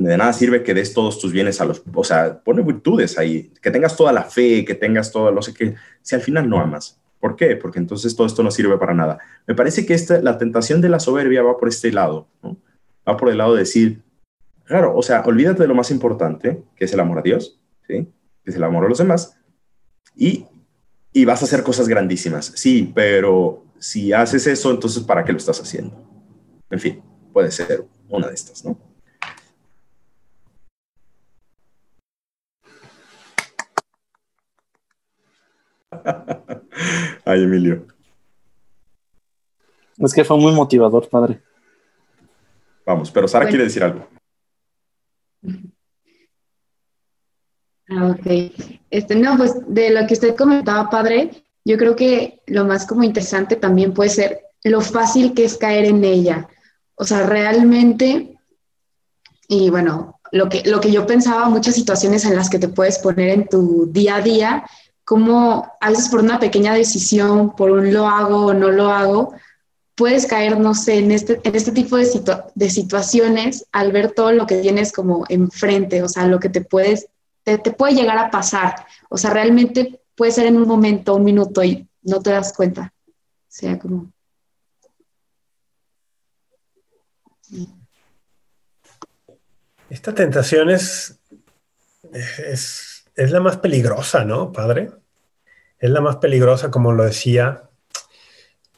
de 0.04 0.18
nada 0.18 0.32
sirve 0.34 0.64
que 0.64 0.74
des 0.74 0.93
todos 0.93 1.20
tus 1.20 1.32
bienes 1.32 1.60
a 1.60 1.66
los, 1.66 1.84
o 1.93 2.04
sea, 2.04 2.41
pone 2.41 2.62
virtudes 2.62 3.18
ahí, 3.18 3.52
que 3.62 3.70
tengas 3.70 3.97
toda 3.97 4.14
la 4.14 4.24
fe, 4.24 4.64
que 4.64 4.76
tengas 4.76 5.12
todo, 5.12 5.32
no 5.32 5.41
sé 5.41 5.54
qué, 5.54 5.76
si 6.02 6.16
al 6.16 6.22
final 6.22 6.50
no 6.50 6.60
amas. 6.60 7.00
¿Por 7.20 7.36
qué? 7.36 7.58
Porque 7.58 7.80
entonces 7.80 8.16
todo 8.16 8.26
esto 8.26 8.41
no 8.41 8.50
sirve 8.50 8.78
para 8.78 8.93
nada. 8.93 9.20
Me 9.45 9.56
parece 9.56 9.86
que 9.86 9.93
esta, 9.93 10.22
la 10.22 10.38
tentación 10.38 10.80
de 10.80 10.88
la 10.88 11.02
soberbia 11.02 11.43
va 11.43 11.58
por 11.58 11.68
este 11.68 11.91
lado, 11.91 12.30
¿no? 12.41 12.56
Va 13.08 13.18
por 13.18 13.30
el 13.30 13.38
lado 13.38 13.56
de 13.56 13.60
decir, 13.60 14.02
claro, 14.64 14.95
o 14.95 15.04
sea, 15.04 15.22
olvídate 15.26 15.64
de 15.64 15.68
lo 15.68 15.76
más 15.76 15.91
importante, 15.91 16.64
que 16.78 16.86
es 16.86 16.93
el 16.93 17.02
amor 17.02 17.20
a 17.20 17.22
Dios, 17.22 17.60
¿sí? 17.86 18.08
Que 18.43 18.52
es 18.52 18.56
el 18.56 18.64
amor 18.64 18.86
a 18.86 18.89
los 18.89 19.00
demás, 19.00 19.38
y, 20.16 20.45
y 21.12 21.26
vas 21.26 21.41
a 21.41 21.45
hacer 21.45 21.62
cosas 21.62 21.89
grandísimas. 21.89 22.54
Sí, 22.56 22.89
pero 22.95 23.66
si 23.80 24.14
haces 24.14 24.47
eso, 24.47 24.72
entonces 24.72 25.04
¿para 25.04 25.26
qué 25.26 25.34
lo 25.34 25.39
estás 25.39 25.60
haciendo? 25.60 26.02
En 26.70 26.80
fin, 26.80 27.02
puede 27.34 27.52
ser 27.52 27.84
una 28.08 28.28
de 28.28 28.34
estas, 28.34 28.64
¿no? 28.64 28.88
Ay, 37.25 37.43
Emilio. 37.43 37.87
Es 39.97 40.13
que 40.13 40.23
fue 40.23 40.37
muy 40.37 40.53
motivador, 40.53 41.07
padre. 41.09 41.41
Vamos, 42.85 43.11
pero 43.11 43.27
Sara 43.27 43.47
quiere 43.47 43.65
decir 43.65 43.83
algo. 43.83 44.07
Ah, 47.89 48.15
ok. 48.15 48.51
Este, 48.89 49.15
no, 49.15 49.35
pues 49.37 49.55
de 49.67 49.89
lo 49.91 50.07
que 50.07 50.13
usted 50.13 50.35
comentaba, 50.35 50.89
padre, 50.89 51.43
yo 51.65 51.77
creo 51.77 51.95
que 51.95 52.41
lo 52.47 52.65
más 52.65 52.87
como 52.87 53.03
interesante 53.03 53.55
también 53.55 53.93
puede 53.93 54.09
ser 54.09 54.41
lo 54.63 54.81
fácil 54.81 55.33
que 55.33 55.45
es 55.45 55.57
caer 55.57 55.85
en 55.85 56.03
ella. 56.03 56.47
O 56.95 57.03
sea, 57.03 57.25
realmente, 57.25 58.37
y 59.47 59.69
bueno, 59.69 60.19
lo 60.31 60.49
que, 60.49 60.63
lo 60.65 60.79
que 60.79 60.91
yo 60.91 61.05
pensaba, 61.05 61.49
muchas 61.49 61.75
situaciones 61.75 62.25
en 62.25 62.35
las 62.35 62.49
que 62.49 62.59
te 62.59 62.69
puedes 62.69 62.99
poner 62.99 63.29
en 63.29 63.47
tu 63.47 63.87
día 63.91 64.15
a 64.15 64.21
día, 64.21 64.65
como 65.10 65.74
a 65.82 65.89
veces 65.89 66.07
por 66.07 66.20
una 66.20 66.38
pequeña 66.38 66.76
decisión, 66.76 67.55
por 67.55 67.72
un 67.72 67.91
lo 67.91 68.07
hago 68.07 68.45
o 68.45 68.53
no 68.53 68.70
lo 68.70 68.91
hago, 68.91 69.34
puedes 69.95 70.28
caer, 70.28 70.60
no 70.60 70.76
sé, 70.76 70.99
en 70.99 71.10
este, 71.10 71.41
en 71.43 71.55
este 71.55 71.72
tipo 71.72 71.97
de, 71.97 72.07
de 72.53 72.70
situaciones 72.70 73.66
al 73.72 73.91
ver 73.91 74.12
todo 74.12 74.32
lo 74.34 74.45
que 74.45 74.62
tienes 74.62 74.91
como 74.91 75.26
enfrente, 75.28 76.03
o 76.03 76.07
sea, 76.07 76.28
lo 76.28 76.39
que 76.39 76.49
te 76.49 76.62
puedes, 76.62 77.07
te, 77.41 77.57
te 77.57 77.72
puede 77.72 77.95
llegar 77.95 78.20
a 78.20 78.30
pasar. 78.30 78.86
O 79.10 79.18
sea, 79.18 79.32
realmente 79.32 79.99
puede 80.14 80.32
ser 80.32 80.45
en 80.45 80.57
un 80.57 80.68
momento, 80.68 81.16
un 81.16 81.24
minuto 81.24 81.64
y 81.64 81.89
no 82.03 82.22
te 82.22 82.30
das 82.30 82.53
cuenta. 82.53 82.93
O 83.07 83.12
sea, 83.47 83.80
como... 83.80 84.14
Esta 89.89 90.14
tentación 90.14 90.70
es, 90.70 91.18
es 92.14 92.88
es 93.20 93.32
la 93.32 93.41
más 93.41 93.57
peligrosa, 93.57 94.24
¿no, 94.24 94.53
padre? 94.53 94.91
Es 95.78 95.89
la 95.89 95.99
más 95.99 96.17
peligrosa, 96.17 96.72
como 96.72 96.93
lo 96.93 97.03
decía, 97.03 97.63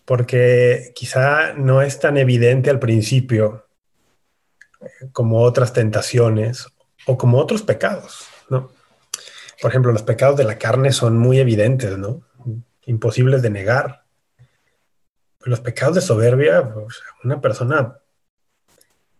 porque 0.04 0.92
quizá 0.96 1.54
no 1.54 1.84
es 1.84 2.00
tan 2.00 2.18
evidente 2.18 2.72
al 2.72 2.80
principio 2.80 3.68
eh, 4.82 5.10
como 5.12 5.42
otras 5.42 5.74
tentaciones 5.74 6.68
o 7.06 7.20
como 7.20 7.38
otros 7.38 7.62
pecados, 7.62 8.26
¿no? 8.50 8.72
Por 9.62 9.70
ejemplo, 9.70 9.92
los 9.92 10.02
pecados 10.02 10.38
de 10.38 10.44
la 10.44 10.58
carne 10.58 10.92
son 10.92 11.20
muy 11.20 11.40
evidentes, 11.40 11.96
¿no? 12.00 12.24
Imposibles 12.88 13.44
de 13.44 13.52
negar. 13.52 14.06
Los 15.42 15.60
pecados 15.60 15.94
de 15.94 16.02
soberbia, 16.02 16.74
una 17.24 17.40
persona 17.42 18.00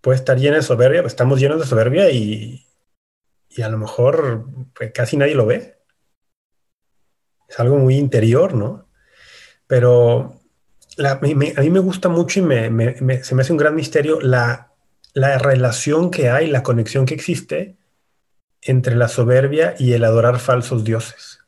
puede 0.02 0.18
estar 0.18 0.40
llena 0.40 0.56
de 0.56 0.64
soberbia, 0.64 1.02
estamos 1.02 1.40
llenos 1.40 1.60
de 1.60 1.68
soberbia 1.68 2.10
y, 2.10 2.66
y 3.56 3.62
a 3.62 3.70
lo 3.70 3.78
mejor 3.78 4.46
pues, 4.74 4.92
casi 4.94 5.18
nadie 5.18 5.36
lo 5.36 5.46
ve. 5.46 5.78
Es 7.48 7.60
algo 7.60 7.78
muy 7.78 7.96
interior, 7.96 8.54
¿no? 8.54 8.88
Pero 9.68 10.40
a 10.98 11.16
mí 11.22 11.36
me 11.36 11.80
gusta 11.80 12.10
mucho 12.10 12.40
y 12.40 12.44
se 12.44 13.36
me 13.36 13.42
hace 13.42 13.52
un 13.52 13.58
gran 13.58 13.76
misterio 13.76 14.22
la, 14.22 14.74
la 15.14 15.38
relación 15.38 16.12
que 16.12 16.30
hay, 16.30 16.48
la 16.48 16.64
conexión 16.64 17.06
que 17.06 17.14
existe 17.14 17.78
entre 18.62 18.96
la 18.96 19.08
soberbia 19.08 19.76
y 19.78 19.94
el 19.94 20.04
adorar 20.04 20.40
falsos 20.40 20.84
dioses. 20.84 21.40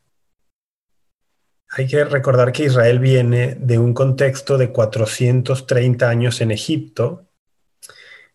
Hay 1.70 1.86
que 1.86 2.04
recordar 2.04 2.52
que 2.52 2.64
Israel 2.64 2.98
viene 2.98 3.56
de 3.58 3.78
un 3.78 3.94
contexto 3.94 4.58
de 4.58 4.72
430 4.72 6.08
años 6.08 6.40
en 6.40 6.50
Egipto, 6.50 7.26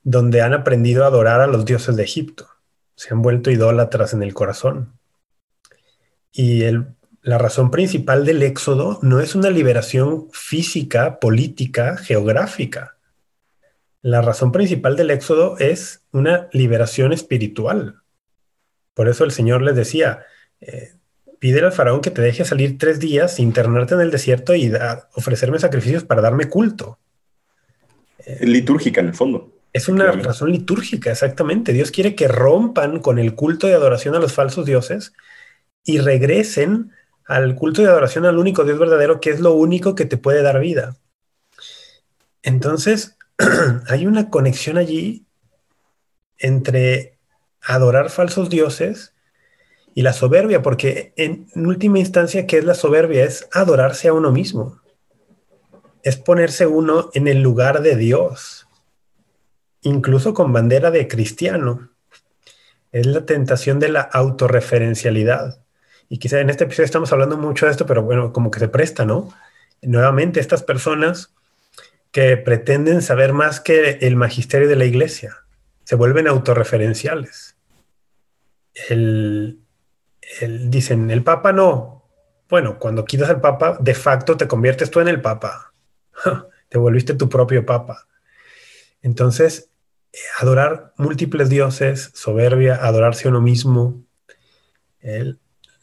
donde 0.04 0.42
han 0.42 0.54
aprendido 0.54 1.04
a 1.04 1.08
adorar 1.08 1.42
a 1.42 1.48
los 1.48 1.66
dioses 1.66 1.96
de 1.96 2.04
Egipto 2.04 2.48
se 3.00 3.14
han 3.14 3.22
vuelto 3.22 3.50
idólatras 3.50 4.14
en 4.14 4.24
el 4.24 4.34
corazón. 4.34 4.92
Y 6.34 6.64
la 7.22 7.38
razón 7.38 7.72
principal 7.72 8.26
del 8.26 8.44
éxodo 8.44 9.00
no 9.02 9.22
es 9.22 9.36
una 9.36 9.50
liberación 9.50 10.28
física, 10.34 11.18
política, 11.22 11.96
geográfica. 11.96 12.98
La 14.02 14.22
razón 14.22 14.52
principal 14.52 14.98
del 14.98 15.12
éxodo 15.12 15.58
es 15.60 16.02
una 16.12 16.50
liberación 16.52 17.14
espiritual. 17.14 18.02
Por 18.94 19.08
eso 19.08 19.24
el 19.24 19.32
Señor 19.32 19.62
les 19.62 19.78
decía, 19.78 20.26
eh, 20.60 20.92
pide 21.40 21.62
al 21.62 21.72
faraón 21.72 22.02
que 22.02 22.12
te 22.12 22.22
deje 22.22 22.44
salir 22.44 22.78
tres 22.78 23.00
días, 23.00 23.40
internarte 23.40 23.94
en 23.94 24.02
el 24.02 24.12
desierto 24.12 24.56
y 24.56 24.74
ofrecerme 25.16 25.58
sacrificios 25.58 26.04
para 26.04 26.22
darme 26.22 26.50
culto. 26.50 27.00
litúrgica 28.42 29.00
en 29.00 29.08
el 29.08 29.14
fondo. 29.14 29.54
Es 29.72 29.88
una 29.88 30.12
razón 30.12 30.52
litúrgica, 30.52 31.12
exactamente. 31.12 31.74
Dios 31.74 31.92
quiere 31.92 32.16
que 32.16 32.28
rompan 32.28 33.00
con 33.00 33.20
el 33.20 33.36
culto 33.36 33.68
de 33.68 33.76
adoración 33.76 34.16
a 34.16 34.20
los 34.20 34.34
falsos 34.34 34.66
dioses 34.66 35.14
y 35.84 36.00
regresen 36.00 36.92
al 37.26 37.56
culto 37.56 37.84
de 37.84 37.90
adoración 37.90 38.26
al 38.26 38.40
único 38.40 38.64
Dios 38.64 38.80
verdadero, 38.80 39.20
que 39.20 39.30
es 39.30 39.40
lo 39.40 39.54
único 39.54 39.94
que 39.94 40.06
te 40.06 40.18
puede 40.18 40.42
dar 40.42 40.60
vida. 40.60 40.98
Entonces, 42.42 43.16
hay 43.88 44.08
una 44.08 44.32
conexión 44.32 44.78
allí 44.78 45.26
entre 46.40 47.20
adorar 47.62 48.10
falsos 48.10 48.50
dioses 48.50 49.14
y 49.94 50.02
la 50.02 50.14
soberbia, 50.14 50.64
porque 50.64 51.14
en 51.16 51.48
última 51.54 52.00
instancia, 52.00 52.48
¿qué 52.48 52.58
es 52.58 52.66
la 52.66 52.74
soberbia? 52.74 53.24
Es 53.24 53.48
adorarse 53.52 54.08
a 54.08 54.14
uno 54.14 54.32
mismo. 54.32 54.82
Es 56.02 56.18
ponerse 56.18 56.66
uno 56.66 57.12
en 57.14 57.28
el 57.28 57.44
lugar 57.44 57.82
de 57.84 57.96
Dios 57.96 58.59
incluso 59.82 60.34
con 60.34 60.54
bandera 60.54 60.92
de 60.92 61.08
cristiano. 61.08 61.90
Es 62.92 63.06
la 63.06 63.26
tentación 63.26 63.80
de 63.80 63.90
la 63.90 64.02
autorreferencialidad. 64.02 65.62
Y 66.10 66.18
quizá 66.18 66.40
en 66.40 66.50
este 66.50 66.64
episodio 66.64 66.86
estamos 66.86 67.12
hablando 67.14 67.38
mucho 67.38 67.66
de 67.66 67.72
esto, 67.72 67.86
pero 67.86 68.02
bueno, 68.02 68.34
como 68.34 68.50
que 68.50 68.60
se 68.60 68.68
presta, 68.68 69.06
¿no? 69.06 69.32
Nuevamente, 69.82 70.40
estas 70.40 70.64
personas 70.64 71.34
que 72.12 72.38
pretenden 72.38 73.02
saber 73.02 73.34
más 73.34 73.60
que 73.60 74.00
el 74.02 74.16
magisterio 74.16 74.68
de 74.68 74.76
la 74.76 74.86
iglesia, 74.86 75.38
se 75.84 75.96
vuelven 75.96 76.28
autorreferenciales. 76.28 77.56
El, 78.90 79.60
dicen, 80.42 81.12
el 81.12 81.24
Papa 81.24 81.54
no. 81.54 82.06
Bueno, 82.50 82.80
cuando 82.80 83.06
quitas 83.06 83.30
al 83.30 83.42
Papa, 83.42 83.78
de 83.80 83.94
facto 83.94 84.38
te 84.38 84.48
conviertes 84.48 84.90
tú 84.90 85.00
en 85.00 85.08
el 85.08 85.22
Papa. 85.22 85.74
te 86.70 86.78
volviste 86.78 87.14
tu 87.14 87.30
propio 87.30 87.66
Papa. 87.66 88.08
Entonces, 89.02 89.70
adorar 90.40 90.94
múltiples 90.98 91.50
dioses, 91.50 92.12
soberbia, 92.14 92.76
adorarse 92.76 93.28
a 93.28 93.32
uno 93.32 93.42
mismo, 93.42 94.04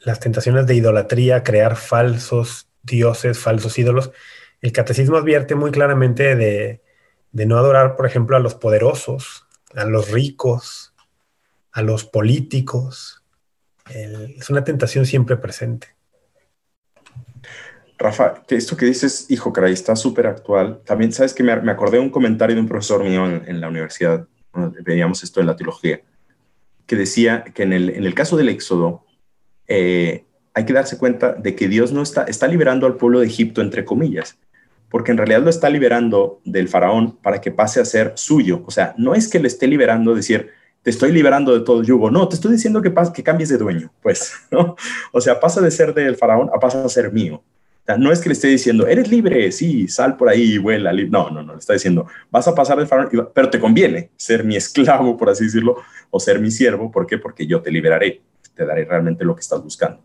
las 0.00 0.20
tentaciones 0.20 0.66
de 0.66 0.74
idolatría, 0.74 1.42
crear 1.42 1.76
falsos 1.76 2.68
dioses, 2.82 3.38
falsos 3.38 3.78
ídolos. 3.78 4.12
El 4.60 4.72
catecismo 4.72 5.16
advierte 5.16 5.54
muy 5.54 5.70
claramente 5.70 6.36
de, 6.36 6.82
no 7.32 7.58
adorar, 7.58 7.96
por 7.96 8.06
ejemplo, 8.06 8.36
a 8.36 8.40
los 8.40 8.54
poderosos, 8.54 9.46
a 9.74 9.84
los 9.84 10.10
ricos, 10.10 10.94
a 11.72 11.82
los 11.82 12.04
políticos. 12.04 13.22
es 13.88 14.50
una 14.50 14.64
tentación 14.64 15.06
siempre 15.06 15.36
presente. 15.36 15.95
Rafa, 17.99 18.42
que 18.47 18.57
esto 18.57 18.76
que 18.76 18.86
dices, 18.86 19.26
hijo, 19.30 19.53
caray, 19.53 19.72
está 19.72 19.97
súper 19.97 20.26
actual. 20.26 20.80
También, 20.84 21.12
¿sabes 21.12 21.32
que 21.32 21.42
me, 21.42 21.53
acordé 21.53 21.97
de 21.99 22.03
un 22.03 22.11
comentario 22.11 22.55
de 22.55 22.61
un 22.61 22.68
profesor 22.68 23.03
mío 23.03 23.26
en, 23.26 23.61
la 23.61 23.68
universidad, 23.68 24.26
veíamos 24.84 25.22
esto 25.22 25.40
en 25.40 25.47
la 25.47 25.57
teología, 25.57 26.01
que 26.86 26.97
decía 26.97 27.44
que 27.55 27.62
en 27.62 27.72
el, 27.72 27.90
en 27.90 28.05
el 28.05 28.14
caso 28.14 28.36
del 28.36 28.49
Éxodo, 28.49 29.05
eh, 29.66 30.24
hay 30.55 30.64
que 30.64 30.72
darse 30.72 30.99
cuenta 30.99 31.32
de 31.32 31.55
que 31.55 31.68
Dios 31.68 31.92
no 31.92 32.03
está, 32.03 32.24
está 32.24 32.47
liberando 32.47 32.86
al 32.86 32.97
pueblo 32.97 33.20
de 33.20 33.26
Egipto, 33.26 33.61
entre 33.61 33.84
comillas, 33.84 34.38
porque 34.88 35.11
en 35.11 35.18
realidad 35.18 35.42
lo 35.42 35.51
está 35.51 35.68
liberando 35.68 36.40
del 36.44 36.68
faraón 36.68 37.16
para 37.16 37.40
que 37.40 37.51
pase 37.51 37.80
a 37.80 37.84
ser 37.84 38.12
suyo. 38.16 38.62
O 38.66 38.70
sea, 38.70 38.94
no 38.97 39.14
es 39.14 39.28
que 39.28 39.38
le 39.38 39.49
esté 39.49 39.66
liberando, 39.66 40.14
decir, 40.14 40.51
te 40.82 40.90
estoy 40.90 41.12
liberando 41.12 41.53
de 41.53 41.64
todo 41.64 41.82
yugo. 41.82 42.11
No, 42.11 42.28
te 42.28 42.36
estoy 42.36 42.53
diciendo 42.53 42.80
que, 42.80 42.94
que 43.12 43.22
cambies 43.22 43.49
de 43.49 43.59
dueño, 43.59 43.92
pues, 44.01 44.32
¿no? 44.51 44.76
O 45.12 45.20
sea, 45.20 45.40
pasa 45.40 45.61
de 45.61 45.70
ser 45.70 45.92
del 45.92 46.16
faraón 46.16 46.49
a 46.55 46.61
pasa 46.61 46.82
a 46.84 46.88
ser 46.88 47.12
mío. 47.12 47.42
No 47.99 48.11
es 48.11 48.20
que 48.20 48.28
le 48.28 48.32
esté 48.32 48.49
diciendo, 48.49 48.87
eres 48.87 49.09
libre, 49.09 49.53
sí, 49.53 49.87
sal 49.87 50.16
por 50.16 50.28
ahí 50.28 50.55
y 50.55 50.59
vuela. 50.59 50.93
No, 50.93 51.30
no, 51.30 51.43
no, 51.43 51.53
le 51.53 51.59
está 51.59 51.72
diciendo, 51.72 52.07
vas 52.30 52.49
a 52.49 52.55
pasar 52.55 52.78
el 52.80 52.87
faraón, 52.87 53.30
pero 53.32 53.49
te 53.49 53.61
conviene 53.61 54.11
ser 54.16 54.43
mi 54.43 54.57
esclavo, 54.57 55.16
por 55.16 55.30
así 55.30 55.45
decirlo, 55.45 55.76
o 56.11 56.18
ser 56.18 56.41
mi 56.41 56.51
siervo. 56.51 56.91
¿Por 56.91 57.07
qué? 57.07 57.18
Porque 57.18 57.47
yo 57.47 57.62
te 57.62 57.70
liberaré, 57.70 58.22
te 58.55 58.66
daré 58.66 58.84
realmente 58.84 59.24
lo 59.24 59.34
que 59.37 59.41
estás 59.41 59.62
buscando. 59.62 60.03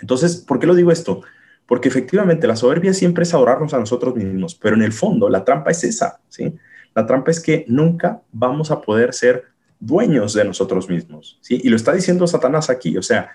Entonces, 0.00 0.36
¿por 0.36 0.58
qué 0.58 0.66
lo 0.66 0.74
digo 0.74 0.90
esto? 0.90 1.22
Porque 1.66 1.88
efectivamente 1.88 2.46
la 2.46 2.56
soberbia 2.56 2.94
siempre 2.94 3.24
es 3.24 3.34
adorarnos 3.34 3.74
a 3.74 3.78
nosotros 3.78 4.16
mismos, 4.16 4.54
pero 4.54 4.74
en 4.74 4.82
el 4.82 4.92
fondo 4.92 5.28
la 5.28 5.44
trampa 5.44 5.70
es 5.70 5.84
esa, 5.84 6.20
¿sí? 6.28 6.54
La 6.94 7.06
trampa 7.06 7.30
es 7.30 7.40
que 7.40 7.64
nunca 7.68 8.22
vamos 8.32 8.70
a 8.70 8.80
poder 8.80 9.14
ser 9.14 9.44
dueños 9.78 10.34
de 10.34 10.44
nosotros 10.44 10.88
mismos, 10.88 11.38
¿sí? 11.40 11.60
Y 11.62 11.68
lo 11.68 11.76
está 11.76 11.92
diciendo 11.92 12.26
Satanás 12.26 12.70
aquí, 12.70 12.96
o 12.96 13.02
sea, 13.02 13.30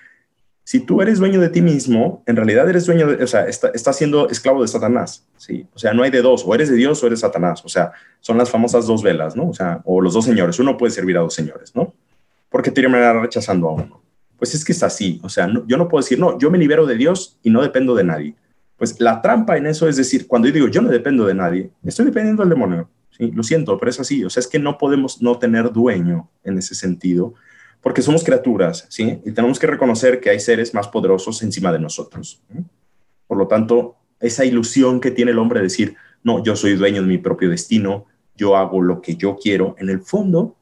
si 0.68 0.82
tú 0.82 1.02
eres 1.02 1.20
dueño 1.20 1.40
de 1.40 1.48
ti 1.48 1.62
mismo, 1.62 2.24
en 2.26 2.36
realidad 2.36 2.70
eres 2.70 2.86
dueño 2.86 3.08
de, 3.08 3.24
o 3.24 3.28
sea, 3.28 3.48
estás 3.48 3.72
está 3.74 3.94
siendo 3.94 4.28
esclavo 4.28 4.62
de 4.62 4.68
Satanás, 4.68 5.26
¿sí? 5.38 5.66
O 5.74 5.80
sea, 5.80 5.94
no 5.94 6.04
hay 6.04 6.12
de 6.12 6.22
dos, 6.22 6.44
o 6.46 6.54
eres 6.54 6.68
de 6.70 6.76
Dios 6.76 7.02
o 7.02 7.08
eres 7.08 7.22
Satanás, 7.22 7.64
o 7.64 7.70
sea, 7.70 7.94
son 8.20 8.38
las 8.38 8.50
famosas 8.50 8.86
dos 8.86 9.02
velas, 9.02 9.34
¿no? 9.34 9.48
O 9.48 9.54
sea, 9.54 9.80
o 9.86 10.02
los 10.02 10.14
dos 10.14 10.26
señores, 10.26 10.60
uno 10.60 10.76
puede 10.76 10.92
servir 10.92 11.18
a 11.18 11.22
dos 11.22 11.34
señores, 11.34 11.74
¿no? 11.74 11.94
Porque 12.50 12.70
terminará 12.70 13.18
rechazando 13.18 13.70
a 13.70 13.76
uno. 13.76 14.04
Pues 14.38 14.56
es 14.56 14.66
que 14.66 14.74
es 14.74 14.84
así, 14.84 15.22
o 15.24 15.30
sea, 15.30 15.50
yo 15.68 15.78
no 15.78 15.88
puedo 15.88 16.04
decir, 16.04 16.20
no, 16.20 16.38
yo 16.38 16.52
me 16.52 16.58
libero 16.58 16.86
de 16.86 16.98
Dios 16.98 17.40
y 17.44 17.50
no 17.50 17.62
dependo 17.62 17.96
de 17.96 18.04
nadie. 18.04 18.36
Pues 18.76 19.00
la 19.00 19.22
trampa 19.22 19.56
en 19.56 19.68
eso 19.68 19.88
es 19.88 19.96
decir, 19.96 20.28
cuando 20.28 20.50
yo 20.50 20.54
digo, 20.54 20.68
yo 20.68 20.82
no 20.82 20.90
dependo 20.90 21.26
de 21.26 21.34
nadie, 21.34 21.70
estoy 21.86 22.08
dependiendo 22.08 22.44
del 22.44 22.50
demonio, 22.50 22.90
¿sí? 23.12 23.32
Lo 23.32 23.44
siento, 23.44 23.80
pero 23.80 23.90
es 23.90 24.02
así, 24.02 24.26
o 24.26 24.30
sea, 24.30 24.42
es 24.42 24.48
que 24.48 24.60
no 24.60 24.78
podemos 24.78 25.22
no 25.22 25.40
tener 25.40 25.72
dueño 25.72 26.30
en 26.44 26.58
ese 26.58 26.76
sentido 26.76 27.36
porque 27.88 28.02
somos 28.02 28.22
criaturas, 28.22 28.86
¿sí? 28.90 29.22
Y 29.24 29.32
tenemos 29.32 29.60
que 29.60 29.66
reconocer 29.66 30.20
que 30.20 30.30
hay 30.30 30.42
seres 30.42 30.74
más 30.74 30.90
poderosos 30.90 31.42
encima 31.42 31.72
de 31.72 31.80
nosotros. 31.80 32.42
Por 33.28 33.38
lo 33.38 33.48
tanto, 33.48 33.96
esa 34.20 34.44
ilusión 34.44 35.00
que 35.00 35.10
tiene 35.10 35.32
el 35.32 35.40
hombre 35.40 35.62
de 35.62 35.68
decir, 35.68 35.96
no, 36.22 36.44
yo 36.44 36.58
soy 36.58 36.76
dueño 36.76 37.02
de 37.02 37.08
mi 37.08 37.18
propio 37.18 37.50
destino, 37.50 38.06
yo 38.36 38.58
hago 38.58 38.82
lo 38.82 39.00
que 39.00 39.16
yo 39.16 39.38
quiero, 39.42 39.74
en 39.80 39.88
el 39.88 40.02
fondo 40.02 40.58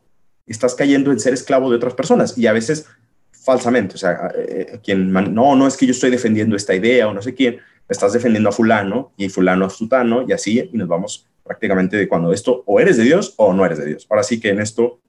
estás 0.45 0.75
cayendo 0.75 1.11
en 1.11 1.19
ser 1.19 1.33
esclavo 1.33 1.71
de 1.71 1.77
otras 1.77 1.95
personas 1.95 2.37
y 2.37 2.45
a 2.45 2.53
veces 2.53 2.85
falsamente, 3.31 3.95
o 3.95 3.97
sea, 3.97 4.31
eh, 4.35 4.79
quien, 4.83 5.11
no, 5.11 5.55
no 5.55 5.65
es 5.65 5.77
que 5.77 5.87
yo 5.87 5.93
estoy 5.93 6.11
defendiendo 6.11 6.55
esta 6.55 6.75
idea 6.75 7.07
o 7.07 7.13
no 7.15 7.23
sé 7.23 7.33
quién, 7.33 7.57
estás 7.89 8.13
defendiendo 8.13 8.49
a 8.49 8.51
fulano 8.51 9.13
y 9.17 9.29
fulano 9.29 9.65
a 9.65 9.71
sutano 9.71 10.25
y 10.27 10.31
así, 10.31 10.69
y 10.71 10.77
nos 10.77 10.87
vamos 10.87 11.25
prácticamente 11.43 11.97
de 11.97 12.07
cuando 12.07 12.31
esto 12.31 12.61
o 12.67 12.79
eres 12.79 12.97
de 12.97 13.03
Dios 13.03 13.33
o 13.37 13.51
no 13.51 13.65
eres 13.65 13.79
de 13.79 13.87
Dios. 13.87 14.05
Ahora 14.11 14.21
sí 14.21 14.39
que 14.39 14.49
en 14.49 14.59
esto 14.59 14.99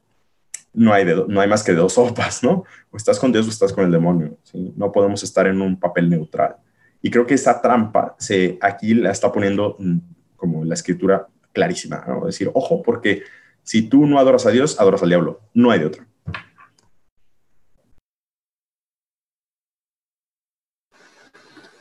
no 0.76 0.92
hay, 0.92 1.06
no 1.26 1.40
hay 1.40 1.48
más 1.48 1.64
que 1.64 1.72
dos 1.72 1.94
sopas, 1.94 2.44
¿no? 2.44 2.64
O 2.90 2.96
estás 2.96 3.18
con 3.18 3.32
Dios 3.32 3.46
o 3.46 3.50
estás 3.50 3.72
con 3.72 3.84
el 3.84 3.90
demonio, 3.90 4.38
¿sí? 4.44 4.72
No 4.76 4.92
podemos 4.92 5.22
estar 5.22 5.46
en 5.46 5.60
un 5.60 5.80
papel 5.80 6.08
neutral. 6.10 6.56
Y 7.02 7.10
creo 7.10 7.26
que 7.26 7.34
esa 7.34 7.60
trampa 7.60 8.14
se, 8.18 8.58
aquí 8.60 8.94
la 8.94 9.10
está 9.10 9.32
poniendo 9.32 9.76
mm, 9.78 9.98
como 10.36 10.64
la 10.64 10.74
escritura 10.74 11.26
clarísima, 11.52 12.04
¿no? 12.06 12.26
Decir, 12.26 12.50
ojo, 12.52 12.82
porque 12.82 13.22
si 13.62 13.88
tú 13.88 14.06
no 14.06 14.18
adoras 14.18 14.44
a 14.46 14.50
Dios, 14.50 14.78
adoras 14.78 15.02
al 15.02 15.08
diablo. 15.08 15.40
No 15.54 15.70
hay 15.70 15.80
de 15.80 15.86
otra. 15.86 16.06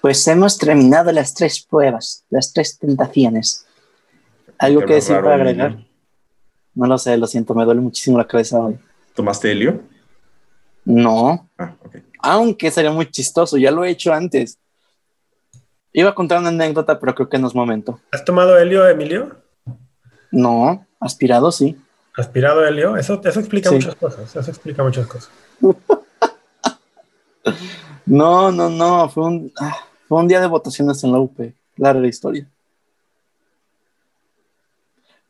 Pues 0.01 0.25
hemos 0.27 0.57
terminado 0.57 1.11
las 1.11 1.33
tres 1.33 1.65
pruebas, 1.65 2.25
las 2.29 2.53
tres 2.53 2.77
tentaciones. 2.79 3.65
¿Algo 4.57 4.85
que 4.85 4.95
decir 4.95 5.17
para 5.17 5.35
agregar? 5.35 5.84
No 6.75 6.85
lo 6.87 6.97
sé, 6.97 7.17
lo 7.17 7.25
siento, 7.25 7.55
me 7.55 7.63
duele 7.65 7.81
muchísimo 7.81 8.17
la 8.17 8.27
cabeza 8.27 8.59
hoy. 8.59 8.77
¿Tomaste 9.15 9.51
helio? 9.51 9.81
No. 10.83 11.49
Ah, 11.57 11.73
Aunque 12.21 12.69
sería 12.69 12.91
muy 12.91 13.09
chistoso, 13.09 13.57
ya 13.57 13.71
lo 13.71 13.83
he 13.85 13.89
hecho 13.89 14.13
antes. 14.13 14.59
Iba 15.93 16.09
a 16.09 16.15
contar 16.15 16.39
una 16.39 16.49
anécdota, 16.49 16.99
pero 16.99 17.15
creo 17.15 17.29
que 17.29 17.39
no 17.39 17.47
es 17.47 17.55
momento. 17.55 17.99
¿Has 18.11 18.25
tomado 18.25 18.57
helio, 18.57 18.87
Emilio? 18.87 19.37
No, 20.31 20.85
aspirado 20.99 21.51
sí. 21.53 21.77
¿Aspirado 22.17 22.65
helio? 22.65 22.97
Eso, 22.97 23.21
eso 23.23 23.39
explica 23.39 23.71
muchas 23.71 23.95
cosas. 23.95 24.35
Eso 24.35 24.51
explica 24.51 24.83
muchas 24.83 25.07
cosas. 25.07 25.31
no, 28.05 28.51
no, 28.51 28.69
no. 28.69 29.07
Fue 29.09 29.23
un, 29.23 29.53
ah, 29.59 29.77
fue 30.07 30.19
un 30.19 30.27
día 30.27 30.41
de 30.41 30.47
votaciones 30.47 31.01
en 31.05 31.13
la 31.13 31.19
UP. 31.19 31.39
Larga 31.77 32.07
historia. 32.07 32.49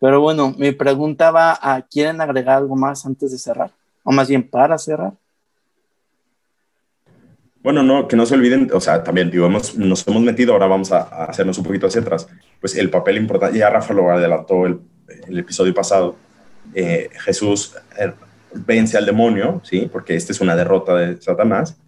Pero 0.06 0.22
bueno, 0.22 0.54
mi 0.56 0.72
pregunta 0.72 1.32
va 1.32 1.58
a, 1.60 1.82
¿quieren 1.82 2.22
agregar 2.22 2.58
algo 2.58 2.76
más 2.76 3.08
antes 3.08 3.32
de 3.32 3.40
cerrar? 3.40 3.72
O 4.04 4.12
más 4.12 4.30
bien 4.30 4.48
para 4.48 4.78
cerrar. 4.78 5.14
Bueno, 7.64 7.82
no, 7.82 8.08
que 8.08 8.16
no 8.16 8.28
se 8.28 8.36
olviden, 8.36 8.70
o 8.72 8.80
sea, 8.80 9.04
también 9.04 9.32
digo, 9.32 9.50
nos 9.50 10.08
hemos 10.08 10.22
metido, 10.22 10.54
ahora 10.54 10.68
vamos 10.68 10.92
a, 10.92 11.26
hacernos 11.26 11.58
un 11.58 11.64
poquito 11.64 11.88
hacia 11.88 12.02
atrás, 12.02 12.28
pues 12.62 12.76
el 12.76 12.92
papel 12.92 13.18
importante, 13.18 13.58
ya 13.58 13.72
Rafa 13.72 13.96
lo 13.96 14.12
adelantó 14.12 14.68
el, 14.68 14.80
el 15.28 15.40
episodio 15.40 15.74
pasado, 15.74 16.16
eh, 16.76 17.10
Jesús 17.24 17.74
eh, 17.98 18.14
vence 18.54 19.00
al 19.00 19.08
demonio, 19.08 19.60
¿sí? 19.64 19.90
Porque 19.92 20.16
esta 20.16 20.34
es 20.34 20.40
una 20.40 20.56
derrota 20.56 20.94
de 20.94 21.20
Satanás, 21.20 21.80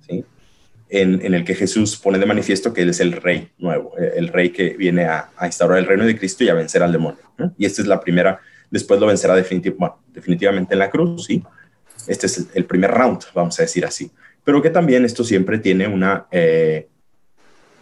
¿sí? 0.90 0.98
en, 1.00 1.34
el 1.34 1.44
que 1.44 1.56
Jesús 1.56 1.98
pone 1.98 2.20
de 2.20 2.26
manifiesto 2.26 2.74
que 2.74 2.82
Él 2.82 2.90
es 2.90 3.00
el 3.00 3.14
rey 3.14 3.52
nuevo, 3.58 3.94
eh, 3.98 4.14
el 4.16 4.30
rey 4.30 4.50
que 4.50 4.76
viene 4.78 5.06
a, 5.06 5.30
instaurar 5.44 5.80
el 5.80 5.86
reino 5.86 6.06
de 6.06 6.18
Cristo 6.18 6.44
y 6.44 6.50
a 6.50 6.54
vencer 6.54 6.84
al 6.84 6.92
demonio. 6.92 7.20
Y 7.58 7.66
esta 7.66 7.82
es 7.82 7.88
la 7.88 8.00
primera, 8.00 8.40
después 8.70 9.00
lo 9.00 9.08
vencerá 9.08 9.36
definitivamente 9.36 10.74
en 10.74 10.80
la 10.80 10.90
cruz, 10.90 11.26
¿sí? 11.26 11.44
Este 12.08 12.28
es 12.28 12.48
el, 12.54 12.66
primer 12.66 12.92
round, 12.92 13.22
vamos 13.34 13.60
a 13.60 13.64
decir 13.64 13.86
así. 13.86 14.12
Pero 14.44 14.62
que 14.62 14.70
también 14.70 15.04
esto 15.04 15.24
siempre 15.24 15.60
tiene 15.60 15.88
una, 15.88 16.26
eh, 16.32 16.88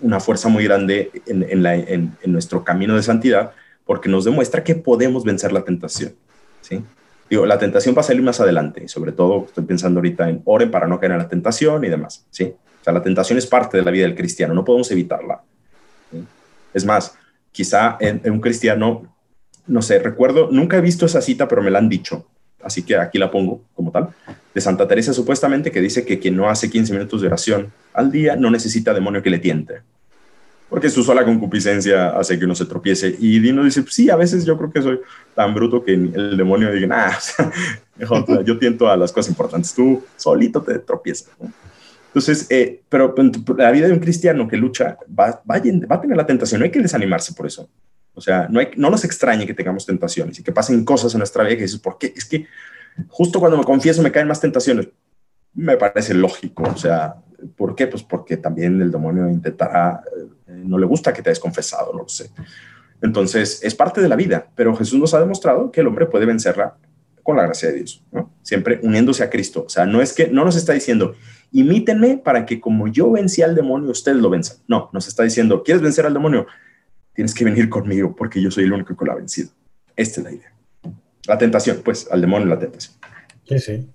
una 0.02 0.20
fuerza 0.20 0.50
muy 0.50 0.64
grande 0.64 1.12
en, 1.28 2.18
nuestro 2.26 2.64
camino 2.64 2.96
de 2.96 3.04
santidad, 3.04 3.52
porque 3.86 4.10
nos 4.10 4.26
demuestra 4.26 4.64
que 4.64 4.76
podemos 4.76 5.24
vencer 5.24 5.52
la 5.52 5.64
tentación, 5.64 6.16
¿sí? 6.62 6.84
Digo, 7.30 7.46
la 7.46 7.58
tentación 7.58 7.96
va 7.96 8.02
a 8.02 8.04
salir 8.04 8.22
más 8.22 8.40
adelante, 8.40 8.88
sobre 8.88 9.12
todo 9.12 9.46
estoy 9.46 9.66
pensando 9.66 10.00
ahorita 10.00 10.30
en 10.30 10.42
oren 10.46 10.70
para 10.70 10.88
no 10.88 11.00
caer 11.00 11.14
en 11.14 11.18
la 11.20 11.30
tentación 11.30 11.84
y 11.84 11.90
demás, 11.90 12.26
¿sí? 12.30 12.54
Sea, 12.86 12.94
la 12.94 13.02
tentación 13.02 13.38
es 13.38 13.48
parte 13.48 13.78
de 13.78 13.84
la 13.84 13.92
vida 13.92 14.06
del 14.06 14.16
cristiano, 14.16 14.54
no 14.54 14.64
podemos 14.64 14.90
evitarla. 14.92 15.42
Es 16.74 16.86
más, 16.86 17.18
quizá 17.52 17.98
en, 18.00 18.22
un 18.32 18.40
cristiano, 18.40 19.16
no 19.66 19.82
sé, 19.82 20.00
recuerdo, 20.00 20.50
nunca 20.52 20.78
he 20.78 20.82
visto 20.82 21.06
esa 21.06 21.22
cita, 21.22 21.48
pero 21.48 21.64
me 21.64 21.72
la 21.72 21.80
han 21.80 21.90
dicho, 21.90 22.28
así 22.62 22.84
que 22.84 22.96
aquí 22.98 23.18
la 23.18 23.32
pongo 23.32 23.64
como 23.74 23.92
tal, 23.92 24.10
de 24.54 24.62
Santa 24.62 24.88
Teresa 24.88 25.14
supuestamente 25.14 25.72
que 25.72 25.82
dice 25.82 26.06
que 26.06 26.20
quien 26.20 26.36
no 26.36 26.50
hace 26.50 26.70
15 26.70 26.94
minutos 26.94 27.22
de 27.22 27.28
oración 27.28 27.72
al 27.94 28.12
día 28.12 28.36
no 28.36 28.52
necesita 28.52 28.94
demonio 28.94 29.24
que 29.24 29.30
le 29.30 29.40
tiente. 29.40 29.82
Porque 30.70 30.90
su 30.90 31.04
sola 31.04 31.24
concupiscencia 31.24 32.10
hace 32.10 32.40
que 32.40 32.46
uno 32.46 32.56
se 32.56 32.66
tropiece. 32.66 33.16
Y 33.20 33.40
Dino 33.40 33.64
dice, 33.64 33.84
pues 33.84 33.94
sí, 33.94 34.10
a 34.10 34.16
veces 34.16 34.46
yo 34.46 34.58
creo 34.58 34.72
que 34.72 34.82
soy 34.82 35.00
tan 35.36 35.54
bruto 35.54 35.84
que 35.84 35.94
el 35.94 36.36
demonio 36.36 36.72
diga, 36.72 37.12
ah, 37.12 37.20
mejor, 37.96 38.44
yo 38.44 38.58
tiento 38.58 38.90
a 38.90 38.98
las 38.98 39.12
cosas 39.12 39.30
importantes. 39.30 39.74
Tú 39.74 40.04
solito 40.18 40.62
te 40.62 40.80
tropiezas. 40.80 41.30
Entonces, 42.16 42.48
eh, 42.50 42.82
pero 42.88 43.14
la 43.58 43.72
vida 43.72 43.88
de 43.88 43.94
un 43.94 44.00
cristiano 44.00 44.48
que 44.48 44.56
lucha 44.56 44.98
va, 45.08 45.44
va, 45.52 45.56
a 45.58 45.62
tener 46.02 46.16
la 46.16 46.26
tentación, 46.26 46.60
no 46.60 46.64
hay 46.64 46.72
que 46.72 46.80
desanimarse 46.80 47.34
por 47.34 47.46
eso. 47.46 47.70
O 48.14 48.22
sea, 48.22 48.48
no, 48.50 48.62
hay, 48.62 48.70
no 48.78 48.90
nos 48.90 49.04
extrañe 49.04 49.46
que 49.46 49.54
tengamos 49.54 49.86
tentaciones 49.86 50.40
y 50.40 50.44
que 50.44 50.54
pasen 50.54 50.86
cosas 50.86 51.14
en 51.14 51.18
nuestra 51.18 51.44
vida 51.44 51.58
que 51.58 51.64
dices, 51.64 51.82
¿por 51.82 51.98
qué? 51.98 52.14
Es 52.16 52.24
que 52.24 52.48
justo 53.10 53.42
cuando 53.42 53.58
me 53.58 53.66
confieso 53.66 54.02
me 54.02 54.14
caen 54.14 54.30
más 54.30 54.40
tentaciones. 54.40 54.88
Me 55.56 55.76
parece 55.76 56.14
lógico, 56.14 56.64
o 56.64 56.78
sea, 56.78 57.16
¿por 57.58 57.76
qué? 57.76 57.88
Pues 57.88 58.04
porque 58.04 58.38
también 58.38 58.82
el 58.82 58.92
demonio 58.92 59.30
intentará, 59.30 60.02
eh, 60.18 60.54
no 60.64 60.78
le 60.78 60.86
gusta 60.86 61.12
que 61.12 61.22
te 61.22 61.32
hayas 61.32 61.42
confesado, 61.42 61.92
no 61.92 62.04
lo 62.04 62.08
sé. 62.08 62.30
Entonces, 63.02 63.60
es 63.62 63.76
parte 63.76 64.00
de 64.00 64.08
la 64.08 64.16
vida, 64.16 64.48
pero 64.56 64.74
Jesús 64.74 64.98
nos 64.98 65.14
ha 65.14 65.20
demostrado 65.20 65.70
que 65.70 65.82
el 65.82 65.88
hombre 65.88 66.06
puede 66.06 66.26
vencerla 66.26 66.78
con 67.24 67.36
la 67.36 67.44
gracia 67.44 67.70
de 67.70 67.76
Dios, 67.78 68.04
¿no? 68.14 68.32
Siempre 68.42 68.80
uniéndose 68.84 69.24
a 69.24 69.30
Cristo. 69.30 69.66
O 69.66 69.70
sea, 69.70 69.86
no 69.86 70.00
es 70.00 70.14
que, 70.14 70.28
no 70.28 70.46
nos 70.46 70.56
está 70.56 70.74
diciendo, 70.74 71.16
imítenme 71.60 72.18
para 72.18 72.46
que 72.46 72.60
como 72.60 72.88
yo 72.88 73.12
vencí 73.12 73.42
al 73.42 73.56
demonio, 73.56 73.92
ustedes 73.92 74.18
lo 74.18 74.30
venzan. 74.30 74.58
No, 74.68 74.90
nos 74.94 75.08
está 75.08 75.24
diciendo, 75.24 75.64
¿quieres 75.64 75.82
vencer 75.82 76.06
al 76.06 76.14
demonio? 76.14 76.48
Tienes 77.14 77.34
que 77.34 77.46
venir 77.46 77.70
conmigo 77.70 78.16
porque 78.16 78.42
yo 78.42 78.52
soy 78.52 78.66
el 78.66 78.74
único 78.74 78.96
que 78.96 79.06
lo 79.06 79.12
ha 79.14 79.16
vencido. 79.16 79.50
Esta 79.96 80.20
es 80.20 80.26
la 80.26 80.32
idea. 80.34 80.54
La 81.28 81.38
tentación, 81.38 81.82
pues, 81.84 82.08
al 82.12 82.22
demonio 82.22 82.48
la 82.48 82.60
tentación. 82.60 82.96
Sí, 83.48 83.60
sí. 83.60 83.90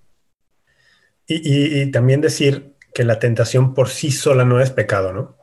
Y, 1.26 1.90
también 1.92 2.20
decir 2.20 2.74
que 2.92 3.04
la 3.04 3.18
tentación 3.18 3.74
por 3.74 3.88
sí 3.88 4.10
sola 4.10 4.44
no 4.44 4.60
es 4.60 4.70
pecado, 4.70 5.12
¿no? 5.12 5.36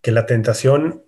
Que 0.00 0.12
la 0.12 0.24
tentación 0.24 1.02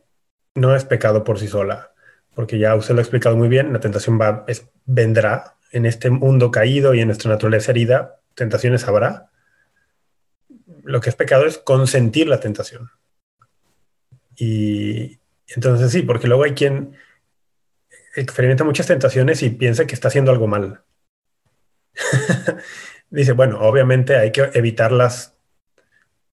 no 0.55 0.77
es 0.77 0.85
pecado 0.85 1.25
por 1.25 1.39
sí 1.39 1.49
sola 1.49 1.95
porque 2.35 2.59
ya 2.59 2.75
usted 2.75 2.95
lo 2.95 3.01
ha 3.01 3.03
explicado 3.03 3.37
muy 3.37 3.49
bien, 3.49 3.73
la 3.73 3.81
tentación 3.81 4.21
va, 4.21 4.45
vendrá 4.85 5.55
en 5.71 5.87
este 5.87 6.11
mundo 6.11 6.51
caído 6.51 6.95
y 6.95 7.01
en 7.01 7.07
nuestra 7.07 7.31
naturaleza 7.31 7.71
herida, 7.71 8.21
tentaciones 8.35 8.87
habrá. 8.87 9.31
Lo 10.85 11.01
que 11.01 11.11
es 11.11 11.17
pecado 11.17 11.47
es 11.47 11.59
consentir 11.59 12.29
la 12.29 12.41
tentación. 12.41 12.91
Y 14.37 15.19
entonces 15.49 15.91
sí, 15.93 16.03
porque 16.03 16.29
luego 16.29 16.45
hay 16.45 16.53
quien 16.53 16.97
experimenta 18.17 18.65
muchas 18.65 18.87
tentaciones 18.87 19.43
y 19.43 19.51
piensa 19.51 19.87
que 19.87 19.95
está 19.95 20.09
haciendo 20.09 20.31
algo 20.31 20.47
mal. 20.47 20.83
Dice, 23.11 23.33
bueno, 23.33 23.61
obviamente 23.61 24.17
hay 24.17 24.33
que 24.33 24.51
evitarlas 24.55 25.35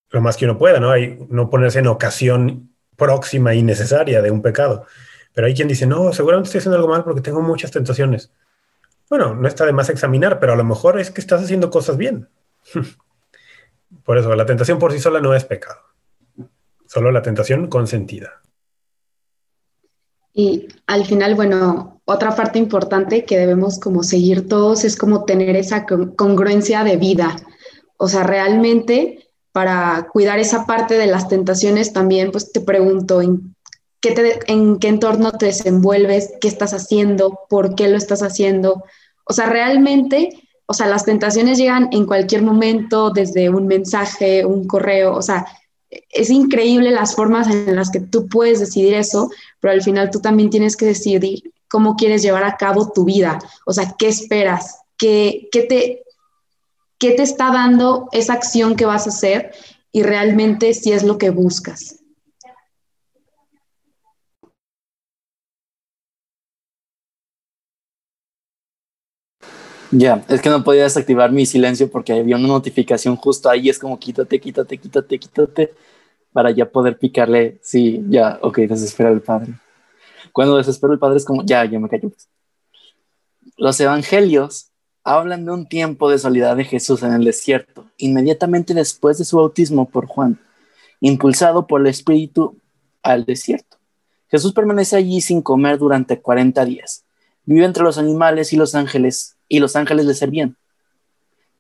lo 0.10 0.22
más 0.22 0.38
que 0.38 0.46
uno 0.46 0.58
pueda, 0.58 0.80
¿no? 0.80 0.92
Hay, 0.92 1.26
no 1.30 1.50
ponerse 1.50 1.80
en 1.80 1.88
ocasión 1.88 2.72
próxima 2.98 3.54
y 3.54 3.64
necesaria 3.64 4.22
de 4.22 4.32
un 4.32 4.42
pecado. 4.42 4.86
Pero 5.34 5.48
hay 5.48 5.54
quien 5.54 5.68
dice, 5.68 5.88
no, 5.88 6.12
seguramente 6.12 6.48
estoy 6.48 6.60
haciendo 6.60 6.78
algo 6.78 6.90
mal 6.90 7.04
porque 7.04 7.22
tengo 7.22 7.42
muchas 7.42 7.72
tentaciones. 7.72 8.32
Bueno, 9.10 9.36
no 9.36 9.48
está 9.48 9.66
de 9.66 9.74
más 9.74 9.90
examinar, 9.90 10.40
pero 10.40 10.54
a 10.54 10.56
lo 10.56 10.64
mejor 10.64 11.00
es 11.00 11.12
que 11.12 11.22
estás 11.22 11.44
haciendo 11.44 11.70
cosas 11.70 11.98
bien. 11.98 12.30
por 14.04 14.18
eso, 14.18 14.36
la 14.36 14.46
tentación 14.46 14.80
por 14.80 14.92
sí 14.92 15.00
sola 15.00 15.20
no 15.20 15.34
es 15.34 15.46
pecado. 15.46 15.80
Solo 16.86 17.12
la 17.12 17.22
tentación 17.22 17.68
consentida. 17.68 18.42
Y 20.34 20.68
al 20.88 21.06
final, 21.06 21.36
bueno, 21.36 22.02
otra 22.06 22.36
parte 22.36 22.60
importante 22.60 23.26
que 23.26 23.38
debemos 23.38 23.80
como 23.80 24.04
seguir 24.04 24.48
todos 24.48 24.84
es 24.86 24.96
como 24.96 25.26
tener 25.26 25.56
esa 25.56 25.86
congruencia 25.86 26.84
de 26.84 26.98
vida. 26.98 27.36
O 27.98 28.08
sea, 28.08 28.24
realmente 28.24 29.30
para 29.52 30.08
cuidar 30.12 30.40
esa 30.40 30.66
parte 30.66 30.98
de 30.98 31.08
las 31.08 31.28
tentaciones 31.28 31.92
también, 31.92 32.32
pues 32.32 32.52
te 32.52 32.62
pregunto, 32.62 33.22
¿en 33.22 33.56
qué, 34.00 34.40
en 34.48 34.80
qué 34.80 34.88
entorno 34.88 35.34
te 35.34 35.48
desenvuelves? 35.48 36.34
¿Qué 36.40 36.48
estás 36.48 36.74
haciendo? 36.74 37.40
¿Por 37.50 37.76
qué 37.76 37.90
lo 37.90 37.98
estás 37.98 38.24
haciendo? 38.24 38.84
O 39.26 39.34
sea, 39.34 39.48
realmente, 39.48 40.30
o 40.72 40.74
sea, 40.74 40.88
las 40.88 41.04
tentaciones 41.04 41.58
llegan 41.58 41.90
en 41.92 42.06
cualquier 42.06 42.44
momento, 42.44 43.10
desde 43.10 43.50
un 43.50 43.68
mensaje, 43.68 44.46
un 44.46 44.66
correo, 44.68 45.14
o 45.14 45.22
sea, 45.22 45.46
es 46.10 46.30
increíble 46.30 46.92
las 46.92 47.14
formas 47.14 47.48
en 47.54 47.76
las 47.76 47.92
que 47.92 48.00
tú 48.00 48.30
puedes 48.30 48.62
decidir 48.62 48.94
eso, 48.94 49.30
pero 49.60 49.74
al 49.74 49.82
final 49.82 50.10
tú 50.10 50.22
también 50.22 50.50
tienes 50.50 50.78
que 50.78 50.86
decidir 50.86 51.52
cómo 51.68 51.98
quieres 51.98 52.22
llevar 52.22 52.46
a 52.46 52.56
cabo 52.56 52.90
tu 52.94 53.04
vida, 53.04 53.38
o 53.66 53.74
sea, 53.74 53.94
qué 54.00 54.08
esperas, 54.08 54.80
qué, 54.98 55.50
qué 55.52 55.64
te, 55.64 56.04
qué 56.98 57.12
te 57.12 57.24
está 57.24 57.52
dando 57.52 58.08
esa 58.14 58.32
acción 58.32 58.78
que 58.78 58.86
vas 58.86 59.08
a 59.08 59.10
hacer 59.10 59.52
y 59.92 60.04
realmente 60.04 60.74
si 60.74 60.94
es 60.94 61.04
lo 61.04 61.18
que 61.18 61.32
buscas. 61.32 62.01
Ya, 69.92 70.24
es 70.30 70.42
que 70.42 70.50
no 70.50 70.64
podía 70.64 70.84
desactivar 70.84 71.32
mi 71.32 71.46
silencio 71.46 71.92
porque 71.92 72.14
había 72.14 72.38
una 72.38 72.48
notificación 72.48 73.18
justo 73.18 73.50
ahí, 73.50 73.70
es 73.70 73.78
como 73.78 74.00
quítate, 74.00 74.40
quítate, 74.40 74.78
quítate, 74.78 75.20
quítate, 75.20 75.74
para 76.32 76.52
ya 76.52 76.70
poder 76.70 76.98
picarle, 76.98 77.60
sí, 77.62 78.02
ya, 78.08 78.40
ok, 78.42 78.60
desespera 78.60 79.12
el 79.12 79.22
Padre. 79.22 79.54
Cuando 80.32 80.56
desespero 80.56 80.94
el 80.94 81.00
Padre 81.00 81.18
es 81.18 81.26
como, 81.26 81.44
ya, 81.44 81.66
ya 81.66 81.78
me 81.78 81.90
callo. 81.90 82.12
Los 83.58 83.80
evangelios 83.82 84.72
hablan 85.04 85.46
de 85.46 85.52
un 85.52 85.68
tiempo 85.68 86.10
de 86.10 86.20
soledad 86.20 86.56
de 86.56 86.64
Jesús 86.64 87.04
en 87.04 87.12
el 87.12 87.26
desierto, 87.26 87.86
inmediatamente 87.98 88.74
después 88.74 89.18
de 89.18 89.26
su 89.26 89.38
bautismo 89.38 89.90
por 89.90 90.06
Juan, 90.06 90.40
impulsado 91.02 91.68
por 91.68 91.82
el 91.82 91.88
Espíritu 91.88 92.58
al 93.04 93.26
desierto. 93.26 93.78
Jesús 94.30 94.54
permanece 94.54 94.96
allí 94.96 95.20
sin 95.20 95.42
comer 95.42 95.78
durante 95.78 96.22
40 96.22 96.64
días. 96.64 97.04
Vive 97.44 97.66
entre 97.66 97.84
los 97.84 97.98
animales 97.98 98.54
y 98.54 98.56
los 98.56 98.76
ángeles 98.76 99.36
y 99.52 99.60
los 99.60 99.76
ángeles 99.76 100.06
le 100.06 100.14
servían. 100.14 100.56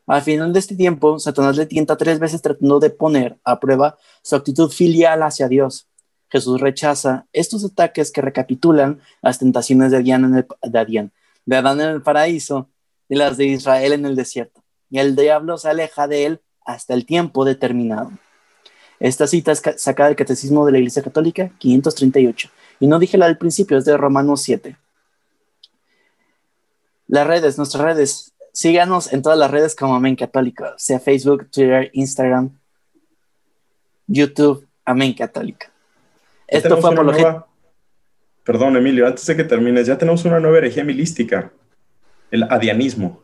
Al 0.07 0.21
final 0.21 0.53
de 0.53 0.59
este 0.59 0.77
tiempo, 0.77 1.19
Satanás 1.19 1.57
le 1.57 1.65
tienta 1.65 1.97
tres 1.97 2.19
veces 2.19 2.41
tratando 2.41 2.79
de 2.79 2.89
poner 2.89 3.37
a 3.43 3.59
prueba 3.59 3.97
su 4.23 4.37
actitud 4.37 4.71
filial 4.71 5.21
hacia 5.23 5.49
Dios. 5.49 5.87
Jesús 6.29 6.61
rechaza 6.61 7.27
estos 7.33 7.65
ataques 7.65 8.11
que 8.11 8.21
recapitulan 8.21 9.01
las 9.21 9.39
tentaciones 9.39 9.91
de, 9.91 9.97
Adán 9.97 10.23
en 10.23 10.35
el, 10.35 11.11
de, 11.45 11.55
Adán 11.57 11.81
en 11.81 11.89
el 11.89 12.01
paraíso 12.01 12.69
y 13.09 13.15
las 13.15 13.35
de 13.35 13.47
Israel 13.47 13.91
en 13.91 14.05
el 14.05 14.15
desierto. 14.15 14.63
Y 14.89 14.99
el 14.99 15.13
diablo 15.13 15.57
se 15.57 15.67
aleja 15.67 16.07
de 16.07 16.25
él 16.25 16.41
hasta 16.65 16.93
el 16.93 17.05
tiempo 17.05 17.43
determinado. 17.43 18.11
Esta 19.01 19.27
cita 19.27 19.51
es 19.51 19.61
sacada 19.75 20.07
del 20.07 20.15
Catecismo 20.15 20.65
de 20.65 20.71
la 20.71 20.77
Iglesia 20.77 21.03
Católica 21.03 21.51
538. 21.57 22.49
Y 22.79 22.87
no 22.87 22.99
dije 22.99 23.17
la 23.17 23.25
del 23.25 23.37
principio, 23.37 23.77
es 23.77 23.83
de 23.83 23.97
Romanos 23.97 24.43
7. 24.43 24.77
Las 27.11 27.27
redes, 27.27 27.57
nuestras 27.57 27.83
redes. 27.83 28.33
Síganos 28.53 29.11
en 29.11 29.21
todas 29.21 29.37
las 29.37 29.51
redes 29.51 29.75
como 29.75 29.95
Amén 29.95 30.15
Católico, 30.15 30.63
sea 30.77 30.97
Facebook, 30.97 31.49
Twitter, 31.51 31.89
Instagram, 31.91 32.57
YouTube, 34.07 34.65
Amén 34.85 35.13
Católica. 35.13 35.69
Esto 36.47 36.77
fue 36.77 36.95
nueva... 36.95 37.47
Perdón, 38.45 38.77
Emilio, 38.77 39.07
antes 39.07 39.25
de 39.25 39.35
que 39.35 39.43
termines, 39.43 39.87
ya 39.87 39.97
tenemos 39.97 40.23
una 40.23 40.39
nueva 40.39 40.59
herejía 40.59 40.85
milística, 40.85 41.51
el 42.31 42.43
adianismo. 42.43 43.21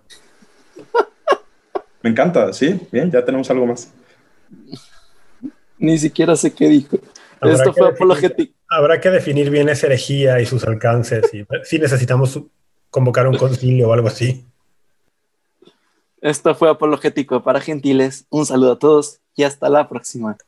Me 2.01 2.09
encanta, 2.09 2.51
¿sí? 2.51 2.77
Bien, 2.91 3.09
ya 3.09 3.23
tenemos 3.23 3.49
algo 3.49 3.67
más. 3.67 3.89
Ni 5.77 5.97
siquiera 5.97 6.35
sé 6.35 6.53
qué 6.53 6.67
dijo. 6.67 6.99
Esto 7.41 7.71
fue 7.71 7.87
apologético. 7.87 8.53
Habrá 8.69 8.99
que 8.99 9.11
definir 9.11 9.49
bien 9.49 9.69
esa 9.69 9.87
herejía 9.87 10.41
y 10.41 10.45
sus 10.45 10.65
alcances. 10.65 11.33
Y, 11.33 11.47
si 11.63 11.79
necesitamos 11.79 12.37
convocar 12.89 13.27
un 13.27 13.37
concilio 13.37 13.89
o 13.89 13.93
algo 13.93 14.07
así. 14.07 14.45
Esto 16.21 16.55
fue 16.55 16.69
Apologético 16.69 17.43
para 17.43 17.61
Gentiles. 17.61 18.25
Un 18.29 18.45
saludo 18.45 18.73
a 18.73 18.79
todos 18.79 19.19
y 19.35 19.43
hasta 19.43 19.69
la 19.69 19.87
próxima. 19.87 20.37